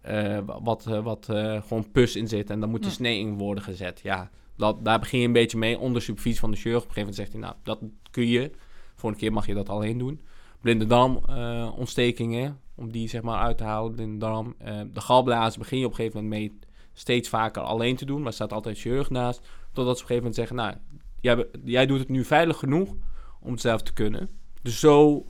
eh, 0.01 0.39
wat, 0.61 0.85
eh, 0.85 1.03
wat 1.03 1.25
gewoon 1.67 1.91
pus 1.91 2.15
in 2.15 2.27
zit. 2.27 2.49
En 2.49 2.59
dan 2.59 2.69
moet 2.69 2.81
de 2.83 2.87
Ja. 2.87 2.93
snee 2.93 3.19
in 3.19 3.37
worden 3.37 3.63
gezet. 3.63 3.99
Ja, 4.03 4.29
dat, 4.55 4.85
daar 4.85 4.99
begin 4.99 5.19
je 5.19 5.25
een 5.25 5.33
beetje 5.33 5.57
mee, 5.57 5.79
onder 5.79 6.01
supervisie 6.01 6.39
van 6.39 6.51
de 6.51 6.57
chirurg. 6.57 6.83
Op 6.83 6.87
een 6.87 6.93
gegeven 6.93 7.13
moment 7.13 7.31
zegt 7.31 7.31
hij, 7.31 7.41
nou, 7.41 7.79
dat 7.79 8.09
kun 8.11 8.27
je. 8.27 8.51
Volgende 8.95 9.23
keer 9.23 9.33
mag 9.33 9.45
je 9.45 9.53
dat 9.53 9.69
alleen 9.69 9.97
doen. 9.97 10.21
Blinde 10.61 10.85
darmontstekingen, 10.85 12.59
om 12.75 12.91
die 12.91 13.09
zeg 13.09 13.21
maar 13.21 13.39
uit 13.39 13.57
te 13.57 13.63
halen, 13.63 13.91
blinde 13.95 14.17
darm. 14.17 14.55
De 14.93 15.01
galblazen 15.01 15.59
begin 15.59 15.79
je 15.79 15.85
op 15.85 15.91
een 15.91 15.97
gegeven 15.97 16.23
moment 16.23 16.41
mee 16.41 16.59
steeds 16.99 17.29
vaker 17.29 17.61
alleen 17.61 17.95
te 17.95 18.05
doen. 18.05 18.21
Maar 18.21 18.33
staat 18.33 18.53
altijd 18.53 18.77
chirurg 18.77 19.09
naast. 19.09 19.39
Totdat 19.73 19.97
ze 19.97 20.03
op 20.03 20.09
een 20.09 20.15
gegeven 20.15 20.15
moment 20.15 20.35
zeggen, 20.35 20.55
nou, 20.55 20.73
jij, 21.19 21.47
jij 21.63 21.85
doet 21.85 21.99
het 21.99 22.09
nu 22.09 22.23
veilig 22.25 22.57
genoeg 22.57 22.95
om 23.39 23.51
het 23.51 23.61
zelf 23.61 23.81
te 23.81 23.93
kunnen. 23.93 24.29
Dus 24.61 24.79
zo 24.79 25.25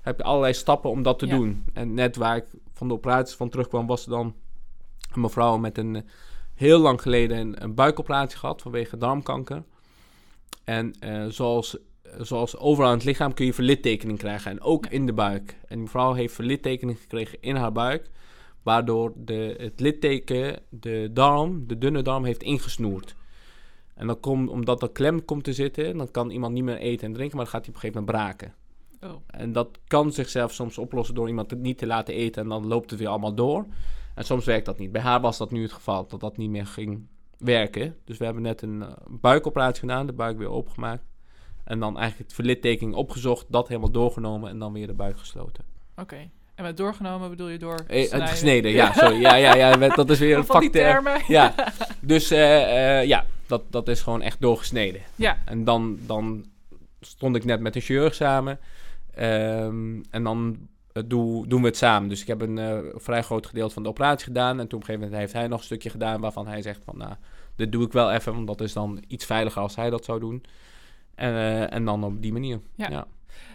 heb 0.00 0.18
je 0.18 0.24
allerlei 0.24 0.54
stappen 0.54 0.90
om 0.90 1.02
dat 1.02 1.18
te 1.18 1.26
Ja. 1.26 1.36
doen. 1.36 1.64
En 1.72 1.94
net 1.94 2.16
waar 2.16 2.36
ik 2.36 2.44
van 2.72 2.88
de 2.88 2.94
operatie 2.94 3.36
van 3.36 3.48
terugkwam, 3.48 3.86
was 3.86 4.04
er 4.04 4.10
dan 4.10 4.34
een 5.12 5.20
mevrouw 5.20 5.56
met 5.56 5.78
een 5.78 5.96
eh, 5.96 6.02
heel 6.54 6.78
lang 6.78 7.02
geleden 7.02 7.38
een, 7.38 7.62
een 7.62 7.74
buikoperatie 7.74 8.38
gehad 8.38 8.62
vanwege 8.62 8.96
darmkanker. 8.96 9.62
En 10.64 10.94
eh, 11.00 11.26
zoals, 11.26 11.76
zoals 12.18 12.56
overal 12.56 12.90
in 12.90 12.96
het 12.96 13.06
lichaam 13.06 13.34
kun 13.34 13.46
je 13.46 13.54
verlittekening 13.54 14.18
krijgen. 14.18 14.50
En 14.50 14.60
ook 14.60 14.86
in 14.86 15.06
de 15.06 15.12
buik. 15.12 15.50
En 15.60 15.74
die 15.74 15.78
mevrouw 15.78 16.12
heeft 16.12 16.34
verlittekening 16.34 16.98
gekregen 17.00 17.38
in 17.40 17.56
haar 17.56 17.72
buik. 17.72 18.10
Waardoor 18.62 19.12
de, 19.16 19.54
het 19.58 19.80
litteken 19.80 20.62
de 20.68 21.10
darm, 21.12 21.66
de 21.66 21.78
dunne 21.78 22.02
darm, 22.02 22.24
heeft 22.24 22.42
ingesnoerd. 22.42 23.16
En 23.94 24.06
dan 24.06 24.20
komt, 24.20 24.48
omdat 24.48 24.82
er 24.82 24.90
klem 24.90 25.24
komt 25.24 25.44
te 25.44 25.52
zitten, 25.52 25.96
dan 25.96 26.10
kan 26.10 26.30
iemand 26.30 26.52
niet 26.52 26.64
meer 26.64 26.78
eten 26.78 27.06
en 27.06 27.12
drinken, 27.12 27.36
maar 27.36 27.44
dan 27.44 27.54
gaat 27.54 27.66
hij 27.66 27.74
op 27.74 27.82
een 27.82 27.90
gegeven 27.90 28.04
moment 28.06 28.24
braken. 28.24 28.54
Oh, 29.02 29.22
En 29.26 29.52
dat 29.52 29.78
kan 29.86 30.12
zichzelf 30.12 30.52
soms 30.52 30.78
oplossen 30.78 31.14
door 31.14 31.28
iemand 31.28 31.50
het 31.50 31.60
niet 31.60 31.78
te 31.78 31.86
laten 31.86 32.14
eten 32.14 32.42
en 32.42 32.48
dan 32.48 32.66
loopt 32.66 32.90
het 32.90 32.98
weer 32.98 33.08
allemaal 33.08 33.34
door. 33.34 33.66
En 34.14 34.24
soms 34.24 34.44
werkt 34.44 34.66
dat 34.66 34.78
niet. 34.78 34.92
Bij 34.92 35.02
haar 35.02 35.20
was 35.20 35.38
dat 35.38 35.50
nu 35.50 35.62
het 35.62 35.72
geval, 35.72 36.06
dat 36.06 36.20
dat 36.20 36.36
niet 36.36 36.50
meer 36.50 36.66
ging 36.66 37.06
werken. 37.38 37.96
Dus 38.04 38.18
we 38.18 38.24
hebben 38.24 38.42
net 38.42 38.62
een 38.62 38.82
eh, 38.82 38.92
buikoperatie 39.08 39.80
gedaan, 39.80 40.06
de 40.06 40.12
buik 40.12 40.38
weer 40.38 40.50
opengemaakt. 40.50 41.04
En 41.64 41.80
dan 41.80 41.98
eigenlijk 41.98 42.28
het 42.28 42.34
verlittekening 42.34 42.94
opgezocht, 42.94 43.46
dat 43.48 43.68
helemaal 43.68 43.90
doorgenomen 43.90 44.50
en 44.50 44.58
dan 44.58 44.72
weer 44.72 44.86
de 44.86 44.94
buik 44.94 45.18
gesloten. 45.18 45.64
oké. 45.96 46.30
En 46.60 46.66
met 46.66 46.76
doorgenomen 46.76 47.30
bedoel 47.30 47.48
je 47.48 47.58
door 47.58 47.84
Eh, 47.86 48.04
snijden? 48.04 48.28
gesneden, 48.28 48.70
ja, 48.70 48.92
sorry. 48.96 49.20
Ja, 49.20 49.34
ja, 49.34 49.54
ja, 49.54 49.88
dat 49.88 50.10
is 50.10 50.18
weer 50.18 50.38
een 50.50 50.70
termen. 50.70 51.20
Ja, 51.28 51.54
dus 52.00 52.30
eh, 52.30 52.98
eh, 53.00 53.06
ja, 53.06 53.24
dat, 53.46 53.62
dat 53.70 53.88
is 53.88 54.02
gewoon 54.02 54.22
echt 54.22 54.40
doorgesneden. 54.40 55.00
Ja, 55.14 55.38
En 55.44 55.64
dan, 55.64 55.98
dan 56.06 56.44
stond 57.00 57.36
ik 57.36 57.44
net 57.44 57.60
met 57.60 57.74
een 57.76 57.80
chirurg 57.80 58.14
samen. 58.14 58.58
Ehm, 59.14 60.00
en 60.10 60.22
dan 60.22 60.68
eh, 60.92 61.02
doe, 61.06 61.46
doen 61.46 61.60
we 61.60 61.66
het 61.66 61.76
samen. 61.76 62.08
Dus 62.08 62.20
ik 62.20 62.26
heb 62.26 62.40
een 62.40 62.90
vrij 62.94 63.22
groot 63.22 63.46
gedeelte 63.46 63.74
van 63.74 63.82
de 63.82 63.88
operatie 63.88 64.26
gedaan. 64.26 64.60
En 64.60 64.68
toen 64.68 64.78
op 64.78 64.88
een 64.88 64.94
gegeven 64.94 65.00
moment 65.00 65.20
heeft 65.20 65.32
hij 65.32 65.48
nog 65.48 65.58
een 65.58 65.64
stukje 65.64 65.90
gedaan 65.90 66.20
waarvan 66.20 66.46
hij 66.46 66.62
zegt 66.62 66.80
van... 66.84 66.96
Nou, 66.96 67.14
dit 67.56 67.72
doe 67.72 67.84
ik 67.84 67.92
wel 67.92 68.12
even, 68.12 68.34
want 68.34 68.46
dat 68.46 68.60
is 68.60 68.72
dan 68.72 69.02
iets 69.08 69.24
veiliger 69.24 69.62
als 69.62 69.76
hij 69.76 69.90
dat 69.90 70.04
zou 70.04 70.20
doen. 70.20 70.44
En, 71.14 71.70
en 71.70 71.84
dan 71.84 72.04
op 72.04 72.22
die 72.22 72.32
manier. 72.32 72.60
Ja. 72.74 72.90
Ja. 72.90 73.06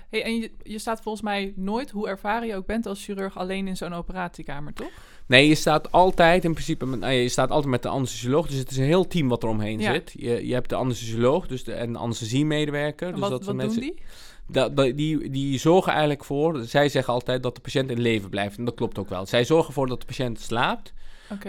Hey, 0.10 0.24
en 0.24 0.36
je, 0.36 0.52
je 0.64 0.80
staat 0.80 1.02
volgens 1.02 1.24
mij 1.24 1.54
nooit, 1.56 1.92
hoe 1.92 2.08
ervaren 2.08 2.48
je 2.48 2.56
ook 2.56 2.66
bent 2.66 2.86
als 2.86 3.04
chirurg, 3.04 3.38
alleen 3.38 3.68
in 3.68 3.78
zo'n 3.78 3.94
operatiekamer, 3.94 4.74
toch? 4.74 4.92
Nee, 5.28 5.48
je 5.48 5.56
staat 5.56 5.92
altijd 5.92 6.44
in 6.44 6.52
principe 6.52 6.86
met, 6.86 7.00
nou, 7.00 7.14
je 7.14 7.30
staat 7.30 7.50
altijd 7.50 7.72
met 7.72 7.84
de 7.84 7.90
anesthesioloog. 7.90 8.48
Dus 8.48 8.58
het 8.58 8.72
is 8.72 8.78
een 8.78 8.84
heel 8.84 9.08
team 9.08 9.28
wat 9.28 9.44
er 9.44 9.50
omheen 9.50 9.80
Ja. 9.80 9.94
zit. 9.94 10.14
Je, 10.18 10.48
je 10.48 10.54
hebt 10.54 10.70
de 10.70 10.76
anesthesioloog 10.76 11.48
dus 11.48 11.64
de, 11.64 11.74
en 11.74 11.94
de 11.94 12.00
anesthesiemedewerker. 12.00 13.12
Dus 13.12 13.20
wat 13.20 13.30
dat 13.30 13.46
wat 13.46 13.60
doen 13.60 13.80
die? 13.80 14.94
Die, 14.96 15.30
die 15.30 15.60
zorgen 15.60 15.92
eigenlijk 15.92 16.24
voor, 16.24 16.64
zij 16.66 16.90
zeggen 16.90 17.14
altijd 17.14 17.44
dat 17.44 17.56
de 17.56 17.62
patiënt 17.62 17.90
in 17.90 18.02
leven 18.02 18.30
blijft. 18.30 18.58
En 18.58 18.66
dat 18.66 18.76
klopt 18.76 19.00
ook 19.00 19.10
wel. 19.10 19.26
Zij 19.26 19.46
zorgen 19.46 19.68
ervoor 19.68 19.88
dat 19.88 20.00
de 20.00 20.06
patiënt 20.06 20.40
slaapt. 20.40 20.94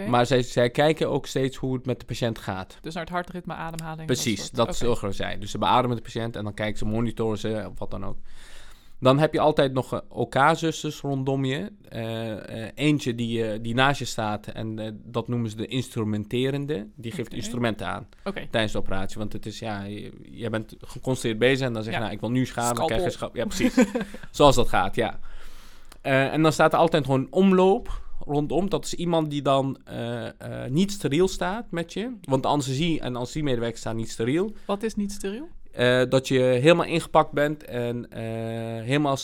Maar 0.07 0.25
zij, 0.25 0.41
zij 0.41 0.69
kijken 0.69 1.09
ook 1.09 1.25
steeds 1.25 1.57
hoe 1.57 1.73
het 1.73 1.85
met 1.85 1.99
de 1.99 2.05
patiënt 2.05 2.37
gaat. 2.39 2.77
Dus 2.81 2.93
naar 2.93 3.03
het 3.03 3.13
hartritme, 3.13 3.53
ademhaling. 3.53 4.05
Precies, 4.05 4.51
dat 4.51 4.67
Oké. 4.67 4.77
zorgen 4.77 5.13
zij. 5.13 5.37
Dus 5.37 5.51
ze 5.51 5.57
beademen 5.57 5.95
de 5.95 6.01
patiënt 6.01 6.35
en 6.35 6.43
dan 6.43 6.53
kijken 6.53 6.77
ze, 6.77 6.85
monitoren 6.85 7.37
ze, 7.37 7.65
of 7.71 7.79
wat 7.79 7.91
dan 7.91 8.05
ook. 8.05 8.17
Dan 8.99 9.19
heb 9.19 9.33
je 9.33 9.39
altijd 9.39 9.73
nog 9.73 9.93
eh, 9.93 9.99
OK-zusters 10.09 11.01
rondom 11.01 11.45
je. 11.45 11.71
Eh, 11.89 12.63
eh, 12.65 12.71
eentje 12.75 13.15
die, 13.15 13.61
die 13.61 13.73
naast 13.73 13.99
je 13.99 14.05
staat 14.05 14.47
en 14.47 14.99
dat 15.03 15.27
noemen 15.27 15.49
ze 15.49 15.55
de 15.55 15.67
instrumenterende. 15.67 16.87
Die 16.95 17.11
geeft 17.11 17.33
instrumenten 17.33 17.87
aan 17.87 18.07
tijdens 18.49 18.71
de 18.71 18.77
operatie. 18.77 19.17
Want 19.17 19.33
het 19.33 19.45
is, 19.45 19.59
ja, 19.59 19.83
je, 19.83 20.11
je 20.31 20.49
bent 20.49 20.75
geconcentreerd 20.79 21.39
bezig 21.39 21.67
en 21.67 21.73
dan 21.73 21.83
zeg 21.83 21.93
je, 21.93 21.99
Ja. 21.99 22.03
nou, 22.05 22.15
ik 22.15 22.21
wil 22.21 22.31
nu 22.31 22.45
scharen. 22.45 22.75
Dan 22.75 22.87
krijg 22.87 23.19
je. 23.19 23.29
Ja, 23.33 23.45
precies. 23.55 23.75
Zoals 24.31 24.55
dat 24.55 24.67
gaat, 24.67 24.95
ja. 24.95 25.19
En 26.01 26.41
dan 26.41 26.51
staat 26.51 26.73
er 26.73 26.79
altijd 26.79 27.05
gewoon 27.05 27.27
omloop 27.29 28.01
rondom. 28.27 28.69
Dat 28.69 28.85
is 28.85 28.93
iemand 28.93 29.29
die 29.29 29.41
dan 29.41 29.77
eh, 29.85 30.25
eh, 30.27 30.71
niet 30.71 30.91
steriel 30.91 31.27
staat 31.27 31.71
met 31.71 31.93
je. 31.93 32.11
Want 32.21 32.43
de 32.43 32.49
anesthesie 32.49 32.99
en 32.99 33.15
anesthesiemedewerkers 33.15 33.79
staan 33.79 33.95
niet 33.95 34.09
steriel. 34.09 34.53
wat 34.65 34.83
is 34.83 34.95
niet 34.95 35.11
steriel? 35.11 35.47
Eh, 35.71 36.03
dat 36.09 36.27
je 36.27 36.39
helemaal 36.39 36.85
ingepakt 36.85 37.31
bent 37.31 37.63
en 37.63 38.07
helemaal 38.83 39.17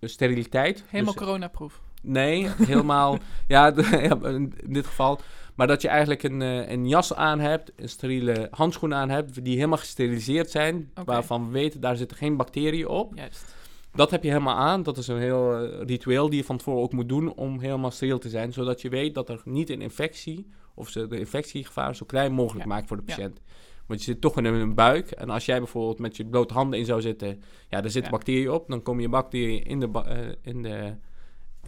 steriliteit. 0.00 0.84
Helemaal 0.88 1.14
Dus- 1.14 1.22
coronaproof. 1.22 1.80
Nee, 2.02 2.48
helemaal. 2.66 3.18
ja, 3.48 3.74
in 4.22 4.54
dit 4.66 4.86
geval. 4.86 5.20
Maar 5.54 5.66
dat 5.66 5.82
je 5.82 5.88
eigenlijk 5.88 6.22
een, 6.22 6.40
een 6.72 6.88
jas 6.88 7.14
aan 7.14 7.40
hebt, 7.40 7.72
een 7.76 7.88
steriele 7.88 8.48
handschoen 8.50 8.94
aan 8.94 9.10
hebt, 9.10 9.44
die 9.44 9.54
helemaal 9.54 9.78
gesteriliseerd 9.78 10.50
zijn. 10.50 10.90
Waarvan 11.04 11.46
we 11.46 11.52
weten, 11.52 11.80
daar 11.80 11.96
zitten 11.96 12.16
geen 12.16 12.36
bacteriën 12.36 12.88
op. 12.88 13.12
Juist. 13.14 13.55
Dat 13.96 14.10
heb 14.10 14.22
je 14.22 14.28
helemaal 14.28 14.56
aan. 14.56 14.82
Dat 14.82 14.96
is 14.98 15.08
een 15.08 15.18
heel 15.18 15.56
eh, 15.56 15.80
ritueel 15.86 16.28
die 16.28 16.38
je 16.38 16.44
van 16.44 16.56
tevoren 16.56 16.82
ook 16.82 16.92
moet 16.92 17.08
doen 17.08 17.34
om 17.34 17.60
helemaal 17.60 17.90
steriel 17.90 18.18
te 18.18 18.28
zijn. 18.28 18.52
Zodat 18.52 18.80
je 18.82 18.88
weet 18.88 19.14
dat 19.14 19.28
er 19.28 19.40
niet 19.44 19.70
een 19.70 19.80
infectie, 19.82 20.50
of 20.74 20.88
ze 20.88 21.06
de 21.06 21.18
infectiegevaar 21.18 21.96
zo 21.96 22.06
klein 22.06 22.32
mogelijk 22.32 22.64
Ja. 22.68 22.74
maakt 22.74 22.88
voor 22.88 22.96
de 22.96 23.02
Ja. 23.06 23.14
patiënt. 23.14 23.40
Want 23.86 24.00
je 24.04 24.06
zit 24.12 24.20
toch 24.20 24.36
in 24.38 24.44
een 24.44 24.74
buik. 24.74 25.10
En 25.10 25.30
als 25.30 25.46
jij 25.46 25.58
bijvoorbeeld 25.58 25.98
met 25.98 26.16
je 26.16 26.24
blote 26.26 26.54
handen 26.54 26.78
in 26.78 26.84
zou 26.84 27.00
zitten, 27.00 27.28
ja, 27.68 27.80
daar 27.80 27.90
zitten 27.90 28.02
Ja. 28.02 28.10
bacteriën 28.10 28.50
op. 28.50 28.68
Dan 28.68 28.82
komen 28.82 29.02
je 29.02 29.08
bacteriën 29.08 29.62
in 29.64 29.80
de, 29.80 29.88
eh, 30.06 30.18
in 30.52 30.62
de, 30.62 30.94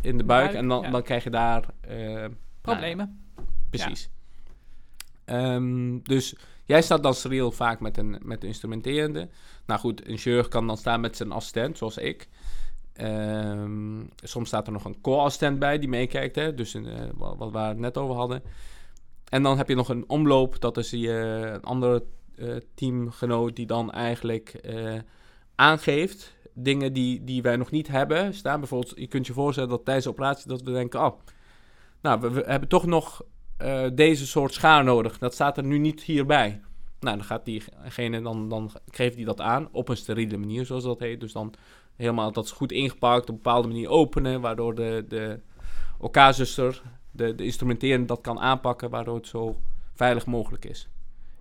in 0.01 0.11
de 0.13 0.17
de 0.17 0.25
buik. 0.25 0.53
en 0.53 0.69
dan, 0.69 0.91
dan 0.91 1.03
krijg 1.03 1.25
je 1.25 1.31
daar... 1.31 1.65
eh, 1.81 2.25
Problemen. 2.61 3.21
nou, 3.37 3.49
precies. 3.71 4.11
Ehm, 5.25 5.99
dus 6.03 6.37
jij 6.69 6.83
staat 6.83 7.03
dan 7.03 7.15
steriel 7.15 7.53
vaak 7.53 7.81
met 7.81 7.99
een, 7.99 8.19
met 8.23 8.43
een 8.43 8.49
instrumenterende. 8.49 9.29
Nou 9.67 9.81
goed, 9.81 10.09
een 10.09 10.19
chirurg 10.19 10.49
kan 10.49 10.67
dan 10.67 10.77
staan 10.77 11.01
met 11.01 11.17
zijn 11.17 11.33
assistent, 11.33 11.79
zoals 11.79 11.97
ik. 11.97 12.29
Ehm, 12.93 14.05
soms 14.23 14.49
staat 14.49 14.67
er 14.67 14.73
nog 14.73 14.85
een 14.85 15.01
co-assistent 15.01 15.59
bij 15.59 15.79
die 15.79 15.89
meekijkt, 15.89 16.37
hè? 16.37 16.55
dus 16.55 16.75
eh, 16.75 16.83
wat, 17.15 17.53
we 17.53 17.59
het 17.59 17.79
net 17.79 17.97
over 17.97 18.17
hadden. 18.17 18.43
En 19.29 19.43
dan 19.43 19.57
heb 19.57 19.69
je 19.69 19.75
nog 19.75 19.89
een 19.89 20.09
omloop, 20.09 20.61
dat 20.61 20.77
is 20.77 20.89
die, 20.89 21.19
eh, 21.19 21.53
een 21.53 21.63
andere 21.63 22.05
eh, 22.37 22.57
teamgenoot 22.75 23.57
die 23.57 23.67
dan 23.67 23.93
eigenlijk 23.93 24.61
aangeeft 25.55 26.37
dingen 26.55 26.93
die, 26.93 27.25
die 27.25 27.43
wij 27.43 27.57
nog 27.57 27.71
niet 27.71 27.89
hebben 27.89 28.35
staan. 28.35 28.61
Bijvoorbeeld, 28.61 28.93
je 28.97 29.07
kunt 29.07 29.27
je 29.27 29.33
voorstellen 29.33 29.71
dat 29.71 29.85
tijdens 29.85 30.07
de 30.07 30.13
operatie 30.13 30.49
dat 30.49 30.63
we 30.63 30.73
denken, 30.73 31.05
oh, 31.05 31.19
nou, 32.03 32.21
we 32.21 32.43
hebben 32.47 32.69
toch 32.69 32.87
nog 32.87 33.23
eh, 33.59 33.85
deze 33.95 34.27
soort 34.27 34.53
schaar 34.55 34.85
nodig. 34.85 35.19
Dat 35.19 35.35
staat 35.35 35.57
er 35.57 35.65
nu 35.65 35.79
niet 35.79 36.03
hierbij. 36.03 36.61
Nou, 37.01 37.17
dan 37.17 37.25
gaat 37.27 37.45
diegene, 37.45 38.21
dan, 38.23 38.49
dan 38.49 38.71
geeft 38.91 39.17
hij 39.17 39.25
dat 39.25 39.41
aan 39.41 39.69
op 39.73 39.89
een 39.89 39.97
steriele 39.97 40.37
manier, 40.37 40.67
zoals 40.67 40.85
dat 40.85 40.99
heet. 40.99 41.21
Dus 41.21 41.33
dan 41.33 41.55
helemaal 41.97 42.33
dat 42.33 42.45
is 42.45 42.51
goed 42.51 42.73
ingepakt, 42.73 43.23
op 43.23 43.29
een 43.29 43.35
bepaalde 43.35 43.69
manier 43.69 43.89
openen, 43.89 44.41
waardoor 44.41 44.75
de, 44.75 45.05
de 45.09 45.41
OK-zuster, 45.99 46.83
de, 47.11 47.35
de 47.35 47.45
instrumenterende, 47.45 48.07
dat 48.07 48.21
kan 48.21 48.39
aanpakken, 48.39 48.91
waardoor 48.91 49.17
het 49.17 49.27
zo 49.27 49.61
veilig 49.95 50.27
mogelijk 50.27 50.65
is. 50.65 50.89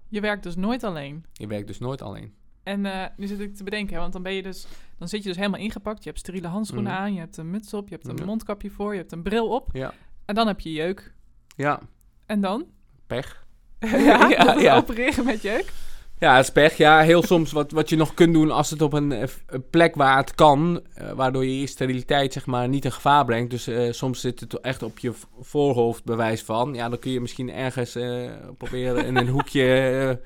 Je 0.10 0.21
werkt 0.21 0.43
dus 0.43 0.56
nooit 0.56 0.84
alleen. 0.84 1.25
Je 1.34 1.47
werkt 1.47 1.67
dus 1.67 1.80
nooit 1.80 2.01
alleen. 2.01 2.34
En 2.63 2.86
eh, 2.86 3.06
nu 3.17 3.27
zit 3.27 3.39
ik 3.39 3.56
te 3.56 3.63
bedenken, 3.63 3.93
hè, 3.95 3.99
want 4.01 4.13
dan 4.13 4.23
ben 4.23 4.34
je 4.34 4.43
dus, 4.43 4.67
dan 4.97 5.08
zit 5.08 5.21
je 5.23 5.27
dus 5.27 5.38
helemaal 5.38 5.60
ingepakt. 5.60 6.03
Je 6.03 6.10
hebt 6.10 6.21
steriele 6.21 6.47
handschoenen 6.47 6.91
Mhm. 6.91 7.01
aan, 7.01 7.13
je 7.13 7.19
hebt 7.19 7.38
een 7.38 7.49
muts 7.49 7.73
op, 7.73 7.89
je 7.89 7.95
hebt 8.01 8.19
een 8.19 8.25
mondkapje 8.25 8.69
voor, 8.69 8.91
je 8.93 8.99
hebt 8.99 9.12
een 9.12 9.21
bril 9.23 9.47
op. 9.49 9.69
Ja. 9.73 9.93
En 10.25 10.36
dan 10.36 10.47
heb 10.47 10.60
je 10.60 10.71
jeuk. 10.71 11.13
Ja, 11.56 11.80
En 12.27 12.41
dan? 12.41 12.65
pech. 13.07 13.45
ja, 13.79 14.29
Ja, 14.29 14.43
dat 14.43 14.61
ja. 14.61 14.75
opereren 14.75 15.25
met 15.25 15.41
jeuk. 15.41 15.73
Ja, 16.19 16.35
het 16.35 16.43
is 16.43 16.51
pech. 16.51 16.77
Ja, 16.77 16.99
heel 16.99 17.23
soms 17.23 17.51
wat, 17.51 17.71
wat 17.71 17.89
je 17.89 17.95
nog 17.95 18.13
kunt 18.13 18.33
doen 18.33 18.51
als 18.51 18.69
het 18.69 18.81
op 18.81 18.93
een, 18.93 19.11
eh, 19.11 19.27
een 19.45 19.69
plek 19.69 19.95
waar 19.95 20.17
het 20.17 20.35
kan, 20.35 20.81
eh, 20.93 21.11
waardoor 21.11 21.45
je 21.45 21.59
je 21.59 21.67
steriliteit 21.67 22.33
zeg 22.33 22.45
maar 22.45 22.67
niet 22.67 22.85
in 22.85 22.91
gevaar 22.91 23.25
brengt. 23.25 23.51
Dus 23.51 23.67
eh, 23.67 23.91
soms 23.91 24.21
zit 24.21 24.39
het 24.39 24.59
echt 24.59 24.83
op 24.83 24.99
je 24.99 25.13
voorhoofd 25.41 26.03
bewijs 26.03 26.41
van. 26.41 26.73
Ja, 26.73 26.89
dan 26.89 26.99
kun 26.99 27.11
je 27.11 27.21
misschien 27.21 27.51
ergens 27.51 27.95
eh, 27.95 28.31
proberen 28.57 29.05
in 29.05 29.15
een 29.15 29.27
hoekje 29.27 30.19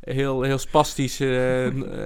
heel, 0.00 0.42
heel 0.42 0.58
spastisch 0.58 1.18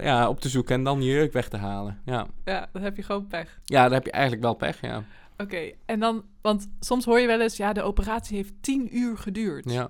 ja, 0.03 0.29
op 0.29 0.41
te 0.41 0.49
zoeken 0.49 0.75
en 0.75 0.85
dan 0.85 1.03
je 1.03 1.11
jurk 1.11 1.33
weg 1.33 1.49
te 1.49 1.57
halen. 1.57 2.01
Ja. 2.05 2.27
Ja, 2.45 2.69
dan 2.73 2.83
heb 2.83 2.97
je 2.97 3.03
gewoon 3.03 3.27
pech. 3.27 3.59
ja, 3.65 3.83
dan 3.83 3.93
heb 3.93 4.05
je 4.05 4.13
eigenlijk 4.13 4.43
wel 4.43 4.55
pech, 4.55 4.81
ja. 4.81 5.05
Oké, 5.39 5.71
en 5.87 6.01
dan, 6.01 6.25
want 6.43 6.69
soms 6.81 7.05
hoor 7.05 7.21
je 7.21 7.27
wel 7.27 7.41
eens, 7.41 7.57
ja, 7.57 7.73
de 7.73 7.83
operatie 7.83 8.37
heeft 8.37 8.53
tien 8.61 8.97
uur 8.97 9.19
geduurd. 9.19 9.71
Ja, 9.71 9.89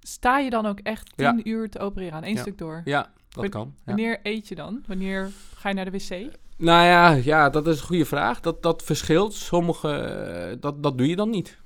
Sta 0.00 0.38
je 0.38 0.50
dan 0.50 0.66
ook 0.66 0.78
echt 0.80 1.16
tien 1.16 1.36
Ja. 1.36 1.44
uur 1.44 1.70
te 1.70 1.78
opereren 1.78 2.14
aan 2.14 2.22
één 2.22 2.34
Ja. 2.34 2.40
stuk 2.40 2.58
door? 2.58 2.82
ja 2.84 3.12
dat 3.28 3.48
kan. 3.48 3.74
Wanneer 3.84 4.20
eet 4.22 4.48
je 4.48 4.54
dan? 4.54 4.82
Wanneer 4.86 5.30
ga 5.54 5.68
je 5.68 5.74
naar 5.74 5.84
de 5.84 5.90
wc? 5.90 6.10
Nou 6.56 6.84
ja, 6.86 7.10
ja, 7.10 7.50
dat 7.50 7.66
is 7.66 7.80
een 7.80 7.86
goede 7.86 8.04
vraag. 8.04 8.40
Dat, 8.40 8.62
dat 8.62 8.82
verschilt. 8.82 9.34
Sommige, 9.34 9.90
eh, 9.92 10.56
dat, 10.60 10.82
dat 10.82 10.98
doe 10.98 11.08
je 11.08 11.16
dan 11.16 11.30
niet. 11.30 11.58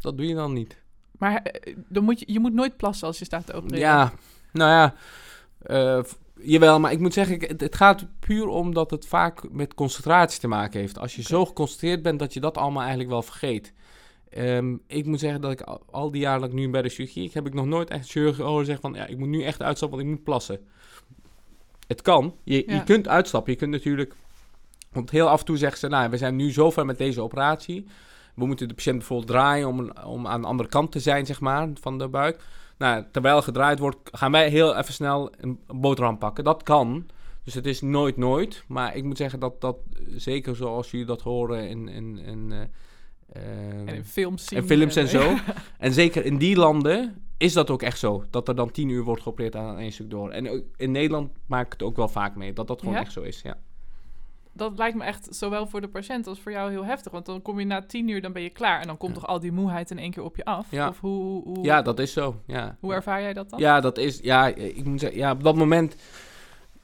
Dat 0.00 0.16
doe 0.16 0.26
je 0.26 0.34
dan 0.34 0.52
niet. 0.52 0.76
Maar 1.18 1.42
eh, 1.42 1.76
dan 1.88 2.04
moet 2.04 2.20
je, 2.20 2.32
je 2.32 2.40
moet 2.40 2.52
nooit 2.52 2.76
plassen 2.76 3.06
als 3.06 3.18
je 3.18 3.24
staat 3.24 3.46
te 3.46 3.52
opereren. 3.52 3.80
Ja, 3.80 4.12
nou 4.52 4.70
ja, 4.70 4.94
eh, 5.58 6.02
jawel, 6.42 6.80
maar 6.80 6.92
ik 6.92 6.98
moet 6.98 7.12
zeggen, 7.12 7.40
het, 7.40 7.60
het 7.60 7.74
gaat 7.74 8.06
puur 8.18 8.46
omdat 8.46 8.90
het 8.90 9.06
vaak 9.06 9.52
met 9.52 9.74
concentratie 9.74 10.40
te 10.40 10.48
maken 10.48 10.80
heeft. 10.80 10.98
Als 10.98 11.16
je 11.16 11.22
zo 11.22 11.44
geconcentreerd 11.44 12.02
bent 12.02 12.18
dat 12.18 12.32
je 12.34 12.40
dat 12.40 12.56
allemaal 12.58 12.80
eigenlijk 12.80 13.10
wel 13.10 13.22
vergeet. 13.22 13.72
Ehm, 14.30 14.76
ik 14.86 15.06
moet 15.06 15.20
zeggen 15.20 15.40
dat 15.40 15.52
ik 15.52 15.60
al, 15.60 15.82
al 15.90 16.10
die 16.10 16.20
jaren 16.20 16.40
dat 16.40 16.50
ik 16.50 16.54
nu 16.54 16.70
bij 16.70 16.82
de 16.82 16.88
chirurgie, 16.88 17.24
ik 17.24 17.34
heb 17.34 17.46
ik 17.46 17.54
nog 17.54 17.66
nooit 17.66 17.90
echt 17.90 18.08
chirurg 18.10 18.36
horen 18.36 18.64
zeggen 18.64 18.90
van, 18.90 19.00
ja, 19.00 19.06
ik 19.06 19.18
moet 19.18 19.28
nu 19.28 19.42
echt 19.42 19.62
uitstappen, 19.62 19.98
want 19.98 20.10
ik 20.10 20.16
moet 20.16 20.24
plassen. 20.24 20.60
Het 21.86 22.02
kan. 22.02 22.34
Je, 22.44 22.62
Ja. 22.66 22.74
je 22.74 22.82
kunt 22.84 23.08
uitstappen. 23.08 23.52
Je 23.52 23.58
kunt 23.58 23.70
natuurlijk, 23.70 24.14
want 24.92 25.10
heel 25.10 25.28
af 25.28 25.40
en 25.40 25.46
toe 25.46 25.56
zeggen 25.56 25.78
ze, 25.78 25.88
nou, 25.88 26.10
we 26.10 26.16
zijn 26.16 26.36
nu 26.36 26.52
zo 26.52 26.70
ver 26.70 26.86
met 26.86 26.98
deze 26.98 27.20
operatie. 27.20 27.86
We 28.34 28.46
moeten 28.46 28.68
de 28.68 28.74
patiënt 28.74 28.98
bijvoorbeeld 28.98 29.28
draaien 29.28 29.68
om, 29.68 29.90
om 30.06 30.26
aan 30.26 30.40
de 30.40 30.46
andere 30.46 30.68
kant 30.68 30.92
te 30.92 31.00
zijn, 31.00 31.26
zeg 31.26 31.40
maar, 31.40 31.68
van 31.80 31.98
de 31.98 32.08
buik. 32.08 32.40
Nou, 32.80 33.04
terwijl 33.12 33.42
gedraaid 33.42 33.78
wordt, 33.78 33.96
gaan 34.12 34.32
wij 34.32 34.48
heel 34.48 34.76
even 34.76 34.92
snel 34.94 35.32
een 35.36 35.60
boterham 35.66 36.18
pakken. 36.18 36.44
Dat 36.44 36.62
kan. 36.62 37.06
Dus 37.44 37.54
het 37.54 37.66
is 37.66 37.80
nooit 37.80 38.16
nooit. 38.16 38.64
Maar 38.68 38.96
ik 38.96 39.04
moet 39.04 39.16
zeggen 39.16 39.40
dat 39.40 39.60
dat, 39.60 39.76
zeker 40.06 40.56
zoals 40.56 40.90
jullie 40.90 41.06
dat 41.06 41.22
horen 41.22 41.68
in, 41.68 41.88
in, 41.88 42.18
in, 42.18 42.52
eh, 42.52 42.60
eh, 43.42 43.88
En 43.88 43.94
in 43.94 44.04
films 44.04 44.44
zien. 44.44 44.58
en 44.58 44.66
films 44.66 44.96
en 44.96 45.04
eh, 45.04 45.10
zo. 45.10 45.34
en 45.78 45.92
zeker 45.92 46.24
in 46.24 46.36
die 46.36 46.56
landen 46.56 47.22
is 47.36 47.52
dat 47.52 47.70
ook 47.70 47.82
echt 47.82 47.98
zo. 47.98 48.24
Dat 48.30 48.48
er 48.48 48.54
dan 48.54 48.70
tien 48.70 48.88
uur 48.88 49.02
wordt 49.02 49.22
geopereerd 49.22 49.56
aan 49.56 49.78
één 49.78 49.92
stuk 49.92 50.10
door. 50.10 50.30
En 50.30 50.64
in 50.76 50.90
Nederland 50.90 51.30
maak 51.46 51.66
ik 51.66 51.72
het 51.72 51.82
ook 51.82 51.96
wel 51.96 52.08
vaak 52.08 52.36
mee. 52.36 52.52
Dat 52.52 52.66
dat 52.66 52.78
gewoon 52.78 52.94
Ja? 52.94 53.00
echt 53.00 53.12
zo 53.12 53.20
is, 53.20 53.40
ja. 53.42 53.56
Dat 54.60 54.78
lijkt 54.78 54.96
me 54.96 55.04
echt 55.04 55.26
zowel 55.30 55.66
voor 55.66 55.80
de 55.80 55.88
patiënt 55.88 56.26
als 56.26 56.40
voor 56.40 56.52
jou 56.52 56.70
heel 56.70 56.84
heftig. 56.84 57.12
Want 57.12 57.26
dan 57.26 57.42
kom 57.42 57.58
je 57.58 57.66
na 57.66 57.82
tien 57.82 58.08
uur, 58.08 58.20
dan 58.22 58.32
ben 58.32 58.42
je 58.42 58.50
klaar. 58.50 58.80
En 58.80 58.86
dan 58.86 58.96
komt 58.96 59.14
Ja. 59.14 59.20
toch 59.20 59.28
al 59.28 59.40
die 59.40 59.52
moeheid 59.52 59.90
in 59.90 59.98
één 59.98 60.10
keer 60.10 60.22
op 60.22 60.36
je 60.36 60.44
af? 60.44 60.66
Ja. 60.70 60.88
Of 60.88 61.00
hoe, 61.00 61.22
hoe, 61.22 61.42
hoe, 61.44 61.64
Ja, 61.64 61.82
dat 61.82 61.98
is 61.98 62.12
zo, 62.12 62.36
ja. 62.46 62.76
hoe 62.80 62.92
ervaar 62.92 63.20
jij 63.20 63.32
dat 63.32 63.50
dan? 63.50 63.58
Ja, 63.58 63.80
dat 63.80 63.98
is. 63.98 64.18
Ja, 64.22 64.46
ik 64.46 64.84
moet 64.84 65.00
zeggen, 65.00 65.18
ja, 65.18 65.30
op 65.32 65.42
dat 65.42 65.56
moment. 65.56 65.96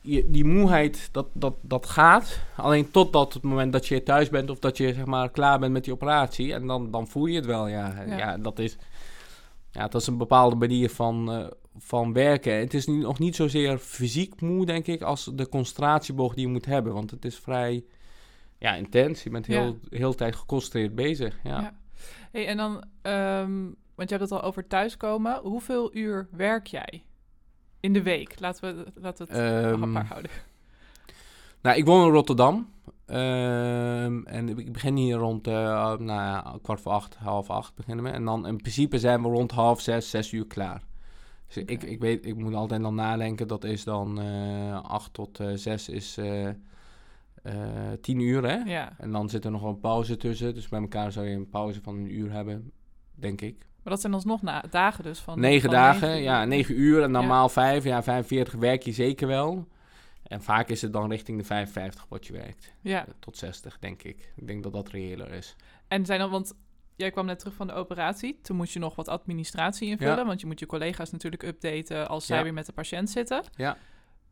Je, 0.01 0.31
die 0.31 0.45
moeheid, 0.45 1.09
dat, 1.13 1.27
dat, 1.33 1.55
dat 1.61 1.87
gaat. 1.87 2.41
Alleen 2.57 2.91
totdat 2.91 3.33
het 3.35 3.43
moment 3.43 3.73
dat 3.73 3.87
je 3.87 4.03
thuis 4.03 4.29
bent 4.29 4.51
of 4.51 4.59
dat 4.59 4.77
je 4.77 4.95
zeg 4.95 5.05
maar 5.05 5.31
klaar 5.31 5.59
bent 5.59 5.73
met 5.73 5.85
die 5.85 5.93
operatie. 5.93 6.53
En 6.55 6.67
dan, 6.67 6.91
dan 6.91 7.09
voel 7.09 7.27
je 7.27 7.37
het 7.37 7.47
wel, 7.47 7.67
ja. 7.69 8.03
Ja. 8.07 8.17
Ja, 8.19 8.39
dat 8.39 8.59
is. 8.59 8.77
Ja, 9.71 9.89
dat 9.89 10.01
is 10.01 10.07
een 10.07 10.17
bepaalde 10.19 10.57
manier 10.57 10.91
van, 10.91 11.33
eh, 11.33 11.47
van 11.79 12.13
werken. 12.13 12.59
Het 12.59 12.75
is 12.75 12.87
nu 12.87 12.99
nog 12.99 13.19
niet 13.19 13.37
zozeer 13.37 13.79
fysiek 13.79 14.41
moe, 14.41 14.67
denk 14.67 14.87
ik, 14.87 15.03
als 15.03 15.31
de 15.35 15.49
concentratieboog 15.49 16.35
die 16.35 16.47
je 16.47 16.53
moet 16.53 16.67
hebben. 16.67 16.93
Want 16.93 17.11
het 17.11 17.25
is 17.25 17.39
vrij 17.39 17.85
ja, 18.59 18.75
intens. 18.75 19.23
Je 19.23 19.31
bent 19.31 19.47
heel, 19.47 19.79
heel 19.91 20.11
de 20.11 20.17
tijd 20.17 20.37
geconcentreerd 20.37 20.95
bezig. 20.95 21.39
Ja. 21.45 21.61
Ja. 21.61 21.75
Hey, 22.33 22.47
en 22.47 22.57
dan, 22.57 22.85
ehm, 23.03 23.63
want 23.95 24.09
je 24.11 24.17
hebt 24.17 24.31
het 24.31 24.33
al 24.33 24.43
over 24.43 24.67
thuiskomen. 24.67 25.41
Hoeveel 25.43 25.97
uur 25.97 26.29
werk 26.31 26.67
jij 26.67 27.03
in 27.81 27.93
de 27.93 28.03
week? 28.03 28.41
Laten 28.41 28.77
we, 28.77 28.93
laten 29.01 29.27
we 29.27 29.33
het 29.33 29.43
Ehm, 29.43 29.81
hapbaar 29.81 30.07
houden. 30.07 30.31
Nou, 31.63 31.77
ik 31.77 31.85
woon 31.85 32.07
in 32.07 32.13
Rotterdam. 32.13 32.69
Ehm, 33.07 34.23
en 34.25 34.59
ik 34.59 34.73
begin 34.73 34.97
hier 34.97 35.17
rond 35.17 35.49
uh, 35.49 35.55
nou 35.55 36.05
ja, 36.07 36.59
kwart 36.63 36.81
voor 36.81 36.93
acht, 36.93 37.17
half 37.17 37.51
acht 37.51 37.75
beginnen 37.75 38.05
we. 38.05 38.11
En 38.11 38.25
dan 38.25 38.47
in 38.47 38.57
principe 38.57 38.99
zijn 38.99 39.23
we 39.23 39.29
rond 39.29 39.51
half 39.51 39.81
zes, 39.81 40.11
zes 40.11 40.33
uur 40.33 40.47
klaar. 40.47 40.83
Dus 41.57 41.65
ik, 41.77 41.83
ik 41.83 42.01
weet, 42.01 42.27
ik 42.27 42.37
moet 42.37 42.55
altijd 42.55 42.83
dan 42.83 42.95
nadenken. 42.95 43.49
Dat 43.49 43.65
is 43.65 43.85
dan 43.85 44.23
uh, 44.23 44.83
acht 44.83 45.13
tot 45.13 45.41
uh, 45.41 45.51
zes 45.55 45.89
is 45.89 46.19
uh, 46.19 46.49
tien 48.01 48.21
uur, 48.21 48.43
hè? 48.43 48.57
Ja. 48.57 48.93
En 48.99 49.13
dan 49.13 49.29
zit 49.29 49.45
er 49.45 49.51
nog 49.51 49.63
een 49.63 49.81
pauze 49.81 50.17
tussen. 50.17 50.55
Dus 50.55 50.69
bij 50.69 50.81
elkaar 50.81 51.13
zou 51.13 51.27
je 51.27 51.37
een 51.37 51.51
pauze 51.51 51.83
van 51.83 51.97
een 51.97 52.15
uur 52.15 52.33
hebben, 52.33 52.73
denk 53.15 53.41
ik. 53.41 53.67
Maar 53.83 53.93
dat 53.93 54.01
zijn 54.01 54.15
alsnog 54.15 54.43
na 54.43 54.65
dagen 54.71 55.05
dus 55.05 55.19
van... 55.19 55.41
Negen 55.41 55.61
van 55.61 55.71
dagen, 55.71 56.09
negen 56.09 56.23
ja, 56.23 56.41
uur. 56.41 56.49
negen 56.49 56.79
uur. 56.81 57.03
En 57.03 57.11
normaal 57.11 57.49
vijf, 57.49 57.85
ja, 57.85 58.03
45 58.03 58.55
werk 58.55 58.83
je 58.83 58.93
zeker 58.93 59.27
wel. 59.27 59.67
En 60.23 60.43
vaak 60.43 60.69
is 60.69 60.83
het 60.83 60.93
dan 60.93 61.11
richting 61.11 61.39
de 61.39 61.45
55 61.45 62.07
wat 62.09 62.27
je 62.27 62.33
werkt. 62.33 62.75
Ja, 62.81 63.07
Tot 63.19 63.37
60, 63.37 63.79
denk 63.79 64.03
ik. 64.03 64.33
Ik 64.37 64.47
denk 64.47 64.63
dat 64.63 64.73
dat 64.73 64.89
reëler 64.89 65.33
is. 65.33 65.57
en 65.89 66.07
zijn 66.07 66.19
dan, 66.19 66.31
want 66.31 66.55
jij 66.97 67.11
kwam 67.11 67.27
net 67.27 67.39
terug 67.39 67.55
van 67.55 67.67
de 67.67 67.73
operatie. 67.73 68.39
Toen 68.43 68.57
moest 68.57 68.73
je 68.73 68.79
nog 68.79 68.95
wat 68.97 69.09
administratie 69.09 69.89
invullen, 69.89 70.17
Ja. 70.17 70.27
want 70.27 70.41
je 70.41 70.47
moet 70.47 70.61
je 70.61 70.67
collega's 70.67 71.11
natuurlijk 71.11 71.43
updaten 71.43 72.09
als 72.09 72.27
zij 72.27 72.37
Ja. 72.37 72.43
weer 72.43 72.53
met 72.55 72.67
de 72.67 72.73
patiënt 72.73 73.11
zitten. 73.11 73.43
Ja. 73.57 73.77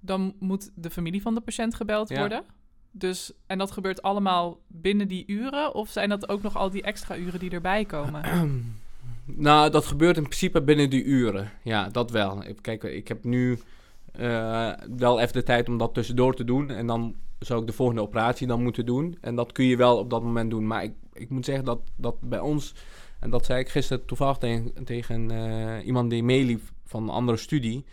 Dan 0.01 0.35
moet 0.39 0.71
de 0.75 0.91
familie 0.91 1.23
van 1.23 1.35
de 1.35 1.41
patiënt 1.41 1.75
gebeld 1.75 2.09
Ja. 2.09 2.19
worden. 2.19 2.45
Dus, 2.91 3.33
en 3.47 3.59
dat 3.59 3.71
gebeurt 3.71 4.03
allemaal 4.03 4.59
binnen 4.67 5.09
die 5.09 5.25
uren? 5.27 5.75
Of 5.75 5.89
zijn 5.91 6.09
dat 6.09 6.29
ook 6.29 6.43
nog 6.43 6.57
al 6.57 6.71
die 6.71 6.83
extra 6.83 7.17
uren 7.17 7.39
die 7.41 7.51
erbij 7.51 7.85
komen? 7.85 8.23
Nou, 9.27 9.71
dat 9.71 9.87
gebeurt 9.87 10.17
in 10.17 10.23
principe 10.23 10.63
binnen 10.63 10.91
die 10.91 11.05
uren. 11.05 11.51
Ja, 11.63 11.89
dat 11.89 12.11
wel. 12.11 12.45
Ik- 12.45 12.59
Kijk, 12.63 12.83
ik 12.83 13.09
heb 13.09 13.25
nu 13.25 13.59
eh, 14.13 14.73
wel 14.97 15.21
even 15.21 15.33
de 15.33 15.43
tijd 15.43 15.69
om 15.69 15.79
dat 15.79 15.95
tussendoor 15.95 16.35
te 16.35 16.45
doen. 16.45 16.71
En 16.71 16.87
dan 16.87 17.15
zou 17.47 17.61
ik 17.61 17.67
de 17.67 17.73
volgende 17.73 18.03
operatie 18.03 18.47
dan 18.47 18.63
moeten 18.63 18.87
doen. 18.87 19.17
En 19.21 19.35
dat 19.35 19.53
kun 19.53 19.65
je 19.65 19.77
wel 19.77 19.99
op 19.99 20.11
dat 20.11 20.23
moment 20.23 20.51
doen. 20.51 20.67
Maar 20.67 20.83
ik, 20.85 20.93
ik 21.13 21.31
moet 21.31 21.45
zeggen 21.45 21.65
dat, 21.65 21.81
dat 21.97 22.21
bij 22.21 22.41
ons... 22.41 22.75
En 23.21 23.31
dat 23.31 23.45
zei 23.45 23.61
ik 23.61 23.69
gisteren 23.69 24.07
toevallig 24.07 24.37
tegen, 24.37 24.85
tegen 24.85 25.31
eh, 25.31 25.87
iemand 25.87 26.11
die 26.11 26.23
meeliep 26.23 26.61
van 26.85 27.03
een 27.03 27.09
andere 27.09 27.39
studie... 27.39 27.85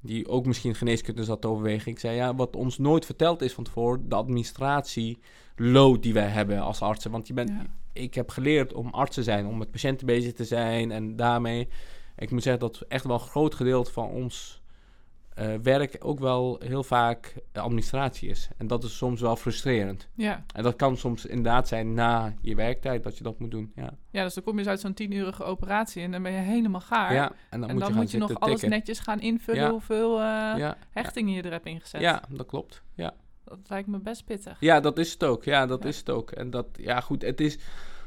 die 0.00 0.28
ook 0.28 0.46
misschien 0.46 0.74
geneeskunde 0.74 1.24
zat 1.24 1.40
te 1.40 1.48
overwegen. 1.48 1.92
Ik 1.92 1.98
zei, 1.98 2.16
ja, 2.16 2.34
wat 2.34 2.56
ons 2.56 2.78
nooit 2.78 3.04
verteld 3.04 3.42
is 3.42 3.52
van 3.52 3.64
tevoren... 3.64 4.08
de 4.08 4.14
administratie 4.14 5.18
load 5.56 6.02
die 6.02 6.12
wij 6.12 6.28
hebben 6.28 6.60
als 6.60 6.80
artsen. 6.80 7.10
Want 7.10 7.26
je 7.26 7.32
bent, 7.34 7.48
Ja. 7.48 7.66
ik 7.92 8.14
heb 8.14 8.30
geleerd 8.30 8.72
om 8.72 8.88
arts 8.88 9.14
te 9.14 9.22
zijn, 9.22 9.46
om 9.46 9.58
met 9.58 9.70
patiënten 9.70 10.06
bezig 10.06 10.32
te 10.32 10.44
zijn. 10.44 10.90
En 10.90 11.16
daarmee, 11.16 11.68
ik 12.16 12.30
moet 12.30 12.42
zeggen 12.42 12.62
dat 12.62 12.84
echt 12.88 13.04
wel 13.04 13.14
een 13.14 13.20
groot 13.20 13.54
gedeelte 13.54 13.92
van 13.92 14.08
ons 14.08 14.62
eh, 15.34 15.54
werk 15.62 15.96
ook 16.00 16.18
wel 16.18 16.60
heel 16.64 16.82
vaak 16.82 17.34
administratie 17.52 18.28
is. 18.28 18.48
En 18.56 18.66
dat 18.66 18.84
is 18.84 18.96
soms 18.96 19.20
wel 19.20 19.36
frustrerend. 19.36 20.08
Ja. 20.14 20.44
En 20.54 20.62
dat 20.62 20.76
kan 20.76 20.96
soms 20.96 21.26
inderdaad 21.26 21.68
zijn 21.68 21.94
na 21.94 22.34
je 22.40 22.54
werktijd 22.54 23.02
dat 23.02 23.16
je 23.18 23.24
dat 23.24 23.38
moet 23.38 23.50
doen. 23.50 23.72
Ja, 23.74 23.90
ja, 24.10 24.22
dus 24.22 24.34
dan 24.34 24.44
kom 24.44 24.52
je 24.52 24.58
dus 24.62 24.68
uit 24.70 24.80
zo'n 24.80 24.94
tienurige 24.94 25.44
operatie 25.44 26.02
en 26.02 26.10
dan 26.10 26.22
ben 26.22 26.32
je 26.32 26.38
helemaal 26.38 26.80
gaar. 26.80 27.14
ja 27.14 27.32
en 27.50 27.60
dan 27.60 27.68
en 27.68 27.74
moet 27.74 27.78
dan 27.78 27.78
je 27.78 27.84
gaan 27.84 28.02
moet 28.02 28.10
je 28.10 28.18
nog 28.18 28.40
alles 28.40 28.62
netjes 28.62 28.98
gaan 28.98 29.20
invullen 29.20 29.62
Ja. 29.62 29.70
hoeveel 29.70 30.18
eh, 30.18 30.24
Ja, 30.56 30.76
hechtingen 30.90 31.34
je 31.34 31.42
er 31.42 31.50
hebt 31.52 31.66
ingezet. 31.66 32.00
ja, 32.00 32.22
dat 32.28 32.46
klopt. 32.46 32.82
Ja. 32.94 33.14
Dat 33.44 33.58
lijkt 33.68 33.88
me 33.88 33.98
best 33.98 34.24
pittig. 34.24 34.56
Ja, 34.60 34.80
dat 34.80 34.98
is 34.98 35.12
het 35.12 35.24
ook. 35.24 35.44
Ja, 35.44 35.66
dat 35.66 35.84
is 35.84 35.98
het 35.98 36.10
ook. 36.10 36.30
En 36.30 36.50
dat, 36.50 36.66
ja, 36.72 37.00
goed, 37.00 37.22
het 37.22 37.40
is. 37.40 37.58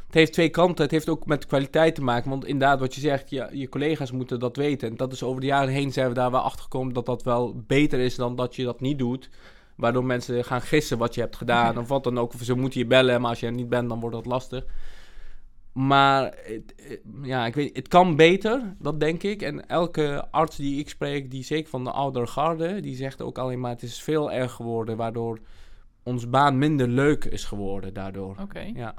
Het 0.07 0.15
heeft 0.15 0.33
twee 0.33 0.49
kanten. 0.49 0.83
Het 0.83 0.91
heeft 0.91 1.09
ook 1.09 1.25
met 1.25 1.45
kwaliteit 1.45 1.95
te 1.95 2.01
maken. 2.01 2.29
Want 2.29 2.45
inderdaad, 2.45 2.79
wat 2.79 2.95
je 2.95 3.01
zegt, 3.01 3.29
ja, 3.29 3.49
je 3.51 3.69
collega's 3.69 4.11
moeten 4.11 4.39
dat 4.39 4.55
weten. 4.55 4.89
En 4.89 4.95
dat 4.95 5.13
is 5.13 5.23
over 5.23 5.41
de 5.41 5.47
jaren 5.47 5.73
heen 5.73 5.91
zijn 5.91 6.07
we 6.07 6.13
daar 6.13 6.31
wel 6.31 6.39
achter 6.39 6.61
gekomen 6.61 6.93
dat 6.93 7.05
dat 7.05 7.23
wel 7.23 7.63
beter 7.67 7.99
is 7.99 8.15
dan 8.15 8.35
dat 8.35 8.55
je 8.55 8.63
dat 8.63 8.81
niet 8.81 8.99
doet. 8.99 9.29
Waardoor 9.75 10.05
mensen 10.05 10.43
gaan 10.43 10.61
gissen 10.61 10.97
wat 10.97 11.15
je 11.15 11.21
hebt 11.21 11.35
gedaan. 11.35 11.73
Ja. 11.73 11.79
Of 11.79 11.87
wat 11.87 12.03
dan 12.03 12.19
ook. 12.19 12.33
Of 12.33 12.41
ze 12.43 12.55
moeten 12.55 12.79
je 12.79 12.85
bellen, 12.85 13.21
maar 13.21 13.29
als 13.29 13.39
je 13.39 13.45
er 13.45 13.51
niet 13.51 13.69
bent, 13.69 13.89
dan 13.89 13.99
wordt 13.99 14.15
dat 14.15 14.25
lastig. 14.25 14.65
Maar 15.73 16.23
het, 16.23 16.75
eh, 16.75 16.97
ja, 17.21 17.45
ik 17.45 17.55
weet, 17.55 17.75
het 17.75 17.87
kan 17.87 18.15
beter, 18.15 18.75
dat 18.79 18.99
denk 18.99 19.23
ik. 19.23 19.41
En 19.41 19.67
elke 19.67 20.27
arts 20.31 20.55
die 20.55 20.79
ik 20.79 20.89
spreek, 20.89 21.31
die 21.31 21.43
zeker 21.43 21.69
van 21.69 21.83
de 21.83 21.91
oudere 21.91 22.27
garde, 22.27 22.79
die 22.79 22.95
zegt 22.95 23.21
ook 23.21 23.37
alleen 23.37 23.59
maar: 23.59 23.71
het 23.71 23.83
is 23.83 24.01
veel 24.01 24.31
erg 24.31 24.51
geworden, 24.51 24.97
waardoor 24.97 25.39
onze 26.03 26.27
baan 26.27 26.57
minder 26.57 26.87
leuk 26.87 27.25
is 27.25 27.43
geworden 27.43 27.93
daardoor. 27.93 28.35
Oké. 28.41 28.71
Ja. 28.73 28.93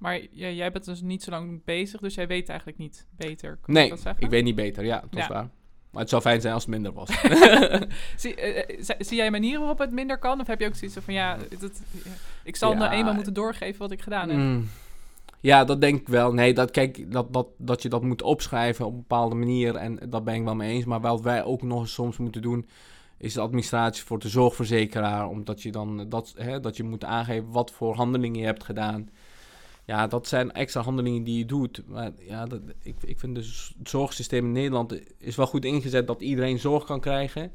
Maar 0.00 0.20
j- 0.20 0.28
jij 0.46 0.72
bent 0.72 0.84
dus 0.84 1.00
niet 1.00 1.22
zo 1.22 1.30
lang 1.30 1.64
bezig, 1.64 2.00
dus 2.00 2.14
jij 2.14 2.26
weet 2.26 2.48
eigenlijk 2.48 2.78
niet 2.78 3.06
beter. 3.16 3.58
Kan 3.62 3.74
Nee, 3.74 3.84
ik 3.84 3.90
dat 3.90 4.00
zeggen? 4.00 4.22
ik 4.24 4.30
weet 4.30 4.44
niet 4.44 4.54
beter. 4.54 4.84
Ja, 4.84 5.00
dat 5.10 5.20
is 5.20 5.26
waar. 5.26 5.48
Maar 5.90 6.00
het 6.00 6.10
zou 6.10 6.22
fijn 6.22 6.40
zijn 6.40 6.54
als 6.54 6.62
het 6.62 6.72
minder 6.72 6.92
was. 6.92 7.08
Zie, 8.16 8.34
eh, 8.34 8.58
eh, 8.58 8.82
zi- 8.82 8.94
zie 9.04 9.16
jij 9.16 9.30
manieren 9.30 9.60
waarop 9.60 9.78
het 9.78 9.92
minder 9.92 10.18
kan? 10.18 10.40
Of 10.40 10.46
heb 10.46 10.60
je 10.60 10.66
ook 10.66 10.74
zoiets 10.74 10.96
van, 11.00 11.14
ja, 11.14 11.36
dat, 11.58 11.82
ik 12.44 12.56
zal 12.56 12.72
Ja. 12.72 12.78
nou 12.78 12.92
eenmaal 12.92 13.14
moeten 13.14 13.34
doorgeven 13.34 13.78
wat 13.78 13.90
ik 13.90 14.00
gedaan 14.02 14.28
heb? 14.28 14.38
Mm. 14.38 14.68
Ja, 15.40 15.64
dat 15.64 15.80
denk 15.80 16.00
ik 16.00 16.08
wel. 16.08 16.32
Nee, 16.32 16.54
dat, 16.54 16.70
kijk, 16.70 17.12
dat, 17.12 17.32
dat, 17.32 17.46
dat 17.58 17.82
je 17.82 17.88
dat 17.88 18.02
moet 18.02 18.22
opschrijven 18.22 18.86
op 18.86 18.92
een 18.92 18.98
bepaalde 18.98 19.34
manier. 19.34 19.76
En 19.76 19.98
dat 20.08 20.24
ben 20.24 20.34
ik 20.34 20.44
wel 20.44 20.54
mee 20.54 20.72
eens. 20.72 20.84
Maar 20.84 21.00
wat 21.00 21.20
wij 21.20 21.44
ook 21.44 21.62
nog 21.62 21.80
eens 21.80 21.92
soms 21.92 22.16
moeten 22.16 22.42
doen. 22.42 22.68
Is 23.18 23.34
de 23.34 23.40
administratie 23.40 24.04
voor 24.04 24.18
de 24.18 24.28
zorgverzekeraar. 24.28 25.28
Omdat 25.28 25.62
je 25.62 25.72
dan 25.72 26.08
dat, 26.08 26.34
hè, 26.36 26.60
dat 26.60 26.76
je 26.76 26.82
moet 26.82 27.04
aangeven 27.04 27.50
wat 27.50 27.70
voor 27.70 27.94
handelingen 27.94 28.40
je 28.40 28.46
hebt 28.46 28.64
gedaan. 28.64 29.08
Ja, 29.90 30.06
dat 30.06 30.26
zijn 30.26 30.52
extra 30.52 30.82
handelingen 30.82 31.22
die 31.22 31.38
je 31.38 31.44
doet. 31.44 31.82
Maar 31.86 32.12
ja, 32.18 32.46
dat, 32.46 32.60
ik, 32.82 32.96
ik 33.00 33.18
vind 33.18 33.34
dus 33.34 33.74
het 33.78 33.88
zorgsysteem 33.88 34.44
in 34.44 34.52
Nederland 34.52 35.00
is 35.18 35.36
wel 35.36 35.46
goed 35.46 35.64
ingezet 35.64 36.06
dat 36.06 36.20
iedereen 36.20 36.58
zorg 36.58 36.84
kan 36.84 37.00
krijgen. 37.00 37.52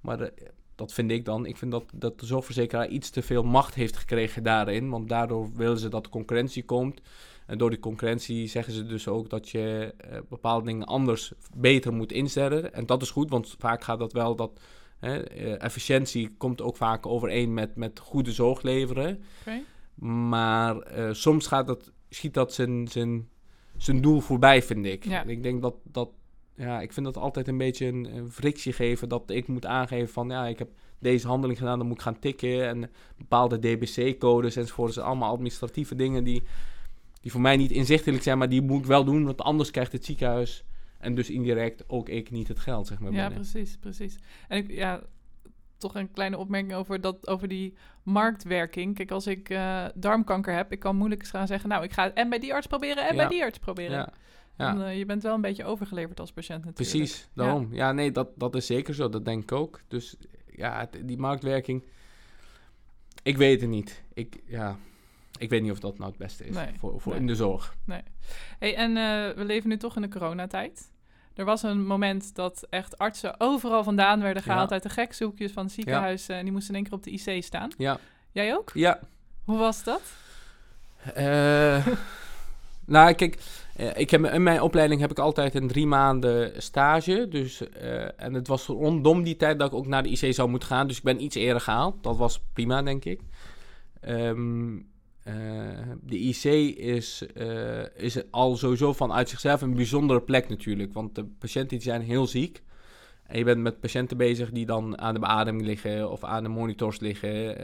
Maar 0.00 0.20
eh, 0.20 0.46
dat 0.74 0.92
vind 0.92 1.10
ik 1.10 1.24
dan. 1.24 1.46
Ik 1.46 1.56
vind 1.56 1.70
dat, 1.70 1.84
dat 1.94 2.20
de 2.20 2.26
zorgverzekeraar 2.26 2.88
iets 2.88 3.10
te 3.10 3.22
veel 3.22 3.42
macht 3.42 3.74
heeft 3.74 3.96
gekregen 3.96 4.42
daarin. 4.42 4.90
Want 4.90 5.08
daardoor 5.08 5.50
willen 5.54 5.78
ze 5.78 5.88
dat 5.88 6.08
concurrentie 6.08 6.64
komt. 6.64 7.00
En 7.46 7.58
door 7.58 7.70
die 7.70 7.78
concurrentie 7.78 8.46
zeggen 8.46 8.72
ze 8.72 8.86
dus 8.86 9.08
ook 9.08 9.30
dat 9.30 9.48
je 9.48 9.94
eh, 9.96 10.18
bepaalde 10.28 10.66
dingen 10.66 10.86
anders 10.86 11.32
beter 11.54 11.92
moet 11.92 12.12
instellen. 12.12 12.72
En 12.74 12.86
dat 12.86 13.02
is 13.02 13.10
goed, 13.10 13.30
want 13.30 13.54
vaak 13.58 13.82
gaat 13.82 13.98
dat 13.98 14.12
wel 14.12 14.36
dat. 14.36 14.60
Hè, 14.98 15.22
eh, 15.22 15.62
efficiëntie 15.62 16.34
komt 16.38 16.62
ook 16.62 16.76
vaak 16.76 17.06
overeen 17.06 17.54
met, 17.54 17.76
met 17.76 17.98
goede 17.98 18.32
zorg 18.32 18.62
leveren. 18.62 19.24
Maar 19.94 20.78
eh, 20.78 21.12
soms 21.12 21.46
gaat 21.46 21.66
dat, 21.66 21.92
schiet 22.08 22.34
dat 22.34 22.52
zijn, 22.52 22.88
zijn, 22.88 23.28
zijn 23.76 24.00
doel 24.00 24.20
voorbij, 24.20 24.62
vind 24.62 24.86
ik. 24.86 25.04
Ja. 25.04 25.22
Ik 25.22 25.42
denk 25.42 25.62
dat, 25.62 25.74
dat 25.82 26.10
ja, 26.56 26.80
ik 26.80 26.92
vind 26.92 27.06
dat 27.06 27.16
altijd 27.16 27.48
een 27.48 27.58
beetje 27.58 27.86
een, 27.86 28.16
een 28.16 28.30
frictie 28.30 28.72
geven. 28.72 29.08
Dat 29.08 29.30
ik 29.30 29.48
moet 29.48 29.66
aangeven 29.66 30.12
van, 30.12 30.28
ja, 30.28 30.46
ik 30.46 30.58
heb 30.58 30.68
deze 30.98 31.26
handeling 31.26 31.58
gedaan, 31.58 31.78
dan 31.78 31.86
moet 31.86 31.96
ik 31.96 32.02
gaan 32.02 32.18
tikken. 32.18 32.68
En 32.68 32.90
bepaalde 33.16 33.58
DBC-codes 33.58 34.56
enzovoort. 34.56 34.86
Dat 34.86 34.94
zijn 34.94 35.06
allemaal 35.06 35.32
administratieve 35.32 35.94
dingen 35.94 36.24
die, 36.24 36.42
die 37.20 37.30
voor 37.30 37.40
mij 37.40 37.56
niet 37.56 37.70
inzichtelijk 37.70 38.22
zijn. 38.22 38.38
Maar 38.38 38.48
die 38.48 38.62
moet 38.62 38.80
ik 38.80 38.86
wel 38.86 39.04
doen, 39.04 39.24
want 39.24 39.40
anders 39.40 39.70
krijgt 39.70 39.92
het 39.92 40.04
ziekenhuis... 40.04 40.64
En 41.04 41.14
dus 41.14 41.30
indirect 41.30 41.84
ook 41.86 42.08
ik 42.08 42.30
niet 42.30 42.48
het 42.48 42.58
geld, 42.58 42.86
zeg 42.86 42.98
maar. 42.98 43.12
Ja, 43.12 43.28
binnen. 43.28 43.48
precies, 43.50 43.76
precies. 43.76 44.18
En 44.48 44.58
ik, 44.58 44.70
ja, 44.70 45.02
toch 45.78 45.94
een 45.94 46.10
kleine 46.10 46.38
opmerking 46.38 46.74
over, 46.74 47.00
dat, 47.00 47.28
over 47.28 47.48
die 47.48 47.74
marktwerking. 48.02 48.94
Kijk, 48.94 49.10
als 49.10 49.26
ik 49.26 49.48
eh, 49.50 49.84
darmkanker 49.94 50.54
heb, 50.54 50.72
ik 50.72 50.78
kan 50.78 50.96
moeilijk 50.96 51.20
eens 51.20 51.30
gaan 51.30 51.46
zeggen... 51.46 51.68
nou, 51.68 51.84
ik 51.84 51.92
ga 51.92 52.02
het 52.02 52.14
en 52.14 52.28
bij 52.28 52.38
die 52.38 52.54
arts 52.54 52.66
proberen 52.66 53.08
en 53.08 53.14
Ja. 53.14 53.20
bij 53.20 53.28
die 53.28 53.42
arts 53.42 53.58
proberen. 53.58 53.96
Ja, 53.98 54.12
ja. 54.56 54.72
Dan, 54.72 54.82
eh, 54.82 54.98
je 54.98 55.06
bent 55.06 55.22
wel 55.22 55.34
een 55.34 55.40
beetje 55.40 55.64
overgeleverd 55.64 56.20
als 56.20 56.32
patiënt 56.32 56.64
natuurlijk. 56.64 56.90
Precies, 56.90 57.28
daarom. 57.34 57.68
Ja, 57.70 57.92
nee, 57.92 58.12
dat, 58.12 58.28
dat 58.36 58.54
is 58.54 58.66
zeker 58.66 58.94
zo. 58.94 59.08
Dat 59.08 59.24
denk 59.24 59.42
ik 59.42 59.52
ook. 59.52 59.80
Dus 59.88 60.16
ja, 60.50 60.88
die 61.04 61.18
marktwerking... 61.18 61.84
Ik 63.22 63.36
weet 63.36 63.60
het 63.60 63.70
niet. 63.70 64.02
Ik, 64.14 64.42
ja, 64.46 64.76
ik 65.38 65.50
weet 65.50 65.62
niet 65.62 65.70
of 65.70 65.80
dat 65.80 65.98
nou 65.98 66.10
het 66.10 66.18
beste 66.18 66.44
is 66.44 66.54
Nee, 66.54 66.72
voor, 66.78 67.00
voor 67.00 67.12
nee. 67.12 67.20
in 67.20 67.26
de 67.26 67.34
zorg. 67.34 67.76
Hey, 68.58 68.76
en 68.76 68.96
eh, 68.96 69.36
we 69.36 69.44
leven 69.44 69.68
nu 69.68 69.76
toch 69.76 69.96
in 69.96 70.02
de 70.02 70.08
coronatijd. 70.08 70.92
Er 71.34 71.44
was 71.44 71.62
een 71.62 71.86
moment 71.86 72.34
dat 72.34 72.66
echt 72.70 72.98
artsen 72.98 73.34
overal 73.38 73.84
vandaan 73.84 74.20
werden 74.20 74.42
gehaald... 74.42 74.68
Ja. 74.68 74.74
uit 74.74 74.82
de 74.82 74.88
gekzoekjes 74.88 75.52
van 75.52 75.64
het 75.64 75.72
ziekenhuis... 75.72 76.28
eh, 76.28 76.36
en 76.36 76.42
die 76.42 76.52
moesten 76.52 76.74
in 76.74 76.80
één 76.80 76.84
keer 76.84 76.98
op 76.98 77.04
de 77.04 77.32
IC 77.34 77.44
staan. 77.44 77.70
Ja, 77.76 77.98
Jij 78.32 78.56
ook? 78.56 78.70
ja. 78.74 79.00
Hoe 79.44 79.58
was 79.58 79.84
dat? 79.84 80.02
Eh, 81.14 81.86
nou, 82.86 83.12
kijk, 83.12 83.38
eh, 83.76 83.96
ik 83.96 84.10
heb, 84.10 84.24
in 84.24 84.42
mijn 84.42 84.60
opleiding 84.60 85.00
heb 85.00 85.10
ik 85.10 85.18
altijd 85.18 85.54
een 85.54 85.68
drie 85.68 85.86
maanden 85.86 86.62
stage. 86.62 87.26
Dus, 87.28 87.62
en 88.16 88.34
het 88.34 88.48
was 88.48 88.66
rondom 88.66 89.22
die 89.22 89.36
tijd 89.36 89.58
dat 89.58 89.68
ik 89.68 89.74
ook 89.74 89.86
naar 89.86 90.02
de 90.02 90.10
IC 90.10 90.34
zou 90.34 90.48
moeten 90.48 90.68
gaan. 90.68 90.86
Dus 90.86 90.96
ik 90.96 91.02
ben 91.02 91.22
iets 91.22 91.36
eerder 91.36 91.60
gehaald. 91.60 92.02
Dat 92.02 92.16
was 92.16 92.40
prima, 92.52 92.82
denk 92.82 93.04
ik. 93.04 93.20
Ehm, 94.00 94.76
eh, 95.24 95.34
de 96.02 96.18
IC 96.18 96.44
is, 96.78 97.26
eh, 97.34 97.96
is 97.96 98.30
al 98.30 98.56
sowieso 98.56 98.92
vanuit 98.92 99.28
zichzelf 99.28 99.62
een 99.62 99.74
bijzondere 99.74 100.20
plek 100.20 100.48
natuurlijk. 100.48 100.92
Want 100.92 101.14
de 101.14 101.24
patiënten 101.24 101.68
die 101.68 101.86
zijn 101.86 102.02
heel 102.02 102.26
ziek. 102.26 102.62
En 103.26 103.38
je 103.38 103.44
bent 103.44 103.60
met 103.60 103.80
patiënten 103.80 104.16
bezig 104.16 104.50
die 104.50 104.66
dan 104.66 104.98
aan 104.98 105.14
de 105.14 105.20
beademing 105.20 105.64
liggen 105.64 106.10
of 106.10 106.24
aan 106.24 106.42
de 106.42 106.48
monitors 106.48 107.00
liggen. 107.00 107.58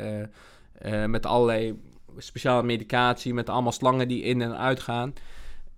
eh, 0.72 1.04
met 1.04 1.26
allerlei 1.26 1.80
speciale 2.16 2.62
medicatie, 2.62 3.34
met 3.34 3.48
allemaal 3.48 3.72
slangen 3.72 4.08
die 4.08 4.22
in 4.22 4.42
en 4.42 4.56
uit 4.56 4.80
gaan. 4.80 5.14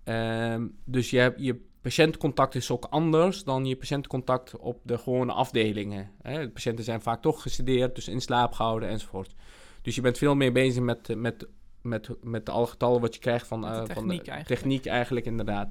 Ehm, 0.05 0.67
dus 0.85 1.11
je, 1.11 1.19
hebt, 1.19 1.41
je 1.41 1.61
patiëntcontact 1.81 2.55
is 2.55 2.71
ook 2.71 2.85
anders 2.91 3.45
dan 3.45 3.67
je 3.67 3.77
patiëntcontact 3.77 4.57
op 4.57 4.81
de 4.83 4.99
gewone 4.99 5.33
afdelingen. 5.33 6.11
De 6.23 6.51
patiënten 6.53 6.85
zijn 6.85 7.01
vaak 7.01 7.23
toch 7.23 7.43
gesedeerd, 7.43 7.95
dus 7.95 8.09
in 8.09 8.21
slaap 8.21 8.53
gehouden 8.53 8.89
enzovoort. 8.89 9.35
Dus 9.83 9.95
je 9.95 10.01
bent 10.01 10.19
veel 10.19 10.35
meer 10.35 10.53
bezig 10.53 10.83
met, 10.83 11.17
met, 11.17 11.47
met, 11.83 12.09
met 12.23 12.49
alle 12.49 12.67
getallen 12.67 13.01
wat 13.01 13.15
je 13.15 13.21
krijgt 13.21 13.47
van, 13.47 13.61
Met 13.61 13.69
de 13.69 13.75
eh, 13.75 13.85
van 13.85 13.95
techniek 13.95 14.27
eigenlijk. 14.27 14.61
techniek 14.61 14.87
eigenlijk, 14.87 15.27
inderdaad. 15.27 15.69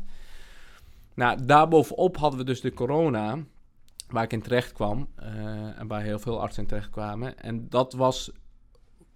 Nou, 1.14 1.45
daarbovenop 1.45 2.18
hadden 2.18 2.39
we 2.39 2.45
dus 2.45 2.62
de 2.62 2.74
corona, 2.74 3.38
waar 4.07 4.24
ik 4.24 4.34
in 4.34 4.41
terecht 4.41 4.72
kwam. 4.72 5.07
eh, 5.16 5.80
en 5.80 5.88
waar 5.88 6.01
heel 6.01 6.20
veel 6.20 6.41
artsen 6.41 6.62
in 6.64 6.70
terecht 6.70 6.89
kwamen. 6.89 7.39
En 7.39 7.70
dat 7.70 7.93
was, 7.93 8.32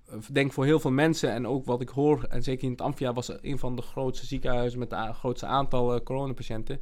eh, 0.05 0.17
denk 0.31 0.53
voor 0.53 0.65
heel 0.65 0.79
veel 0.79 0.91
mensen, 0.91 1.31
en 1.31 1.47
ook 1.47 1.65
wat 1.65 1.81
ik 1.81 1.89
hoor, 1.89 2.23
en 2.23 2.43
zeker 2.43 2.63
in 2.63 2.71
het 2.71 2.81
Amphia, 2.81 3.13
was 3.13 3.41
een 3.41 3.59
van 3.59 3.75
de 3.75 3.81
grootste 3.81 4.25
ziekenhuizen 4.25 4.79
met 4.79 4.91
het 4.91 5.15
grootste 5.15 5.45
aantal 5.45 5.93
eh, 5.95 6.03
coronapatiënten. 6.03 6.81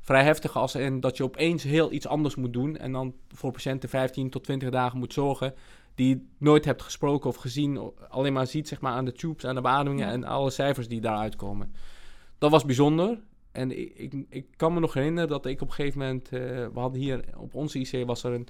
Vrij 0.00 0.24
heftig 0.24 0.56
als 0.56 0.74
in 0.74 1.00
dat 1.00 1.16
je 1.16 1.24
opeens 1.24 1.62
heel 1.62 1.92
iets 1.92 2.06
anders 2.06 2.34
moet 2.34 2.52
doen. 2.52 2.76
En 2.76 2.92
dan 2.92 3.14
voor 3.28 3.52
patiënten 3.52 3.88
15 3.88 4.30
tot 4.30 4.44
20 4.44 4.70
dagen 4.70 4.98
moet 4.98 5.12
zorgen. 5.12 5.54
Die 5.94 6.08
je 6.08 6.26
nooit 6.38 6.64
hebt 6.64 6.82
gesproken 6.82 7.30
of 7.30 7.36
gezien. 7.36 7.92
Alleen 8.08 8.32
maar 8.32 8.46
ziet 8.46 8.68
zeg 8.68 8.80
maar, 8.80 8.92
aan 8.92 9.04
de 9.04 9.12
tubes, 9.12 9.44
aan 9.44 9.54
de 9.54 9.60
beademingen 9.60 10.06
Ja. 10.06 10.12
en 10.12 10.24
alle 10.24 10.50
cijfers 10.50 10.88
die 10.88 11.00
daaruit 11.00 11.36
komen. 11.36 11.74
Dat 12.38 12.50
was 12.50 12.64
bijzonder. 12.64 13.18
En 13.52 13.78
ik, 13.78 13.92
ik, 13.96 14.14
ik 14.28 14.46
kan 14.56 14.74
me 14.74 14.80
nog 14.80 14.94
herinneren 14.94 15.28
dat 15.28 15.46
ik 15.46 15.60
op 15.60 15.68
een 15.68 15.74
gegeven 15.74 15.98
moment... 15.98 16.28
eh, 16.28 16.40
we 16.40 16.70
hadden 16.80 17.00
hier 17.00 17.24
op 17.36 17.54
onze 17.54 17.78
IC 17.78 18.06
was 18.06 18.22
er 18.24 18.32
een... 18.32 18.46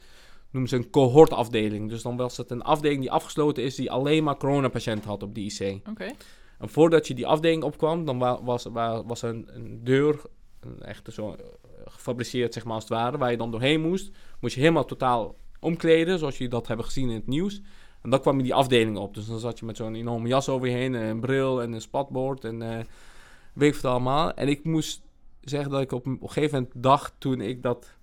noemen 0.51 0.71
ze 0.71 0.77
een 0.77 0.91
cohortafdeling. 0.91 1.89
Dus 1.89 2.03
dan 2.03 2.17
was 2.17 2.37
het 2.37 2.51
een 2.51 2.63
afdeling 2.63 3.01
die 3.01 3.11
afgesloten 3.11 3.63
is... 3.63 3.75
die 3.75 3.91
alleen 3.91 4.25
maar 4.25 4.37
coronapatiënten 4.37 5.09
had 5.11 5.23
op 5.23 5.35
die 5.35 5.53
IC. 5.53 5.89
Oké. 5.89 6.11
En 6.59 6.69
voordat 6.69 7.07
je 7.07 7.15
die 7.15 7.27
afdeling 7.27 7.63
opkwam, 7.63 8.05
dan 8.05 8.19
wa- 8.19 8.43
was, 8.43 8.65
wa- 8.65 9.05
was 9.05 9.23
er 9.23 9.29
een, 9.31 9.49
een 9.53 9.81
deur, 9.85 10.21
een 10.61 10.83
echte 10.83 11.13
zo 11.13 11.33
eh, 11.33 11.45
gefabriceerd 11.85 12.55
zeg 12.55 12.65
maar 12.65 12.75
als 12.75 12.83
het 12.85 12.93
ware, 12.93 13.19
waar 13.19 13.31
je 13.31 13.37
dan 13.37 13.51
doorheen 13.51 13.81
moest. 13.81 14.11
Moest 14.41 14.55
je 14.55 14.61
helemaal 14.61 14.85
totaal 14.85 15.35
omkleden, 15.61 16.19
zoals 16.19 16.37
jullie 16.37 16.53
dat 16.53 16.67
hebben 16.67 16.85
gezien 16.85 17.09
in 17.09 17.15
het 17.15 17.27
nieuws. 17.27 17.63
En 18.03 18.11
dan 18.11 18.21
kwam 18.21 18.37
je 18.37 18.43
die 18.43 18.55
afdeling 18.55 18.97
op. 18.97 19.15
Dus 19.15 19.27
dan 19.27 19.39
zat 19.39 19.59
je 19.59 19.65
met 19.65 19.77
zo'n 19.77 19.95
enorme 19.95 20.29
jas 20.29 20.49
over 20.49 20.69
je 20.69 20.75
heen, 20.75 20.95
en 20.95 21.03
een 21.03 21.21
bril 21.21 21.63
en 21.63 21.73
een 21.73 21.81
spatbord 21.81 22.45
en 22.45 22.63
eh 22.63 22.85
weet 23.53 23.75
ik 23.75 23.81
wat 23.81 23.91
allemaal. 23.91 24.35
En 24.35 24.49
ik 24.49 24.65
moest 24.65 25.03
zeggen 25.41 25.71
dat 25.71 25.81
ik 25.81 25.93
op 25.93 26.07
een, 26.07 26.15
op 26.15 26.23
een 26.23 26.31
gegeven 26.31 26.59
moment 26.59 26.83
dacht, 26.83 27.15
toen 27.19 27.41
ik 27.41 27.63
dat, 27.63 27.95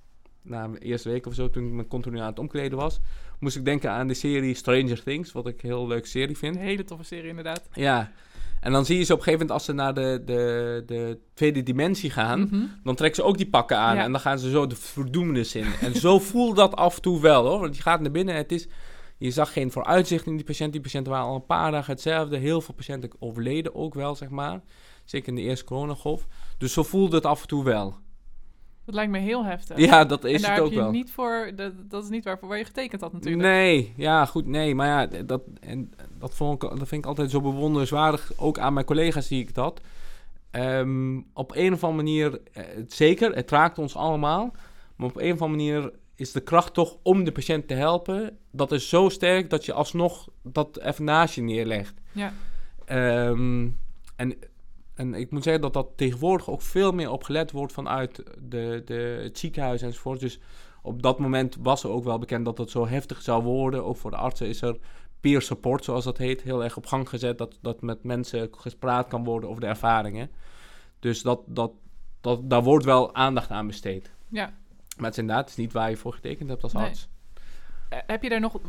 na 0.42 0.68
mijn 0.68 0.84
eerste 0.84 1.10
week 1.10 1.26
of 1.26 1.34
zo, 1.34 1.50
toen 1.50 1.66
ik 1.66 1.72
me 1.72 1.88
continu 1.88 2.20
aan 2.20 2.28
het 2.28 2.40
omkleden 2.40 2.78
was, 2.78 3.00
moest 3.40 3.56
ik 3.56 3.66
denken 3.66 3.92
aan 3.92 4.08
de 4.08 4.14
serie 4.14 4.54
Stranger 4.54 5.04
Things, 5.04 5.32
wat 5.32 5.48
ik 5.48 5.64
een 5.64 5.70
heel 5.70 5.88
leuke 5.88 6.08
serie 6.08 6.38
vind. 6.38 6.56
Een 6.56 6.62
hele 6.62 6.84
toffe 6.84 7.04
serie 7.04 7.30
inderdaad. 7.30 7.70
Ja, 7.74 8.12
en 8.68 8.74
dan 8.74 8.86
zie 8.86 8.98
je 8.98 9.04
ze 9.04 9.14
op 9.14 9.18
een 9.20 9.24
gegeven 9.24 9.48
moment 9.48 9.52
als 9.60 9.66
ze 9.66 9.74
naar 9.74 9.94
de, 9.94 10.22
de, 10.26 10.84
de 10.86 11.20
tweede 11.34 11.64
dimensie 11.64 12.10
gaan, 12.10 12.40
Mhm. 12.40 12.66
dan 12.84 12.96
trekken 12.96 13.24
ze 13.24 13.30
ook 13.30 13.38
die 13.38 13.50
pakken 13.50 13.78
aan 13.78 13.96
Ja. 13.96 14.04
en 14.04 14.12
dan 14.12 14.22
gaan 14.22 14.40
ze 14.40 14.50
zo 14.50 14.68
de 14.68 14.76
verdoemenis 14.76 15.56
in. 15.56 15.66
en 15.82 15.96
zo 15.96 16.20
voelt 16.30 16.56
dat 16.56 16.76
af 16.76 16.96
en 16.96 17.02
toe 17.02 17.22
wel 17.22 17.46
hoor, 17.46 17.60
want 17.60 17.76
je 17.76 17.82
gaat 17.82 18.02
naar 18.02 18.12
binnen 18.12 18.34
en 18.34 18.42
het 18.42 18.52
is, 18.52 18.68
je 19.18 19.32
zag 19.32 19.54
geen 19.54 19.72
vooruitzicht 19.72 20.26
in 20.26 20.36
die 20.36 20.46
patiënt. 20.46 20.72
Die 20.72 20.82
patiënten 20.82 21.12
waren 21.12 21.28
al 21.28 21.36
een 21.36 21.46
paar 21.46 21.72
dagen 21.72 21.92
hetzelfde. 21.94 22.38
Heel 22.38 22.62
veel 22.62 22.74
patiënten 22.74 23.10
overleden 23.20 23.76
ook 23.76 23.94
wel, 23.94 24.16
zeg 24.16 24.30
maar. 24.30 24.62
Zeker 25.06 25.28
in 25.30 25.36
de 25.36 25.42
eerste 25.42 25.66
coronagolf. 25.66 26.28
Dus 26.58 26.74
zo 26.74 26.84
voelde 26.84 27.16
het 27.16 27.26
af 27.26 27.42
en 27.42 27.48
toe 27.48 27.64
wel. 27.64 27.96
Dat 28.88 28.96
lijkt 28.96 29.12
me 29.12 29.18
heel 29.20 29.46
heftig. 29.46 29.78
Ja, 29.78 30.06
dat 30.06 30.26
en 30.26 30.32
is 30.32 30.42
daar 30.42 30.50
het 30.50 30.58
heb 30.60 30.66
ook 30.68 30.74
je 30.74 30.80
wel. 30.80 30.92
niet 30.92 31.12
voor, 31.12 31.52
dat, 31.56 31.72
dat 31.90 32.04
is 32.04 32.10
niet 32.10 32.24
waarvoor 32.24 32.48
waar 32.48 32.58
je 32.58 32.66
getekend 32.66 33.02
had 33.02 33.14
natuurlijk. 33.14 33.44
Nee, 33.44 33.94
ja, 33.98 34.26
goed, 34.26 34.46
nee. 34.46 34.76
Maar 34.76 34.88
ja, 34.88 35.24
dat, 35.24 35.42
en 35.60 35.92
dat, 36.20 36.36
vond 36.36 36.64
ik, 36.64 36.70
dat 36.70 36.88
vind 36.88 37.04
ik 37.04 37.06
altijd 37.06 37.32
zo 37.32 37.42
bewonderenswaardig. 37.42 38.32
Ook 38.38 38.60
aan 38.60 38.74
mijn 38.74 38.86
collega's 38.86 39.28
zie 39.28 39.40
ik 39.42 39.54
dat. 39.54 39.82
Ehm, 40.52 41.18
op 41.34 41.52
een 41.56 41.74
of 41.74 41.84
andere 41.84 42.04
manier, 42.04 42.40
eh, 42.54 42.64
het- 42.76 42.94
zeker, 42.94 43.36
het 43.36 43.52
raakt 43.52 43.78
ons 43.80 43.96
allemaal. 43.96 44.52
Maar 44.96 45.08
op 45.08 45.18
een 45.18 45.34
of 45.34 45.42
andere 45.42 45.50
manier 45.72 45.92
is 46.16 46.32
de 46.32 46.42
kracht 46.42 46.74
toch 46.74 46.98
om 47.04 47.24
de 47.24 47.32
patiënt 47.32 47.68
te 47.68 47.74
helpen. 47.74 48.38
Dat 48.52 48.72
is 48.72 48.90
zo 48.90 49.10
sterk 49.10 49.50
dat 49.50 49.66
je 49.66 49.74
alsnog 49.74 50.28
dat 50.44 50.80
even 50.80 51.04
naast 51.04 51.36
je 51.36 51.42
neerlegt. 51.42 51.94
Ja. 52.12 52.34
Ehm, 52.86 53.68
en, 54.16 54.36
en 54.98 55.14
ik 55.14 55.32
moet 55.32 55.44
zeggen 55.44 55.62
dat 55.62 55.74
dat 55.74 55.88
tegenwoordig 55.96 56.50
ook 56.50 56.62
veel 56.62 56.92
meer 56.92 57.12
op 57.12 57.24
gelet 57.24 57.52
wordt 57.52 57.74
vanuit 57.74 58.24
de, 58.42 58.82
de, 58.86 59.20
het 59.24 59.38
ziekenhuis 59.38 59.82
enzovoort. 59.82 60.20
Dus 60.20 60.40
op 60.82 61.02
dat 61.02 61.20
moment 61.20 61.58
was 61.60 61.84
er 61.84 61.90
ook 61.90 62.04
wel 62.04 62.20
bekend 62.20 62.46
dat 62.46 62.58
het 62.58 62.70
zo 62.70 62.88
heftig 62.88 63.22
zou 63.22 63.44
worden. 63.44 63.86
Ook 63.86 63.98
voor 63.98 64.12
de 64.12 64.18
artsen 64.18 64.48
is 64.48 64.62
er 64.62 64.78
peer 65.20 65.42
support, 65.42 65.84
zoals 65.84 66.04
dat 66.04 66.18
heet, 66.18 66.42
heel 66.42 66.64
erg 66.64 66.78
op 66.78 66.86
gang 66.86 67.10
gezet. 67.10 67.38
Dat, 67.38 67.58
dat 67.62 67.82
met 67.82 68.04
mensen 68.04 68.50
gespraat 68.52 69.08
kan 69.08 69.24
worden 69.24 69.50
over 69.50 69.62
de 69.62 69.68
ervaringen. 69.68 70.32
Dus 71.00 71.22
dat, 71.22 71.42
dat, 71.46 71.72
dat, 72.22 72.50
daar 72.50 72.64
wordt 72.64 72.86
wel 72.86 73.16
aandacht 73.16 73.50
aan 73.50 73.68
besteed. 73.68 74.12
Ja. 74.28 74.54
Maar 74.96 75.06
het 75.06 75.14
is 75.14 75.20
inderdaad 75.20 75.44
het 75.44 75.58
is 75.58 75.64
niet 75.64 75.74
waar 75.74 75.90
je 75.90 75.98
voor 75.98 76.14
getekend 76.14 76.50
hebt 76.50 76.64
als 76.64 76.74
Nee. 76.74 76.84
arts. 76.84 77.10
Eh, 77.90 78.00
heb 78.08 78.24
je 78.24 78.30
daar 78.30 78.40
nog 78.40 78.60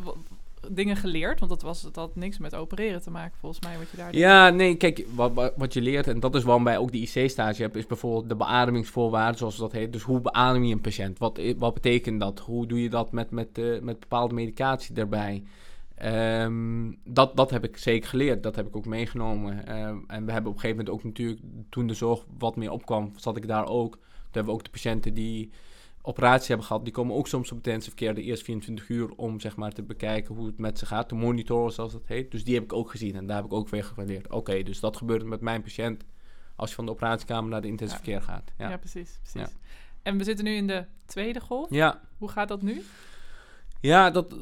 dingen 0.71 0.97
geleerd? 0.97 1.39
Want 1.39 1.51
dat, 1.51 1.63
was, 1.63 1.83
dat 1.83 1.97
had 1.97 2.17
niks 2.17 2.39
met 2.39 2.55
opereren 2.55 3.03
te 3.03 3.11
maken, 3.11 3.39
volgens 3.41 3.65
mij, 3.65 3.79
wat 3.79 3.91
je 3.91 3.97
daar 3.97 4.13
deed. 4.13 4.21
Ja, 4.21 4.51
nee, 4.51 4.75
kijk, 4.77 5.07
wat, 5.15 5.33
wat, 5.35 5.53
wat 5.57 5.73
je 5.75 5.81
leert, 5.81 6.07
en 6.07 6.21
dat 6.21 6.35
is 6.35 6.43
waarom 6.43 6.65
wij 6.65 6.79
ook 6.79 6.93
die 6.93 7.03
IC-stage 7.15 7.63
hebben, 7.63 7.81
is 7.81 7.87
bijvoorbeeld 7.87 8.29
de 8.29 8.37
beademingsvoorwaarden, 8.37 9.39
zoals 9.39 9.57
dat 9.57 9.73
heet. 9.73 9.93
Dus 9.93 10.03
hoe 10.03 10.21
beadem 10.21 10.65
je 10.65 10.73
een 10.75 10.81
patiënt? 10.81 11.19
Wat, 11.19 11.39
i- 11.39 11.55
wat 11.59 11.75
betekent 11.75 12.21
dat? 12.21 12.39
Hoe 12.39 12.67
doe 12.67 12.83
je 12.83 12.91
dat 12.91 13.13
met, 13.13 13.31
met, 13.31 13.59
eh, 13.59 13.81
met 13.81 14.01
bepaalde 14.01 14.35
medicatie 14.35 14.95
erbij? 14.97 15.43
Ehm, 15.95 16.93
dat, 17.05 17.37
dat 17.37 17.51
heb 17.51 17.65
ik 17.65 17.77
zeker 17.77 18.09
geleerd, 18.09 18.43
dat 18.43 18.57
heb 18.57 18.67
ik 18.67 18.77
ook 18.77 18.85
meegenomen. 18.87 19.67
Ehm, 19.67 19.97
en 20.07 20.25
we 20.27 20.33
hebben 20.33 20.51
op 20.51 20.57
een 20.57 20.61
gegeven 20.61 20.77
moment 20.77 20.91
ook 20.91 21.05
natuurlijk, 21.05 21.41
toen 21.69 21.87
de 21.87 21.95
zorg 21.95 22.25
wat 22.39 22.57
meer 22.57 22.71
opkwam, 22.71 23.13
zat 23.17 23.37
ik 23.37 23.49
daar 23.49 23.67
ook. 23.67 23.93
Toen 23.93 24.01
hebben 24.33 24.53
we 24.53 24.59
ook 24.59 24.65
de 24.65 24.71
patiënten 24.71 25.15
die 25.15 25.51
operatie 26.03 26.46
hebben 26.49 26.66
gehad, 26.66 26.84
die 26.84 26.92
komen 26.92 27.16
ook 27.16 27.28
soms 27.28 27.51
op 27.51 27.57
intensive 27.57 27.96
care 27.96 28.14
de 28.14 28.22
eerste 28.22 28.44
24 28.44 28.88
uur 28.88 29.11
om 29.16 29.40
zeg 29.40 29.57
maar 29.57 29.72
te 29.72 29.82
bekijken 29.82 30.34
hoe 30.34 30.46
het 30.46 30.59
met 30.59 30.78
ze 30.78 30.86
gaat, 30.86 31.09
te 31.09 31.14
monitoren 31.14 31.72
zoals 31.72 31.92
dat 31.92 32.07
heet. 32.07 32.30
Dus 32.30 32.44
die 32.44 32.55
heb 32.55 32.64
ik 32.64 32.72
ook 32.72 32.90
gezien 32.90 33.14
en 33.16 33.26
daar 33.26 33.36
heb 33.36 33.44
ik 33.44 33.53
ook 33.53 33.68
weer 33.68 33.84
geleerd. 33.84 34.30
Oké, 34.32 34.62
dus 34.62 34.80
dat 34.80 34.96
gebeurt 34.96 35.24
met 35.24 35.40
mijn 35.40 35.62
patiënt 35.62 36.05
als 36.57 36.68
je 36.68 36.74
van 36.74 36.84
de 36.84 36.90
operatiekamer 36.90 37.51
naar 37.51 37.61
de 37.62 37.68
intensive 37.68 38.03
care 38.03 38.20
gaat. 38.20 38.53
Ja, 38.59 38.68
Ja. 38.70 38.76
precies. 38.76 39.18
precies. 39.22 39.55
En 40.03 40.18
we 40.18 40.24
zitten 40.24 40.44
nu 40.44 40.55
in 40.55 40.66
de 40.66 40.84
tweede 41.07 41.40
golf. 41.40 41.70
Ja, 41.70 42.01
Hoe 42.18 42.28
gaat 42.28 42.49
dat 42.49 42.62
nu? 42.62 42.82
ja 43.80 44.11
dat, 44.11 44.34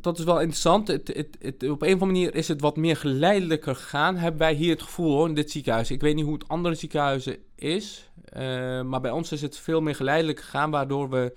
dat 0.00 0.18
is 0.18 0.24
wel 0.24 0.38
interessant. 0.40 0.88
Het, 0.88 1.08
het, 1.14 1.36
het, 1.40 1.54
op 1.62 1.82
een 1.82 1.94
of 1.94 2.00
andere 2.02 2.04
manier 2.06 2.34
is 2.34 2.48
het 2.48 2.60
wat 2.60 2.76
meer 2.76 2.96
geleidelijker 2.96 3.74
gegaan. 3.74 4.16
Hebben 4.16 4.40
wij 4.40 4.54
hier 4.54 4.70
het 4.70 4.82
gevoel 4.82 5.12
hoor, 5.12 5.28
in 5.28 5.34
dit 5.34 5.50
ziekenhuis. 5.50 5.90
Ik 5.90 6.00
weet 6.00 6.14
niet 6.14 6.24
hoe 6.24 6.34
het 6.34 6.48
andere 6.48 6.74
ziekenhuizen 6.74 7.36
is. 7.54 8.09
Eh, 8.30 8.82
maar 8.82 9.00
bij 9.00 9.10
ons 9.10 9.32
is 9.32 9.42
het 9.42 9.58
veel 9.58 9.80
meer 9.80 9.94
geleidelijk 9.94 10.40
gegaan. 10.40 10.70
Waardoor 10.70 11.10
we 11.10 11.36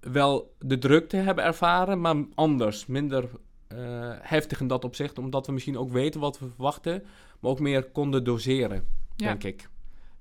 wel 0.00 0.54
de 0.58 0.78
drukte 0.78 1.16
hebben 1.16 1.44
ervaren. 1.44 2.00
Maar 2.00 2.16
anders. 2.34 2.86
Minder 2.86 3.28
eh, 3.68 3.78
heftig 4.20 4.60
in 4.60 4.66
dat 4.66 4.84
opzicht. 4.84 5.18
Omdat 5.18 5.46
we 5.46 5.52
misschien 5.52 5.78
ook 5.78 5.90
weten 5.90 6.20
wat 6.20 6.38
we 6.38 6.46
verwachten. 6.54 7.02
Maar 7.40 7.50
ook 7.50 7.60
meer 7.60 7.84
konden 7.90 8.24
doseren, 8.24 8.84
Ja. 9.16 9.26
denk 9.26 9.44
ik. 9.44 9.68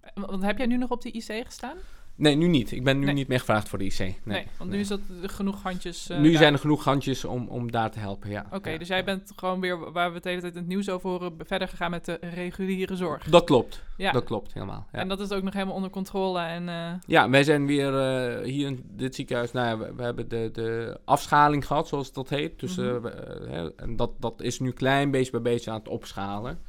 Eh, 0.02 0.24
Want 0.26 0.44
heb 0.44 0.58
jij 0.58 0.68
nu 0.68 0.78
nog 0.78 0.90
op 0.90 1.02
de 1.02 1.12
IC 1.12 1.46
gestaan? 1.46 1.78
Nee, 2.22 2.36
nu 2.36 2.48
niet. 2.48 2.72
Ik 2.72 2.84
ben 2.84 3.00
nu 3.00 3.06
Nee. 3.06 3.14
niet 3.14 3.28
meer 3.28 3.40
gevraagd 3.40 3.70
voor 3.70 3.80
de 3.80 3.86
IC. 3.86 3.98
Nee, 4.00 4.16
Nee, 4.24 4.46
want 4.58 4.70
nu 4.70 4.80
is 4.80 4.88
dat 4.88 5.00
genoeg 5.22 5.62
handjes. 5.64 6.10
eh, 6.10 6.20
nu 6.20 6.30
daar. 6.30 6.38
zijn 6.42 6.54
er 6.54 6.60
genoeg 6.60 6.84
handjes 6.84 7.26
om, 7.26 7.48
om 7.48 7.72
daar 7.72 7.92
te 7.92 8.00
helpen, 8.00 8.30
ja. 8.30 8.46
Oké, 8.52 8.70
Ja. 8.70 8.78
dus 8.78 8.88
jij 8.88 9.04
bent 9.04 9.32
gewoon 9.36 9.60
weer, 9.60 9.92
waar 9.92 10.10
we 10.10 10.16
het 10.16 10.24
hele 10.24 10.42
tijd 10.42 10.54
in 10.54 10.60
het 10.60 10.68
nieuws 10.68 10.90
over 10.90 11.10
horen, 11.10 11.34
verder 11.46 11.68
gegaan 11.68 11.92
met 11.92 12.06
de 12.06 12.18
reguliere 12.34 12.96
zorg. 12.96 13.24
Dat 13.24 13.44
klopt. 13.44 13.84
Ja, 13.98 14.12
Dat 14.12 14.24
klopt, 14.24 14.54
helemaal. 14.54 14.88
Ja. 14.92 15.00
en 15.00 15.08
dat 15.08 15.20
is 15.20 15.32
ook 15.32 15.44
nog 15.44 15.54
helemaal 15.54 15.76
onder 15.76 15.90
controle. 15.90 16.40
En, 16.40 16.70
eh, 16.70 16.92
Ja, 17.06 17.30
wij 17.30 17.44
zijn 17.44 17.66
weer 17.66 17.98
eh, 18.00 18.44
hier 18.46 18.68
in 18.68 18.84
dit 18.92 19.16
ziekenhuis. 19.16 19.52
Nou 19.52 19.68
ja, 19.68 19.78
we, 19.78 19.94
we 19.96 20.04
hebben 20.04 20.30
de, 20.30 20.50
de 20.54 21.00
afschaling 21.06 21.66
gehad, 21.68 21.88
zoals 21.88 22.14
dat 22.14 22.30
heet. 22.30 22.60
Dus, 22.60 22.76
Mhm. 22.76 23.06
hè, 23.50 23.76
en 23.76 23.96
dat, 23.96 24.12
dat 24.20 24.42
is 24.42 24.60
nu 24.60 24.72
klein 24.72 25.12
beetje 25.12 25.32
bij 25.32 25.42
beetje 25.42 25.72
aan 25.72 25.80
het 25.80 25.88
opschalen. 25.88 26.60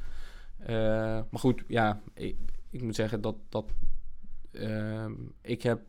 Maar 1.29 1.39
goed, 1.39 1.63
ja, 1.67 1.99
ik, 2.13 2.35
ik 2.69 2.81
moet 2.81 2.95
zeggen 2.95 3.21
dat, 3.21 3.35
dat 3.49 3.65
ik 5.41 5.63
heb 5.63 5.81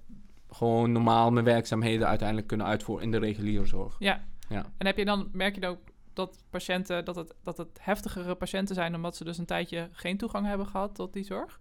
gewoon 0.51 0.93
normaal 0.93 1.31
mijn 1.31 1.45
werkzaamheden 1.45 2.07
uiteindelijk 2.09 2.49
kunnen 2.49 2.67
uitvoeren 2.67 3.05
in 3.05 3.11
de 3.11 3.19
reguliere 3.19 3.67
zorg. 3.67 3.97
ja. 3.99 4.25
Ja. 4.49 4.67
En 4.77 4.87
heb 4.87 4.97
je 4.97 5.05
dan, 5.05 5.29
merk 5.33 5.55
je 5.55 5.61
dan 5.61 5.71
ook 5.71 5.79
dat 6.13 6.45
patiënten, 6.51 7.05
dat 7.05 7.17
het, 7.17 7.35
dat 7.43 7.57
het 7.57 7.79
heftigere 7.81 8.35
patiënten 8.35 8.75
zijn, 8.75 8.95
omdat 8.95 9.17
ze 9.17 9.25
dus 9.25 9.39
een 9.39 9.47
tijdje 9.47 9.89
geen 9.93 10.17
toegang 10.17 10.47
hebben 10.47 10.67
gehad 10.67 10.95
tot 10.95 11.13
die 11.13 11.25
zorg? 11.25 11.61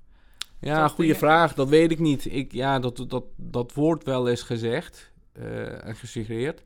Ja, 0.60 0.88
goede 0.88 1.16
vraag. 1.16 1.54
Dat 1.54 1.70
weet 1.70 1.92
ik 1.92 2.00
niet. 2.00 2.26
Ik, 2.26 2.52
ja, 2.52 2.80
dat, 2.80 3.06
dat, 3.08 3.24
dat 3.36 3.74
wordt 3.74 4.04
wel 4.04 4.30
eens 4.30 4.42
gezegd 4.42 5.12
eh, 5.32 5.86
en 5.88 5.96
gesuggereerd. 5.96 6.64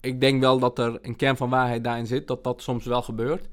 Ik 0.00 0.20
denk 0.20 0.40
wel 0.40 0.58
dat 0.58 0.78
er 0.78 0.98
een 1.02 1.16
kern 1.16 1.36
van 1.36 1.50
waarheid 1.50 1.84
daarin 1.84 2.06
zit, 2.06 2.26
dat 2.26 2.44
dat 2.44 2.62
soms 2.62 2.84
wel 2.84 3.02
gebeurt. 3.02 3.48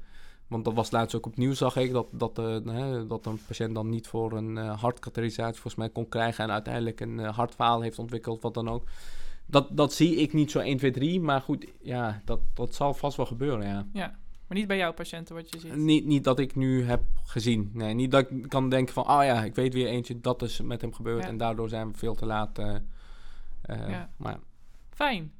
Want 0.46 0.64
dat 0.64 0.74
was 0.74 0.90
laatst 0.90 1.16
ook 1.16 1.26
op 1.26 1.36
nieuws, 1.36 1.58
zag 1.58 1.76
ik, 1.76 1.92
dat, 1.92 2.06
dat, 2.10 2.38
eh, 2.38 2.56
hè, 2.64 3.06
dat 3.06 3.26
een 3.26 3.40
patiënt 3.46 3.74
dan 3.74 3.88
niet 3.88 4.06
voor 4.06 4.32
een 4.32 4.58
eh 4.58 4.80
hartkatheterisatie 4.80 5.60
volgens 5.60 5.74
mij 5.74 5.88
kon 5.90 6.08
krijgen 6.08 6.44
en 6.44 6.50
uiteindelijk 6.50 7.00
een 7.00 7.20
eh, 7.20 7.36
hartfaal 7.36 7.80
heeft 7.80 7.98
ontwikkeld, 7.98 8.42
wat 8.42 8.54
dan 8.54 8.68
ook. 8.68 8.84
Dat, 9.46 9.68
dat 9.70 9.92
zie 9.92 10.16
ik 10.16 10.32
niet 10.32 10.50
zo 10.50 10.58
1, 10.58 10.76
2, 10.76 10.90
3, 10.90 11.20
maar 11.20 11.40
goed, 11.40 11.66
ja, 11.82 12.22
dat, 12.24 12.40
dat 12.54 12.74
zal 12.74 12.94
vast 12.94 13.16
wel 13.16 13.26
gebeuren, 13.26 13.66
ja. 13.66 13.86
Ja, 13.92 14.18
maar 14.46 14.58
niet 14.58 14.66
bij 14.66 14.76
jouw 14.76 14.92
patiënten 14.92 15.34
wat 15.34 15.52
je 15.52 15.60
ziet. 15.60 15.76
Niet, 15.76 16.06
niet 16.06 16.24
dat 16.24 16.38
ik 16.38 16.54
nu 16.54 16.84
heb 16.84 17.02
gezien. 17.24 17.70
Nee, 17.72 17.94
niet 17.94 18.10
dat 18.10 18.30
ik 18.30 18.48
kan 18.48 18.68
denken 18.68 18.94
van, 18.94 19.10
oh 19.10 19.24
ja, 19.24 19.44
ik 19.44 19.54
weet 19.54 19.74
weer 19.74 19.86
eentje, 19.86 20.20
dat 20.20 20.42
is 20.42 20.60
met 20.60 20.80
hem 20.80 20.92
gebeurd. 20.92 21.22
Ja. 21.22 21.28
En 21.28 21.36
daardoor 21.36 21.68
zijn 21.68 21.92
we 21.92 21.98
veel 21.98 22.14
te 22.14 22.26
laat. 22.26 22.56
Ja. 23.66 24.10
Maar 24.16 24.32
ja. 24.32 24.40
Fijn. 24.90 25.32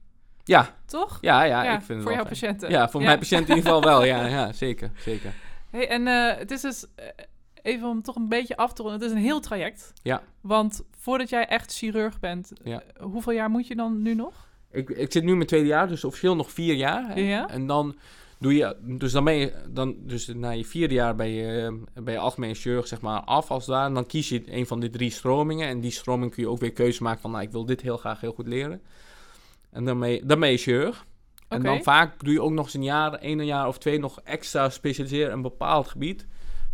Ja, 0.47 0.75
toch? 0.87 1.19
ja, 1.21 1.43
ja, 1.43 1.65
Ja, 1.65 1.75
ik 1.75 1.83
vind 1.83 1.89
het 1.89 2.03
voor 2.03 2.13
jouw 2.13 2.25
fijn. 2.25 2.29
patiënten. 2.35 2.71
Ja, 2.71 2.89
voor 2.89 3.01
Ja. 3.01 3.07
mijn 3.07 3.19
patiënt 3.19 3.49
in 3.49 3.57
ieder 3.57 3.65
geval 3.73 3.83
wel. 3.91 4.05
Ja, 4.05 4.27
ja 4.37 4.53
zeker, 4.53 4.91
zeker. 4.99 5.33
Hey, 5.71 5.89
en 5.89 6.07
eh, 6.07 6.39
het 6.39 6.51
is 6.51 6.61
dus, 6.61 6.87
eh, 6.95 7.05
even 7.63 7.89
om 7.89 8.03
toch 8.03 8.17
een 8.17 8.29
beetje 8.29 8.57
af 8.57 8.73
te 8.73 8.83
ronden, 8.83 9.01
het 9.01 9.11
is 9.11 9.17
een 9.17 9.23
heel 9.23 9.41
traject. 9.41 9.93
Ja. 10.03 10.23
Want 10.41 10.83
voordat 10.99 11.29
jij 11.29 11.47
echt 11.47 11.75
chirurg 11.77 12.21
bent, 12.21 12.53
Ja. 12.65 12.83
eh, 12.97 13.03
hoeveel 13.05 13.33
jaar 13.33 13.51
moet 13.51 13.67
je 13.67 13.77
dan 13.77 14.03
nu 14.03 14.15
nog? 14.15 14.49
Ik, 14.71 14.91
ik 14.91 15.13
zit 15.13 15.23
nu 15.23 15.31
in 15.31 15.37
mijn 15.37 15.49
tweede 15.49 15.67
jaar, 15.67 15.89
dus 15.89 16.05
officieel 16.05 16.37
nog 16.37 16.51
vier 16.51 16.75
jaar. 16.75 17.09
Hè? 17.09 17.21
Ja. 17.21 17.49
En 17.49 17.67
dan 17.67 17.97
doe 18.39 18.55
je, 18.55 18.77
dus 18.83 19.13
dan 19.13 19.25
ben 19.25 19.35
je, 19.35 19.53
dan, 19.69 19.97
dus 19.99 20.27
na 20.27 20.51
je 20.51 20.65
vierde 20.65 20.95
jaar 20.95 21.15
ben 21.15 21.29
je, 21.29 21.81
ben 21.95 22.13
je 22.13 22.19
algemeen 22.19 22.55
chirurg 22.55 22.87
zeg 22.87 23.01
maar 23.01 23.21
af 23.21 23.51
als 23.51 23.67
ware. 23.67 23.87
En 23.87 23.95
dan 23.95 24.07
kies 24.07 24.29
je 24.29 24.43
een 24.47 24.67
van 24.67 24.81
die 24.81 24.91
drie 24.91 25.11
stromingen. 25.11 25.69
En 25.69 25.81
die 25.81 25.91
stroming 25.91 26.35
kun 26.35 26.43
je 26.43 26.49
ook 26.49 26.61
weer 26.61 26.73
keuze 26.73 27.03
maken 27.03 27.21
van, 27.21 27.31
nou 27.31 27.43
ik 27.43 27.51
wil 27.51 27.65
dit 27.67 27.81
heel 27.81 27.97
graag 27.97 28.21
heel 28.21 28.33
goed 28.33 28.47
leren. 28.47 28.83
En 29.77 29.85
je, 29.85 30.23
dan 30.25 30.41
ben 30.41 30.51
je. 30.51 30.93
En 31.49 31.63
dan 31.63 31.83
vaak 31.83 32.25
doe 32.25 32.33
je 32.33 32.43
ook 32.43 32.53
nog 32.53 32.65
eens 32.65 32.75
een 32.75 32.83
jaar, 32.83 33.13
één 33.13 33.45
jaar 33.45 33.69
of 33.69 33.79
twee 33.79 33.99
nog 33.99 34.21
extra 34.21 34.69
specialiseren 34.69 35.27
in 35.27 35.33
een 35.33 35.43
bepaald 35.43 35.89
gebied. 35.89 36.27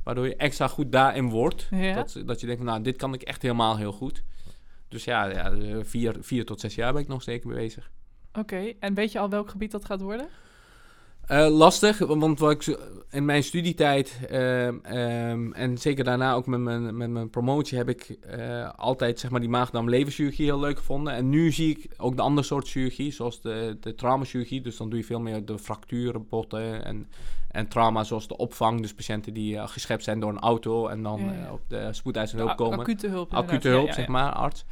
Waardoor 0.04 0.26
je 0.26 0.36
extra 0.36 0.68
goed 0.68 0.92
daarin 0.92 1.28
wordt. 1.28 1.66
Ja. 1.70 1.94
Dat, 1.94 2.22
dat 2.26 2.40
je 2.40 2.46
denkt, 2.46 2.62
nou 2.62 2.82
dit 2.82 2.96
kan 2.96 3.14
ik 3.14 3.22
echt 3.22 3.42
helemaal 3.42 3.76
heel 3.76 3.92
goed. 3.92 4.22
Dus 4.88 5.04
ja, 5.04 5.24
ja 5.24 5.52
eh, 5.52 5.76
vier, 5.80 6.16
vier 6.20 6.44
tot 6.44 6.60
zes 6.60 6.74
jaar 6.74 6.92
ben 6.92 7.02
ik 7.02 7.08
nog 7.08 7.22
zeker 7.22 7.48
mee 7.48 7.56
bezig. 7.56 7.90
Oké, 8.32 8.72
en 8.78 8.94
weet 8.94 9.12
je 9.12 9.18
al 9.18 9.28
welk 9.28 9.50
gebied 9.50 9.70
dat 9.70 9.84
gaat 9.84 10.00
worden? 10.00 10.28
Eh, 11.26 11.48
lastig, 11.48 11.98
want 11.98 12.38
wat 12.38 12.50
ik 12.50 12.78
in 13.10 13.24
mijn 13.24 13.42
studietijd 13.42 14.18
ehm, 14.28 14.76
ehm, 14.82 15.52
en 15.52 15.78
zeker 15.78 16.04
daarna 16.04 16.34
ook 16.34 16.46
met 16.46 16.60
mijn, 16.60 16.96
met 16.96 17.10
mijn 17.10 17.30
promotie 17.30 17.78
heb 17.78 17.88
ik 17.88 18.16
eh, 18.20 18.70
altijd 18.76 19.20
zeg 19.20 19.30
maar, 19.30 19.40
die 19.40 19.48
maag-darm-leverchirurgie 19.48 20.44
heel 20.44 20.60
leuk 20.60 20.78
gevonden. 20.78 21.12
En 21.12 21.28
nu 21.28 21.52
zie 21.52 21.70
ik 21.70 21.90
ook 21.96 22.16
de 22.16 22.22
andere 22.22 22.46
soort 22.46 22.68
chirurgie, 22.68 23.12
zoals 23.12 23.40
de, 23.40 23.76
de 23.80 23.94
traumachirurgie. 23.94 24.60
Dus 24.60 24.76
dan 24.76 24.88
doe 24.88 24.98
je 24.98 25.04
veel 25.04 25.20
meer 25.20 25.44
de 25.44 25.58
fracturen, 25.58 26.28
botten 26.28 26.84
en, 26.84 27.08
en 27.50 27.68
trauma 27.68 28.04
zoals 28.04 28.28
de 28.28 28.36
opvang. 28.36 28.80
Dus 28.80 28.94
patiënten 28.94 29.34
die 29.34 29.56
eh, 29.56 29.68
geschept 29.68 30.04
zijn 30.04 30.20
door 30.20 30.30
een 30.30 30.40
auto 30.40 30.86
en 30.86 31.02
dan 31.02 31.20
Ja, 31.24 31.32
ja. 31.32 31.52
op 31.52 31.60
de 31.68 31.88
spoedeisende 31.90 32.42
hulp 32.44 32.56
komen. 32.56 32.78
Acute 32.78 33.08
hulp. 33.08 33.34
Acute 33.34 33.68
hulp, 33.68 33.86
Ja, 33.86 33.92
zeg 33.92 34.06
maar, 34.06 34.32
arts. 34.32 34.64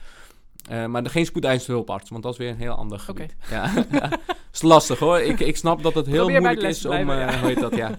Eh, 0.70 0.86
maar 0.86 1.04
er 1.04 1.10
geen 1.10 1.26
spoedeisende 1.26 1.72
hulparts, 1.72 2.10
want 2.10 2.22
dat 2.22 2.32
is 2.32 2.38
weer 2.38 2.48
een 2.48 2.56
heel 2.56 2.72
ander 2.74 2.96
Oké. 2.96 3.04
gebied. 3.04 3.34
Ja, 3.50 3.72
ja. 3.90 4.10
is 4.52 4.62
lastig 4.62 4.98
hoor. 4.98 5.18
Ik, 5.18 5.40
ik 5.40 5.56
snap 5.56 5.82
dat 5.82 5.94
het 5.94 6.06
heel 6.06 6.24
Probeer 6.24 6.40
moeilijk 6.40 6.66
is 6.68 6.84
om, 6.84 6.90
blijven, 6.90 7.26
eh, 7.26 7.32
ja. 7.32 7.38
hoe 7.38 7.48
heet 7.48 7.60
dat, 7.60 7.74
ja. 7.76 7.98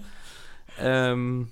Ehm, 0.78 1.42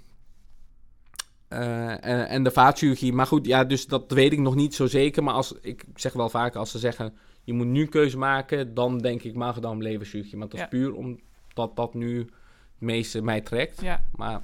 eh, 1.49 1.91
en, 1.91 2.29
en 2.29 2.43
de 2.43 2.51
vaatchirurgie. 2.51 3.13
Maar 3.13 3.27
goed, 3.27 3.47
ja, 3.47 3.65
dus 3.65 3.87
dat 3.87 4.13
weet 4.13 4.33
ik 4.33 4.39
nog 4.39 4.55
niet 4.55 4.75
zo 4.75 4.87
zeker. 4.87 5.23
Maar 5.23 5.35
als, 5.35 5.55
ik 5.61 5.85
zeg 5.95 6.13
wel 6.13 6.29
vaak, 6.29 6.55
als 6.55 6.71
ze 6.71 6.79
zeggen, 6.79 7.15
je 7.45 7.53
moet 7.53 7.67
nu 7.67 7.87
keuze 7.87 8.19
maken, 8.19 8.75
dan 8.75 8.99
denk 8.99 9.23
ik 9.23 9.35
maag-darm 9.35 9.83
leverchirurgie. 9.83 10.37
Maar 10.37 10.49
dat 10.49 10.57
is 10.57 10.61
Ja. 10.61 10.69
puur 10.69 10.95
omdat 10.95 11.77
dat 11.77 11.95
nu 11.95 12.19
het 12.19 12.31
meeste 12.79 13.23
mij 13.23 13.41
trekt. 13.41 13.81
Ja. 13.81 14.05
Maar 14.17 14.41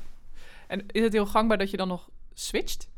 En 0.67 0.85
is 0.91 1.03
het 1.03 1.13
heel 1.13 1.27
gangbaar 1.27 1.59
dat 1.59 1.71
je 1.71 1.77
dan 1.77 1.89
nog 1.89 2.09
switcht? 2.35 2.89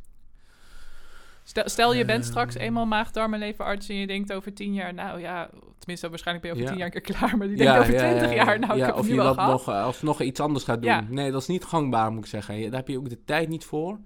Stel, 1.48 1.68
stel 1.68 1.94
je 1.94 2.04
bent 2.04 2.24
straks 2.24 2.54
Ehm. 2.54 2.64
eenmaal 2.64 2.86
maag-darm 2.86 3.34
en 3.34 3.38
leverarts 3.40 3.88
en 3.88 3.94
je 3.94 4.06
denkt 4.06 4.32
over 4.32 4.54
tien 4.54 4.74
jaar, 4.74 4.94
nou 4.94 5.20
ja, 5.20 5.50
tenminste 5.78 6.08
waarschijnlijk 6.08 6.46
ben 6.46 6.56
je 6.56 6.62
over 6.62 6.62
Ja. 6.62 6.68
tien 6.68 6.78
jaar 6.78 6.86
een 6.96 7.02
keer 7.02 7.16
klaar, 7.16 7.36
maar 7.36 7.46
die 7.48 7.56
denkt 7.56 7.78
over 7.78 7.96
twintig 7.96 8.34
jaar, 8.34 8.58
nou 8.58 8.72
ik 8.72 8.78
ja, 8.78 8.86
heb 8.86 8.94
of 8.96 9.02
nu 9.04 9.10
je 9.10 9.16
wel 9.16 9.34
dat 9.34 9.46
nog, 9.46 9.68
eh, 9.68 9.82
alsnog 9.82 10.20
iets 10.20 10.40
anders 10.40 10.64
gaat 10.64 10.82
doen. 10.82 10.90
Ja. 10.90 11.04
Nee, 11.08 11.30
dat 11.30 11.40
is 11.40 11.46
niet 11.46 11.64
gangbaar, 11.64 12.12
moet 12.12 12.24
ik 12.24 12.30
zeggen. 12.30 12.60
Daar 12.62 12.80
heb 12.80 12.88
je 12.88 12.98
ook 12.98 13.08
de 13.08 13.24
tijd 13.24 13.48
niet 13.48 13.64
voor. 13.64 13.98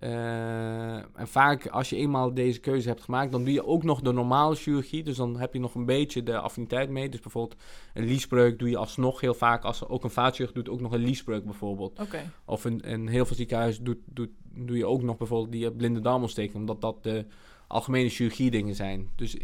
Eh, 0.00 0.94
en 0.96 1.28
vaak, 1.28 1.66
als 1.66 1.90
je 1.90 1.96
eenmaal 1.96 2.34
deze 2.34 2.60
keuze 2.60 2.88
hebt 2.88 3.02
gemaakt, 3.02 3.32
dan 3.32 3.44
doe 3.44 3.52
je 3.52 3.66
ook 3.66 3.82
nog 3.82 4.00
de 4.00 4.12
normale 4.12 4.54
chirurgie. 4.54 5.02
Dus 5.02 5.16
dan 5.16 5.38
heb 5.38 5.52
je 5.52 5.60
nog 5.60 5.74
een 5.74 5.84
beetje 5.84 6.22
de 6.22 6.38
affiniteit 6.38 6.90
mee. 6.90 7.08
Dus 7.08 7.20
bijvoorbeeld 7.20 7.60
een 7.94 8.04
liesbreuk 8.04 8.58
doe 8.58 8.70
je 8.70 8.76
alsnog 8.76 9.20
heel 9.20 9.34
vaak. 9.34 9.64
Als 9.64 9.88
ook 9.88 10.04
een 10.04 10.10
vaatchirurg 10.10 10.54
doet 10.54 10.68
ook 10.68 10.80
nog 10.80 10.92
een 10.92 11.04
liesbreuk 11.04 11.44
bijvoorbeeld. 11.44 12.00
Oké, 12.00 12.30
Of 12.44 12.64
in, 12.64 12.80
in 12.80 13.08
heel 13.08 13.26
veel 13.26 13.36
ziekenhuizen 13.36 13.84
doet, 13.84 13.98
doet, 14.04 14.30
doe 14.42 14.76
je 14.76 14.86
ook 14.86 15.02
nog 15.02 15.16
bijvoorbeeld 15.16 15.52
die 15.52 15.66
eh, 15.66 15.76
blinde 15.76 16.00
darmontsteking. 16.00 16.56
Omdat 16.56 16.80
dat 16.80 17.02
de 17.02 17.26
algemene 17.66 18.08
chirurgie 18.08 18.50
dingen 18.50 18.74
zijn. 18.74 19.08
Dus 19.16 19.36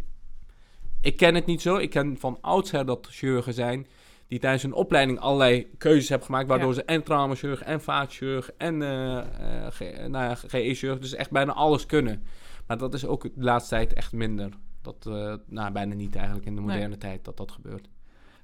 ik 1.01 1.17
ken 1.17 1.35
het 1.35 1.45
niet 1.45 1.61
zo. 1.61 1.75
Ik 1.75 1.89
ken 1.89 2.17
van 2.17 2.37
oudsher 2.41 2.85
dat 2.85 3.07
chirurgen 3.09 3.53
zijn 3.53 3.87
die 4.31 4.39
tijdens 4.39 4.63
hun 4.63 4.73
opleiding 4.73 5.19
allerlei 5.19 5.67
keuzes 5.77 6.09
hebben 6.09 6.25
gemaakt. 6.27 6.47
Waardoor 6.47 6.67
Ja. 6.69 6.73
ze 6.75 6.83
en 6.83 7.03
traumachirurg 7.03 7.61
en 7.61 7.81
vaatchirurg 7.81 8.51
en 8.57 8.81
eh, 8.81 9.67
G- 9.67 9.79
nou 10.07 10.23
ja, 10.23 10.35
GE-chirurg. 10.35 10.99
Dus 10.99 11.13
echt 11.13 11.31
bijna 11.31 11.53
alles 11.53 11.85
kunnen. 11.85 12.23
Maar 12.67 12.77
dat 12.77 12.93
is 12.93 13.05
ook 13.05 13.21
de 13.23 13.31
laatste 13.35 13.75
tijd 13.75 13.93
echt 13.93 14.11
minder. 14.13 14.49
Dat, 14.81 15.05
eh, 15.07 15.35
nou, 15.47 15.71
bijna 15.71 15.93
niet 15.95 16.15
eigenlijk 16.15 16.45
in 16.45 16.55
de 16.55 16.61
Nee. 16.61 16.69
moderne 16.75 16.97
tijd 16.97 17.25
dat 17.25 17.37
dat 17.37 17.51
gebeurt. 17.51 17.89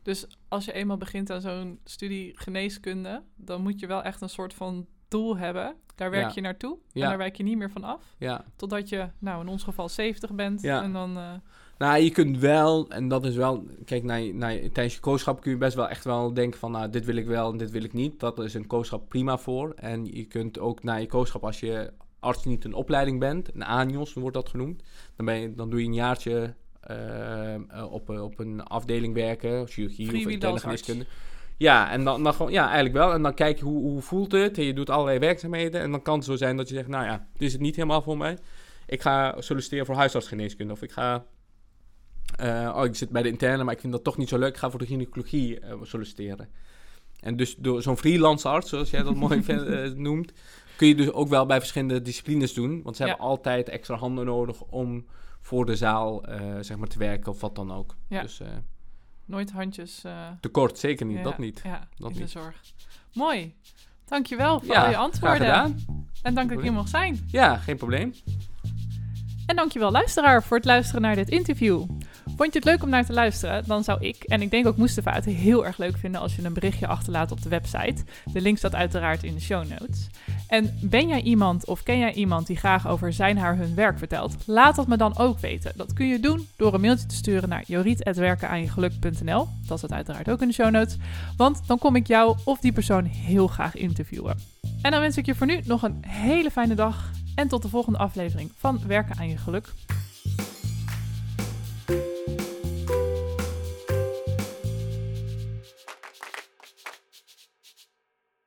dus 0.02 0.28
als 0.48 0.66
je 0.66 0.72
eenmaal 0.74 0.98
begint 0.98 1.32
aan 1.32 1.42
zo'n 1.42 1.80
studie 1.84 2.32
geneeskunde, 2.40 3.24
dan 3.36 3.62
moet 3.62 3.80
je 3.80 3.88
wel 3.88 4.04
echt 4.04 4.22
een 4.22 4.30
soort 4.30 4.54
van 4.54 4.88
doel 5.08 5.38
hebben. 5.38 5.76
Daar 5.96 6.12
werk 6.12 6.26
Ja. 6.28 6.32
je 6.36 6.42
naartoe 6.42 6.78
en 6.94 7.02
daar 7.02 7.18
wijk 7.18 7.36
je 7.36 7.44
niet 7.44 7.58
meer 7.58 7.70
van 7.72 7.84
af. 7.84 8.16
Ja. 8.18 8.46
Totdat 8.56 8.90
je, 8.90 9.10
nou 9.20 9.42
in 9.42 9.48
ons 9.48 9.64
geval 9.64 9.90
70 9.90 10.34
bent 10.34 10.62
Ja. 10.62 10.84
en 10.84 10.94
dan... 10.94 11.42
Nou, 11.78 12.02
je 12.02 12.12
kunt 12.12 12.38
wel, 12.38 12.90
en 12.90 13.08
dat 13.08 13.26
is 13.26 13.36
wel, 13.36 13.64
kijk, 13.86 14.04
naar 14.04 14.34
naar 14.34 14.52
tijdens 14.52 14.94
je 14.94 15.00
kooschap 15.00 15.42
kun 15.42 15.52
je 15.52 15.58
best 15.58 15.76
wel 15.76 15.90
echt 15.90 16.04
wel 16.04 16.34
denken 16.34 16.60
van, 16.60 16.72
nou, 16.72 16.90
dit 16.90 17.06
wil 17.06 17.16
ik 17.16 17.26
wel 17.26 17.52
en 17.52 17.58
dit 17.58 17.72
wil 17.72 17.84
ik 17.84 17.94
niet. 17.94 18.20
Dat 18.20 18.40
is 18.40 18.54
een 18.54 18.68
kooschap 18.68 19.10
prima 19.10 19.38
voor. 19.38 19.74
En 19.76 20.06
je 20.06 20.26
kunt 20.26 20.60
ook 20.60 20.84
na 20.84 20.96
je 20.96 21.08
kooschap, 21.08 21.44
als 21.44 21.60
je 21.60 21.92
arts 22.20 22.46
niet 22.46 22.66
een 22.66 22.74
opleiding 22.74 23.20
bent, 23.20 23.50
een 23.54 23.64
ANIOS 23.64 24.14
wordt 24.14 24.36
dat 24.36 24.50
genoemd, 24.50 24.84
dan, 25.16 25.26
ben 25.26 25.36
je, 25.36 25.54
dan 25.54 25.70
doe 25.70 25.80
je 25.80 25.86
een 25.86 25.94
jaartje 25.94 26.54
eh, 26.80 27.54
eh, 27.54 27.92
op, 27.92 28.10
eh, 28.10 28.24
op 28.24 28.40
een 28.40 28.64
afdeling 28.64 29.14
werken, 29.14 29.68
chirurgie 29.68 30.08
of 30.26 30.32
interne. 30.32 31.06
Ja, 31.58 31.92
en 31.92 32.04
dan, 32.04 32.24
dan 32.24 32.34
gewoon, 32.34 32.52
ja, 32.52 32.66
eigenlijk 32.66 32.96
wel. 32.96 33.14
En 33.14 33.22
dan 33.22 33.34
kijk 33.34 33.58
je 33.58 33.64
hoe, 33.64 33.82
hoe 33.82 34.02
voelt 34.02 34.32
het. 34.32 34.58
En 34.58 34.64
je 34.64 34.74
doet 34.74 34.90
allerlei 34.90 35.20
werkzaamheden. 35.20 35.82
En 35.82 35.92
dan 35.92 36.02
kan 36.02 36.16
het 36.16 36.26
zo 36.26 36.36
zijn 36.36 36.58
dat 36.58 36.70
je 36.70 36.76
zegt, 36.76 36.88
nou 36.88 37.06
ja, 37.06 37.28
dit 37.34 37.42
is 37.42 37.52
het 37.52 37.62
niet 37.62 37.76
helemaal 37.76 38.02
voor 38.02 38.18
mij. 38.18 38.38
Ik 38.86 39.02
ga 39.02 39.42
solliciteren 39.42 39.86
voor 39.86 39.96
huisartsgeneeskunde. 39.96 40.74
Of 40.74 40.82
ik 40.82 40.92
ga 40.92 41.26
eh, 42.36 42.74
oh, 42.76 42.86
ik 42.86 42.96
zit 42.96 43.10
bij 43.10 43.22
de 43.22 43.30
interne, 43.30 43.64
maar 43.64 43.74
ik 43.74 43.80
vind 43.80 43.94
dat 43.94 44.04
toch 44.04 44.18
niet 44.18 44.30
zo 44.30 44.38
leuk. 44.38 44.50
Ik 44.50 44.58
ga 44.58 44.70
voor 44.70 44.80
de 44.80 44.86
gynaecologie 44.86 45.60
eh, 45.60 45.76
solliciteren. 45.82 46.50
En 47.20 47.36
dus 47.38 47.56
door 47.56 47.82
zo'n 47.82 47.98
freelance 47.98 48.48
arts, 48.48 48.70
zoals 48.70 48.90
jij 48.90 49.04
dat 49.04 49.16
mooi 49.26 49.44
vindt, 49.44 49.64
eh, 49.66 49.92
noemt, 49.92 50.32
kun 50.76 50.88
je 50.88 50.96
dus 50.96 51.12
ook 51.12 51.28
wel 51.28 51.46
bij 51.46 51.60
verschillende 51.60 52.02
disciplines 52.02 52.54
doen. 52.54 52.82
Want 52.84 52.96
ze 52.96 53.04
Ja. 53.04 53.10
hebben 53.10 53.28
altijd 53.28 53.70
extra 53.70 53.96
handen 53.96 54.26
nodig 54.26 54.62
om 54.62 55.06
voor 55.42 55.66
de 55.66 55.76
zaal 55.76 56.24
zeg 56.62 56.78
maar 56.78 56.88
te 56.88 57.00
werken 57.00 57.32
of 57.32 57.42
wat 57.42 57.56
dan 57.56 57.72
ook. 57.72 57.96
Ja. 58.08 58.22
Dus 58.22 58.42
nooit 59.26 59.52
handjes... 59.52 60.04
tekort, 60.42 60.78
zeker 60.80 61.06
niet. 61.06 61.18
ja, 61.18 61.24
Dat 61.24 61.38
niet. 61.38 61.62
Ja, 61.64 61.88
Dat 61.96 62.14
de 62.14 62.20
niet. 62.20 62.30
zorg. 62.30 62.62
Mooi. 63.14 63.56
Dankjewel 64.06 64.60
voor 64.60 64.76
al 64.76 64.82
je 64.82 64.88
graag 64.88 64.96
antwoorden. 65.04 65.38
gedaan. 65.38 65.76
En 66.22 66.34
dank 66.34 66.50
dat 66.50 66.58
ik 66.58 66.64
hier 66.64 66.74
mocht 66.74 66.90
zijn. 66.90 67.20
Ja, 67.28 67.58
geen 67.58 67.78
probleem. 67.78 68.14
En 69.48 69.56
dankjewel 69.56 69.92
luisteraar 69.92 70.44
voor 70.44 70.58
het 70.58 70.66
luisteren 70.66 71.02
naar 71.02 71.16
dit 71.16 71.30
interview. 71.30 71.84
Vond 72.26 72.54
je 72.54 72.60
het 72.60 72.68
leuk 72.68 72.84
om 72.84 72.90
naar 72.90 73.06
te 73.06 73.14
luisteren? 73.14 73.64
Dan 73.68 73.84
zou 73.84 74.00
ik, 74.02 74.24
en 74.24 74.42
ik 74.42 74.52
denk 74.52 74.68
ook 74.68 74.78
Mustafa, 74.78 75.14
het 75.14 75.26
heel 75.26 75.66
erg 75.66 75.78
leuk 75.78 75.98
vinden 75.98 76.22
als 76.22 76.36
je 76.36 76.44
een 76.44 76.54
berichtje 76.54 76.88
achterlaat 76.88 77.32
op 77.32 77.42
de 77.42 77.50
website. 77.50 78.04
De 78.34 78.42
link 78.42 78.58
staat 78.58 78.76
uiteraard 78.76 79.24
in 79.24 79.34
de 79.34 79.42
show 79.42 79.68
notes. 79.70 80.08
En 80.48 80.78
ben 80.82 81.08
jij 81.08 81.22
iemand 81.22 81.66
of 81.66 81.84
ken 81.84 81.98
jij 81.98 82.14
iemand 82.14 82.48
die 82.48 82.58
graag 82.58 82.88
over 82.88 83.14
zijn 83.14 83.38
haar 83.38 83.58
hun 83.58 83.76
werk 83.76 83.98
vertelt? 83.98 84.36
Laat 84.46 84.76
dat 84.76 84.88
me 84.88 84.98
dan 84.98 85.18
ook 85.18 85.40
weten. 85.40 85.72
Dat 85.76 85.94
kun 85.94 86.08
je 86.08 86.20
doen 86.20 86.48
door 86.56 86.74
een 86.74 86.82
mailtje 86.82 87.08
te 87.08 87.16
sturen 87.16 87.50
naar 87.50 87.64
joriet.werkenaanjegeluk.nl. 87.68 89.48
Dat 89.68 89.78
staat 89.78 89.94
uiteraard 89.94 90.30
ook 90.30 90.42
in 90.42 90.48
de 90.48 90.54
show 90.54 90.72
notes. 90.72 90.98
Want 91.38 91.62
dan 91.68 91.78
kom 91.78 91.96
ik 91.96 92.08
jou 92.08 92.38
of 92.44 92.60
die 92.60 92.72
persoon 92.72 93.06
heel 93.06 93.48
graag 93.48 93.76
interviewen. 93.76 94.38
En 94.82 94.92
dan 94.92 95.00
wens 95.00 95.18
ik 95.18 95.26
je 95.26 95.36
voor 95.36 95.48
nu 95.48 95.60
nog 95.64 95.84
een 95.84 96.04
hele 96.06 96.52
fijne 96.52 96.76
dag 96.76 97.12
en 97.38 97.48
tot 97.48 97.62
de 97.62 97.70
volgende 97.70 97.98
aflevering 97.98 98.52
van 98.56 98.80
Werken 98.88 99.18
aan 99.18 99.30
je 99.30 99.38
geluk. 99.38 99.74